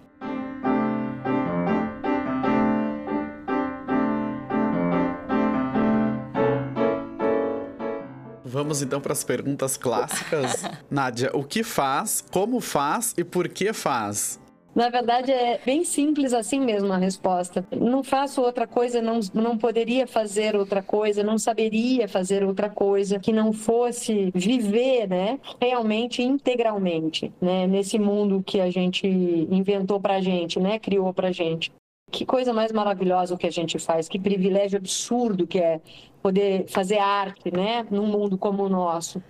Vamos 8.54 8.84
então 8.84 9.02
para 9.02 9.14
as 9.14 9.24
perguntas 9.24 9.78
clássicas. 9.78 10.64
Nádia, 10.88 11.32
o 11.34 11.44
que 11.44 11.64
faz, 11.64 12.24
como 12.32 12.60
faz 12.60 13.12
e 13.18 13.24
por 13.24 13.50
que 13.50 13.74
faz? 13.74 14.40
Na 14.76 14.90
verdade, 14.90 15.32
é 15.32 15.60
bem 15.66 15.84
simples 15.84 16.34
assim 16.34 16.60
mesmo 16.60 16.94
a 16.94 16.98
resposta. 16.98 17.66
Não 17.72 18.04
faço 18.04 18.44
outra 18.44 18.68
coisa, 18.68 19.02
não, 19.02 19.20
não 19.34 19.58
poderia 19.58 20.06
fazer 20.06 20.56
outra 20.56 20.84
coisa, 20.84 21.24
não 21.24 21.40
saberia 21.40 22.08
fazer 22.08 22.44
outra 22.44 22.70
coisa 22.70 23.18
que 23.18 23.34
não 23.34 23.54
fosse 23.54 24.32
viver, 24.36 25.08
né, 25.08 25.40
realmente, 25.60 26.22
integralmente, 26.22 27.34
né, 27.42 27.66
nesse 27.66 27.98
mundo 27.98 28.44
que 28.46 28.62
a 28.62 28.70
gente 28.70 29.08
inventou 29.08 30.00
pra 30.00 30.22
gente, 30.22 30.60
né, 30.60 30.78
criou 30.78 31.12
pra 31.12 31.32
gente. 31.32 31.72
Que 32.12 32.24
coisa 32.24 32.54
mais 32.54 32.72
maravilhosa 32.72 33.34
o 33.34 33.38
que 33.38 33.48
a 33.48 33.52
gente 33.52 33.80
faz, 33.80 34.08
que 34.08 34.20
privilégio 34.20 34.78
absurdo 34.78 35.48
que 35.48 35.58
é 35.58 35.82
poder 36.24 36.66
fazer 36.70 37.00
arte, 37.00 37.52
né, 37.54 37.86
num 37.92 38.08
mundo 38.08 38.38
como 38.38 38.64
o 38.64 38.70
nosso. 38.70 39.22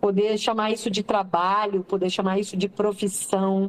Poder 0.00 0.38
chamar 0.38 0.70
isso 0.70 0.88
de 0.88 1.02
trabalho, 1.02 1.82
poder 1.82 2.08
chamar 2.08 2.38
isso 2.38 2.56
de 2.56 2.68
profissão, 2.68 3.68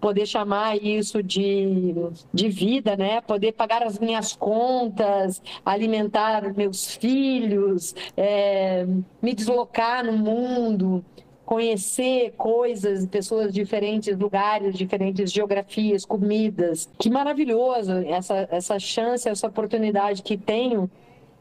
poder 0.00 0.24
chamar 0.24 0.76
isso 0.76 1.20
de, 1.20 1.92
de 2.32 2.48
vida, 2.48 2.96
né? 2.96 3.20
Poder 3.20 3.52
pagar 3.52 3.82
as 3.82 3.98
minhas 3.98 4.36
contas, 4.36 5.42
alimentar 5.64 6.54
meus 6.54 6.94
filhos, 6.94 7.92
é, 8.16 8.86
me 9.20 9.34
deslocar 9.34 10.04
no 10.04 10.12
mundo, 10.12 11.04
conhecer 11.44 12.32
coisas, 12.36 13.04
pessoas 13.06 13.52
diferentes 13.52 14.16
lugares, 14.16 14.76
diferentes 14.76 15.32
geografias, 15.32 16.04
comidas. 16.04 16.88
Que 16.98 17.10
maravilhoso 17.10 17.92
essa, 18.06 18.48
essa 18.50 18.78
chance, 18.78 19.28
essa 19.28 19.48
oportunidade 19.48 20.22
que 20.22 20.36
tenho 20.36 20.88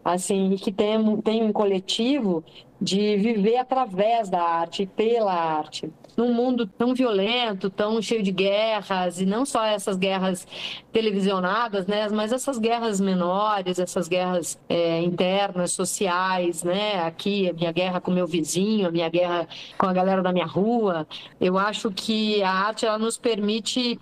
assim, 0.03 0.53
e 0.53 0.57
que 0.57 0.71
tem, 0.71 1.21
tem 1.21 1.43
um 1.43 1.51
coletivo 1.51 2.43
de 2.81 3.15
viver 3.17 3.57
através 3.57 4.27
da 4.27 4.41
arte, 4.41 4.87
pela 4.87 5.33
arte. 5.33 5.91
Num 6.17 6.33
mundo 6.33 6.65
tão 6.65 6.93
violento, 6.93 7.69
tão 7.69 8.01
cheio 8.01 8.23
de 8.23 8.31
guerras, 8.31 9.21
e 9.21 9.25
não 9.25 9.45
só 9.45 9.63
essas 9.63 9.97
guerras 9.97 10.47
televisionadas, 10.91 11.85
né, 11.85 12.09
mas 12.09 12.33
essas 12.33 12.57
guerras 12.57 12.99
menores, 12.99 13.79
essas 13.79 14.07
guerras 14.07 14.59
é, 14.67 14.99
internas, 15.01 15.71
sociais, 15.71 16.63
né, 16.63 17.01
aqui 17.03 17.49
a 17.49 17.53
minha 17.53 17.71
guerra 17.71 18.01
com 18.01 18.11
meu 18.11 18.27
vizinho, 18.27 18.87
a 18.87 18.91
minha 18.91 19.09
guerra 19.09 19.47
com 19.77 19.85
a 19.85 19.93
galera 19.93 20.21
da 20.21 20.33
minha 20.33 20.47
rua, 20.47 21.07
eu 21.39 21.57
acho 21.57 21.91
que 21.91 22.41
a 22.41 22.51
arte 22.51 22.85
ela 22.85 22.97
nos 22.97 23.17
permite 23.17 23.99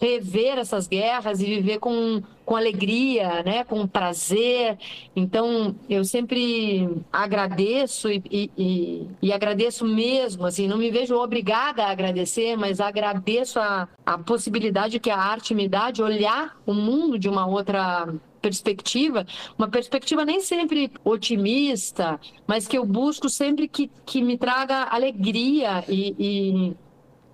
rever 0.00 0.58
essas 0.58 0.86
guerras 0.86 1.40
e 1.40 1.44
viver 1.46 1.78
com, 1.78 2.22
com 2.44 2.56
alegria, 2.56 3.42
né, 3.42 3.64
com 3.64 3.86
prazer. 3.86 4.78
Então, 5.14 5.74
eu 5.88 6.04
sempre 6.04 6.88
agradeço 7.12 8.10
e, 8.10 8.22
e, 8.30 9.06
e, 9.22 9.32
agradeço 9.32 9.86
mesmo, 9.86 10.46
assim, 10.46 10.66
não 10.66 10.78
me 10.78 10.90
vejo 10.90 11.14
obrigada 11.16 11.84
a 11.84 11.90
agradecer, 11.90 12.56
mas 12.56 12.80
agradeço 12.80 13.58
a, 13.58 13.88
a 14.04 14.18
possibilidade 14.18 14.98
que 14.98 15.10
a 15.10 15.18
arte 15.18 15.54
me 15.54 15.68
dá 15.68 15.90
de 15.90 16.02
olhar 16.02 16.56
o 16.66 16.74
mundo 16.74 17.18
de 17.18 17.28
uma 17.28 17.46
outra 17.46 18.08
perspectiva, 18.40 19.26
uma 19.58 19.68
perspectiva 19.68 20.24
nem 20.24 20.40
sempre 20.40 20.92
otimista, 21.04 22.20
mas 22.46 22.66
que 22.66 22.78
eu 22.78 22.84
busco 22.84 23.28
sempre 23.28 23.68
que, 23.68 23.90
que 24.06 24.22
me 24.22 24.38
traga 24.38 24.84
alegria 24.84 25.84
e, 25.88 26.14
e 26.18 26.76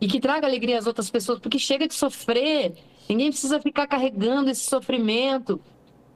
e 0.05 0.07
que 0.07 0.21
traga 0.21 0.47
alegria 0.47 0.79
às 0.79 0.87
outras 0.87 1.09
pessoas, 1.09 1.39
porque 1.39 1.59
chega 1.59 1.89
de 1.89 1.95
sofrer, 1.95 2.75
ninguém 3.09 3.31
precisa 3.31 3.59
ficar 3.59 3.87
carregando 3.87 4.51
esse 4.51 4.69
sofrimento, 4.69 5.59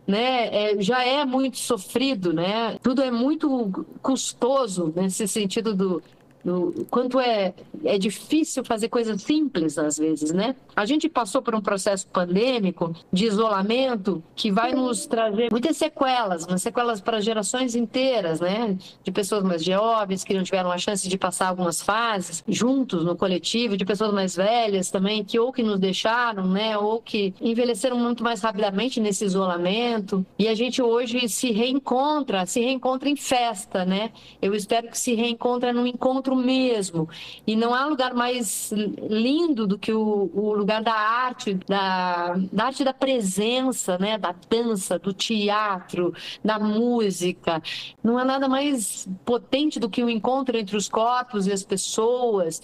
né? 0.06 0.72
É, 0.72 0.82
já 0.82 1.02
é 1.02 1.24
muito 1.24 1.56
sofrido, 1.56 2.30
né? 2.34 2.78
Tudo 2.82 3.02
é 3.02 3.10
muito 3.10 3.86
custoso 4.02 4.92
nesse 4.94 5.26
sentido 5.26 5.74
do, 5.74 6.02
do 6.44 6.86
quanto 6.90 7.20
é, 7.20 7.54
é 7.84 7.98
difícil 7.98 8.64
fazer 8.64 8.88
coisas 8.88 9.22
simples 9.22 9.78
às 9.78 9.98
vezes, 9.98 10.32
né? 10.32 10.54
A 10.74 10.84
gente 10.86 11.08
passou 11.08 11.42
por 11.42 11.54
um 11.54 11.60
processo 11.60 12.06
pandêmico 12.08 12.94
de 13.12 13.26
isolamento 13.26 14.22
que 14.34 14.50
vai 14.50 14.72
nos 14.72 15.06
trazer 15.06 15.50
muitas 15.50 15.76
sequelas, 15.76 16.46
sequelas 16.60 17.00
para 17.00 17.20
gerações 17.20 17.74
inteiras, 17.74 18.40
né? 18.40 18.76
De 19.02 19.10
pessoas 19.10 19.42
mais 19.42 19.62
jovens 19.62 20.24
que 20.24 20.34
não 20.34 20.42
tiveram 20.42 20.70
a 20.70 20.78
chance 20.78 21.08
de 21.08 21.18
passar 21.18 21.48
algumas 21.48 21.82
fases 21.82 22.42
juntos 22.46 23.04
no 23.04 23.16
coletivo, 23.16 23.76
de 23.76 23.84
pessoas 23.84 24.12
mais 24.12 24.36
velhas 24.36 24.90
também 24.90 25.24
que 25.24 25.38
ou 25.38 25.52
que 25.52 25.62
nos 25.62 25.78
deixaram, 25.78 26.46
né? 26.46 26.78
Ou 26.78 27.00
que 27.00 27.34
envelheceram 27.40 27.98
muito 27.98 28.22
mais 28.22 28.40
rapidamente 28.40 29.00
nesse 29.00 29.24
isolamento. 29.24 30.24
E 30.38 30.48
a 30.48 30.54
gente 30.54 30.80
hoje 30.80 31.28
se 31.28 31.50
reencontra, 31.50 32.46
se 32.46 32.60
reencontra 32.60 33.08
em 33.08 33.16
festa, 33.16 33.84
né? 33.84 34.10
Eu 34.40 34.54
espero 34.54 34.88
que 34.88 34.98
se 34.98 35.14
reencontre 35.14 35.72
num 35.72 35.86
encontro 35.86 36.27
mesmo. 36.36 37.08
E 37.46 37.56
não 37.56 37.74
há 37.74 37.86
lugar 37.86 38.14
mais 38.14 38.72
lindo 38.72 39.66
do 39.66 39.78
que 39.78 39.92
o, 39.92 40.30
o 40.34 40.54
lugar 40.54 40.82
da 40.82 40.94
arte, 40.94 41.54
da, 41.66 42.34
da 42.52 42.64
arte 42.66 42.84
da 42.84 42.92
presença, 42.92 43.98
né? 43.98 44.18
da 44.18 44.34
dança, 44.48 44.98
do 44.98 45.12
teatro, 45.12 46.12
da 46.44 46.58
música. 46.58 47.62
Não 48.02 48.18
há 48.18 48.24
nada 48.24 48.48
mais 48.48 49.08
potente 49.24 49.78
do 49.78 49.88
que 49.88 50.02
o 50.02 50.10
encontro 50.10 50.56
entre 50.56 50.76
os 50.76 50.88
corpos 50.88 51.46
e 51.46 51.52
as 51.52 51.62
pessoas. 51.62 52.60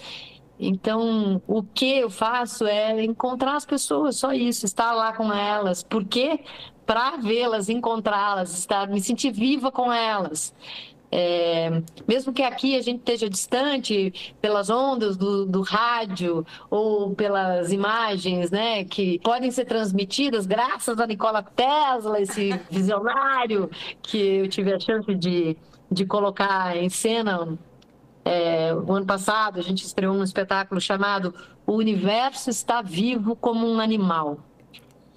Então, 0.59 1.43
o 1.47 1.63
que 1.63 1.99
eu 1.99 2.11
faço 2.11 2.67
é 2.67 3.05
encontrar 3.05 3.57
as 3.57 3.67
pessoas, 3.67 4.17
só 4.17 4.33
isso, 4.33 4.65
estar 4.65 4.93
lá 4.93 5.13
com 5.13 5.33
elas. 5.33 5.83
Por 5.83 6.05
quê? 6.05 6.41
Para 6.87 7.17
vê-las, 7.17 7.69
encontrá-las, 7.69 8.57
estar, 8.59 8.89
me 8.89 9.01
sentir 9.01 9.33
viva 9.33 9.73
com 9.73 9.93
elas. 9.93 10.55
É, 11.17 11.81
mesmo 12.09 12.33
que 12.33 12.43
aqui 12.43 12.77
a 12.77 12.83
gente 12.83 12.99
esteja 12.99 13.31
distante 13.31 14.35
pelas 14.43 14.69
ondas 14.69 15.17
do, 15.17 15.47
do, 15.47 15.63
rádio 15.63 16.45
ou 16.69 17.15
pelas 17.15 17.71
imagens 17.71 18.51
né, 18.51 18.83
que 18.83 19.21
podem 19.21 19.49
ser 19.53 19.65
transmitidas, 19.65 20.45
graças 20.45 20.99
a 20.99 21.07
Nikola 21.07 21.41
Tesla, 21.41 22.21
esse 22.21 22.51
visionário 22.69 23.71
que 24.03 24.19
eu 24.19 24.49
tive 24.49 24.75
a 24.75 24.81
chance 24.81 25.15
de, 25.15 25.57
de 25.89 26.05
colocar 26.05 26.77
em 26.77 26.89
cena. 26.89 27.57
É, 28.25 28.75
o 28.75 28.93
ano 28.93 29.07
passado 29.07 29.61
a 29.61 29.63
gente 29.63 29.85
estreou 29.85 30.17
um 30.17 30.25
espetáculo 30.25 30.81
chamado 30.81 31.33
O 31.65 31.75
Universo 31.75 32.51
está 32.51 32.83
vivo 32.83 33.37
como 33.37 33.65
um 33.71 33.79
animal. 33.79 34.41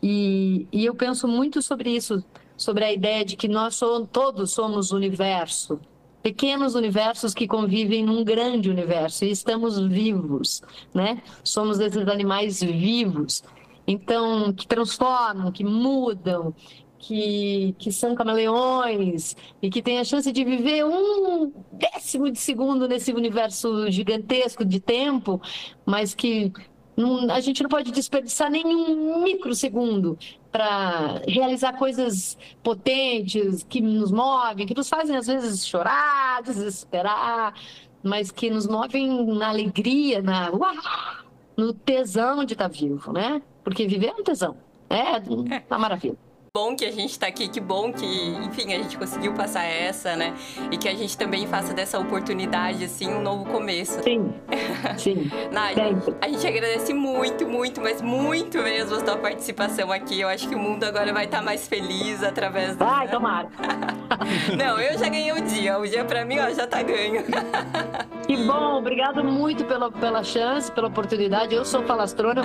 E, 0.03 0.67
e 0.71 0.85
eu 0.85 0.93
penso 0.93 1.27
muito 1.27 1.59
sobre 1.59 1.89
isso 1.89 2.23
sobre 2.57 2.83
a 2.83 2.91
ideia 2.91 3.23
de 3.23 3.37
que 3.37 3.47
nós 3.47 3.75
somos, 3.75 4.09
todos 4.11 4.51
somos 4.51 4.91
universo, 4.91 5.79
pequenos 6.21 6.75
universos 6.75 7.33
que 7.33 7.47
convivem 7.47 8.03
num 8.03 8.23
grande 8.23 8.69
universo 8.69 9.23
e 9.23 9.31
estamos 9.31 9.79
vivos, 9.79 10.61
né? 10.93 11.21
Somos 11.43 11.79
esses 11.79 12.07
animais 12.07 12.59
vivos, 12.61 13.43
então 13.87 14.51
que 14.51 14.67
transformam, 14.67 15.51
que 15.51 15.63
mudam, 15.63 16.53
que, 16.99 17.75
que 17.77 17.91
são 17.91 18.15
camaleões 18.15 19.35
e 19.61 19.69
que 19.69 19.81
têm 19.81 19.99
a 19.99 20.03
chance 20.03 20.31
de 20.31 20.43
viver 20.43 20.83
um 20.83 21.53
décimo 21.71 22.29
de 22.29 22.39
segundo 22.39 22.87
nesse 22.87 23.13
universo 23.13 23.89
gigantesco 23.89 24.65
de 24.65 24.79
tempo, 24.79 25.41
mas 25.85 26.13
que 26.13 26.51
a 27.29 27.39
gente 27.39 27.61
não 27.61 27.69
pode 27.69 27.91
desperdiçar 27.91 28.49
nenhum 28.49 29.23
microsegundo 29.23 30.17
para 30.51 31.21
realizar 31.27 31.73
coisas 31.73 32.37
potentes 32.63 33.63
que 33.63 33.81
nos 33.81 34.11
movem, 34.11 34.65
que 34.65 34.75
nos 34.75 34.89
fazem 34.89 35.15
às 35.15 35.27
vezes 35.27 35.65
chorar, 35.65 36.41
desesperar, 36.43 37.53
mas 38.03 38.31
que 38.31 38.49
nos 38.49 38.67
movem 38.67 39.25
na 39.35 39.49
alegria, 39.49 40.21
na 40.21 40.51
no 41.55 41.73
tesão 41.73 42.45
de 42.45 42.53
estar 42.53 42.67
vivo, 42.67 43.11
né? 43.11 43.41
Porque 43.63 43.87
viver 43.87 44.07
é 44.07 44.13
um 44.13 44.23
tesão, 44.23 44.55
é 44.89 45.17
uma 45.69 45.79
maravilha 45.79 46.26
bom 46.57 46.75
que 46.75 46.85
a 46.85 46.91
gente 46.91 47.11
está 47.11 47.27
aqui, 47.27 47.47
que 47.47 47.59
bom 47.59 47.93
que, 47.93 48.03
enfim, 48.03 48.73
a 48.73 48.79
gente 48.79 48.97
conseguiu 48.97 49.31
passar 49.31 49.63
essa, 49.63 50.15
né? 50.15 50.33
E 50.71 50.77
que 50.77 50.89
a 50.89 50.95
gente 50.95 51.15
também 51.15 51.45
faça 51.45 51.71
dessa 51.71 51.99
oportunidade, 51.99 52.83
assim, 52.83 53.07
um 53.07 53.21
novo 53.21 53.45
começo. 53.45 54.01
Sim, 54.01 54.33
sim. 54.97 55.29
Nádia, 55.51 55.95
a 56.19 56.27
gente 56.27 56.47
agradece 56.47 56.95
muito, 56.95 57.47
muito, 57.47 57.79
mas 57.79 58.01
muito 58.01 58.57
mesmo 58.57 58.95
a 58.95 59.05
sua 59.05 59.17
participação 59.17 59.91
aqui. 59.91 60.19
Eu 60.19 60.29
acho 60.29 60.49
que 60.49 60.55
o 60.55 60.59
mundo 60.59 60.83
agora 60.83 61.13
vai 61.13 61.25
estar 61.25 61.37
tá 61.37 61.43
mais 61.43 61.67
feliz 61.67 62.23
através 62.23 62.75
do... 62.75 62.83
Vai, 62.83 63.07
tomara. 63.07 63.49
Não, 64.57 64.81
eu 64.81 64.97
já 64.97 65.09
ganhei 65.09 65.31
o 65.31 65.41
dia. 65.41 65.77
O 65.77 65.87
dia 65.87 66.03
para 66.05 66.25
mim, 66.25 66.39
ó, 66.39 66.49
já 66.49 66.65
tá 66.65 66.81
ganho. 66.81 67.23
Que 68.27 68.35
bom, 68.35 68.79
obrigado 68.79 69.23
muito 69.23 69.63
pela, 69.63 69.89
pela 69.89 70.21
chance, 70.21 70.69
pela 70.69 70.89
oportunidade. 70.89 71.55
Eu 71.55 71.63
sou 71.63 71.81
falastrona. 71.83 72.41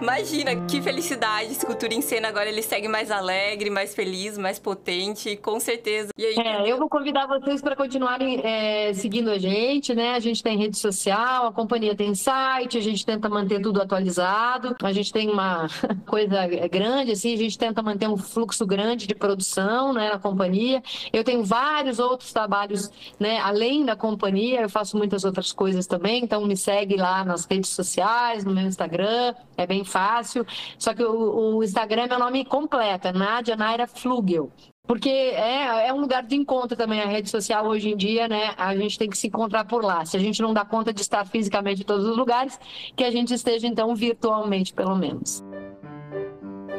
Imagina, 0.00 0.56
que 0.66 0.80
felicidade. 0.80 1.52
Escultura 1.52 1.92
em 1.92 2.00
cena 2.00 2.28
agora 2.28 2.48
ele 2.48 2.62
segue 2.62 2.88
mais 2.88 3.10
alegre, 3.24 3.70
mais 3.70 3.94
feliz, 3.94 4.36
mais 4.36 4.58
potente, 4.58 5.36
com 5.36 5.58
certeza. 5.58 6.10
E 6.16 6.24
aí, 6.24 6.34
é, 6.36 6.70
eu 6.70 6.76
vou 6.76 6.88
convidar 6.88 7.26
vocês 7.26 7.62
para 7.62 7.74
continuarem 7.74 8.40
é, 8.44 8.92
seguindo 8.92 9.30
a 9.30 9.38
gente, 9.38 9.94
né? 9.94 10.12
A 10.12 10.20
gente 10.20 10.42
tem 10.42 10.58
rede 10.58 10.76
social, 10.76 11.46
a 11.46 11.52
companhia 11.52 11.96
tem 11.96 12.14
site, 12.14 12.76
a 12.76 12.80
gente 12.82 13.04
tenta 13.04 13.28
manter 13.28 13.60
tudo 13.60 13.80
atualizado. 13.80 14.76
A 14.82 14.92
gente 14.92 15.12
tem 15.12 15.30
uma 15.30 15.66
coisa 16.06 16.46
grande, 16.70 17.12
assim, 17.12 17.32
a 17.32 17.36
gente 17.36 17.58
tenta 17.58 17.82
manter 17.82 18.08
um 18.08 18.16
fluxo 18.16 18.66
grande 18.66 19.06
de 19.06 19.14
produção, 19.14 19.92
né, 19.92 20.10
na 20.10 20.18
companhia. 20.18 20.82
Eu 21.12 21.24
tenho 21.24 21.42
vários 21.42 21.98
outros 21.98 22.32
trabalhos, 22.32 22.90
né, 23.18 23.38
além 23.38 23.84
da 23.84 23.96
companhia. 23.96 24.60
Eu 24.60 24.68
faço 24.68 24.96
muitas 24.96 25.24
outras 25.24 25.52
coisas 25.52 25.86
também, 25.86 26.22
então 26.22 26.44
me 26.44 26.56
segue 26.56 26.96
lá 26.96 27.24
nas 27.24 27.46
redes 27.46 27.70
sociais, 27.70 28.44
no 28.44 28.52
meu 28.52 28.66
Instagram, 28.66 29.34
é 29.56 29.66
bem 29.66 29.84
fácil. 29.84 30.46
Só 30.78 30.92
que 30.92 31.02
o, 31.02 31.56
o 31.56 31.64
Instagram 31.64 32.02
é 32.02 32.08
meu 32.08 32.18
nome 32.18 32.44
completo, 32.44 33.08
Nádia 33.14 33.56
Naira 33.56 33.86
Flugel. 33.86 34.50
Porque 34.86 35.08
é, 35.08 35.88
é 35.88 35.94
um 35.94 36.00
lugar 36.00 36.22
de 36.22 36.36
encontro 36.36 36.76
também, 36.76 37.00
a 37.00 37.06
rede 37.06 37.30
social 37.30 37.66
hoje 37.66 37.88
em 37.88 37.96
dia, 37.96 38.28
né? 38.28 38.52
A 38.58 38.76
gente 38.76 38.98
tem 38.98 39.08
que 39.08 39.16
se 39.16 39.28
encontrar 39.28 39.64
por 39.64 39.82
lá. 39.82 40.04
Se 40.04 40.14
a 40.16 40.20
gente 40.20 40.42
não 40.42 40.52
dá 40.52 40.62
conta 40.62 40.92
de 40.92 41.00
estar 41.00 41.24
fisicamente 41.24 41.80
em 41.80 41.84
todos 41.84 42.06
os 42.06 42.18
lugares, 42.18 42.60
que 42.94 43.02
a 43.02 43.10
gente 43.10 43.32
esteja 43.32 43.66
então 43.66 43.94
virtualmente, 43.94 44.74
pelo 44.74 44.94
menos. 44.94 45.42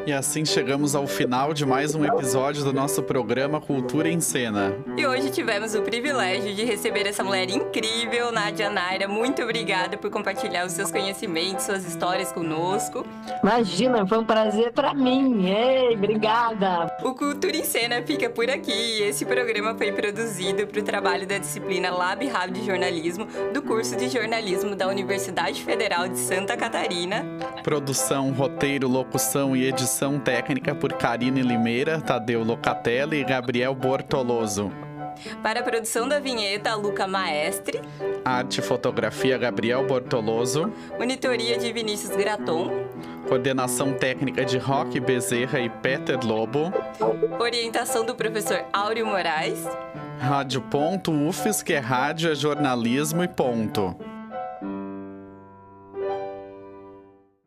E 0.08 0.14
assim 0.14 0.46
chegamos 0.46 0.94
ao 0.94 1.08
final 1.08 1.52
de 1.52 1.66
mais 1.66 1.96
um 1.96 2.06
episódio 2.06 2.64
do 2.64 2.72
nosso 2.72 3.02
programa 3.02 3.60
Cultura 3.60 4.08
em 4.08 4.20
Cena. 4.20 4.76
E 4.96 5.04
hoje 5.04 5.32
tivemos 5.32 5.74
o 5.74 5.82
privilégio 5.82 6.54
de 6.54 6.64
receber 6.64 7.08
essa 7.08 7.24
mulher 7.24 7.50
incrível, 7.50 8.32
Nadia 8.32 8.70
Naira. 8.70 9.08
Muito 9.08 9.42
obrigada 9.42 9.98
por 9.98 10.12
compartilhar 10.12 10.64
os 10.64 10.74
seus 10.74 10.92
conhecimentos, 10.92 11.66
suas 11.66 11.84
histórias 11.88 12.32
conosco. 12.32 13.04
Imagina, 13.42 14.06
foi 14.06 14.20
um 14.20 14.26
prazer 14.26 14.74
para 14.74 14.94
mim. 14.94 15.48
Ei, 15.48 15.96
obrigada. 15.96 16.96
O 17.02 17.16
Cultura 17.16 17.58
em 17.58 17.64
Cena 17.64 18.04
fica 18.04 18.30
por 18.30 18.48
aqui. 18.48 19.02
Esse 19.02 19.26
programa 19.26 19.74
foi 19.74 19.92
produzido 19.92 20.68
para 20.68 20.82
o 20.82 20.84
trabalho 20.84 21.26
da 21.26 21.40
disciplina 21.40 21.90
Lab 21.90 22.24
Hub 22.24 22.52
de 22.52 22.64
Jornalismo 22.64 23.26
do 23.52 23.60
curso 23.64 23.96
de 23.96 24.08
jornalismo 24.10 24.76
da 24.76 24.88
Universidade 24.88 25.64
Federal 25.64 26.08
de 26.08 26.20
Santa 26.20 26.56
Catarina. 26.56 27.26
Produção, 27.64 28.32
roteiro, 28.32 28.88
locução 28.88 29.56
e 29.56 29.66
edição 29.66 29.95
Direção 29.96 30.20
técnica 30.20 30.76
por 30.76 30.92
Karine 30.92 31.42
Limeira, 31.42 32.02
Tadeu 32.02 32.44
Locatelli 32.44 33.22
e 33.22 33.24
Gabriel 33.24 33.74
Bortoloso. 33.74 34.70
Para 35.42 35.62
a 35.62 35.64
produção 35.64 36.06
da 36.06 36.20
vinheta, 36.20 36.76
Luca 36.76 37.08
Maestre. 37.08 37.80
Arte 38.26 38.60
e 38.60 38.62
fotografia, 38.62 39.38
Gabriel 39.38 39.88
Bortoloso. 39.88 40.70
Monitoria 41.00 41.58
de 41.58 41.72
Vinícius 41.72 42.14
Graton. 42.14 42.70
Coordenação 43.26 43.94
técnica 43.94 44.44
de 44.44 44.58
Roque 44.58 45.00
Bezerra 45.00 45.62
e 45.62 45.70
Peter 45.70 46.20
Lobo. 46.22 46.74
Orientação 47.40 48.06
do 48.06 48.16
professor 48.16 48.66
Áureo 48.74 49.06
Moraes. 49.06 49.64
Rádio 50.20 50.60
Ponto 50.60 51.14
que 51.64 51.72
é 51.72 51.80
rádio, 51.80 52.34
é 52.34 52.36
jornalismo 52.36 53.24
e 53.24 53.30
ponto. 53.30 53.96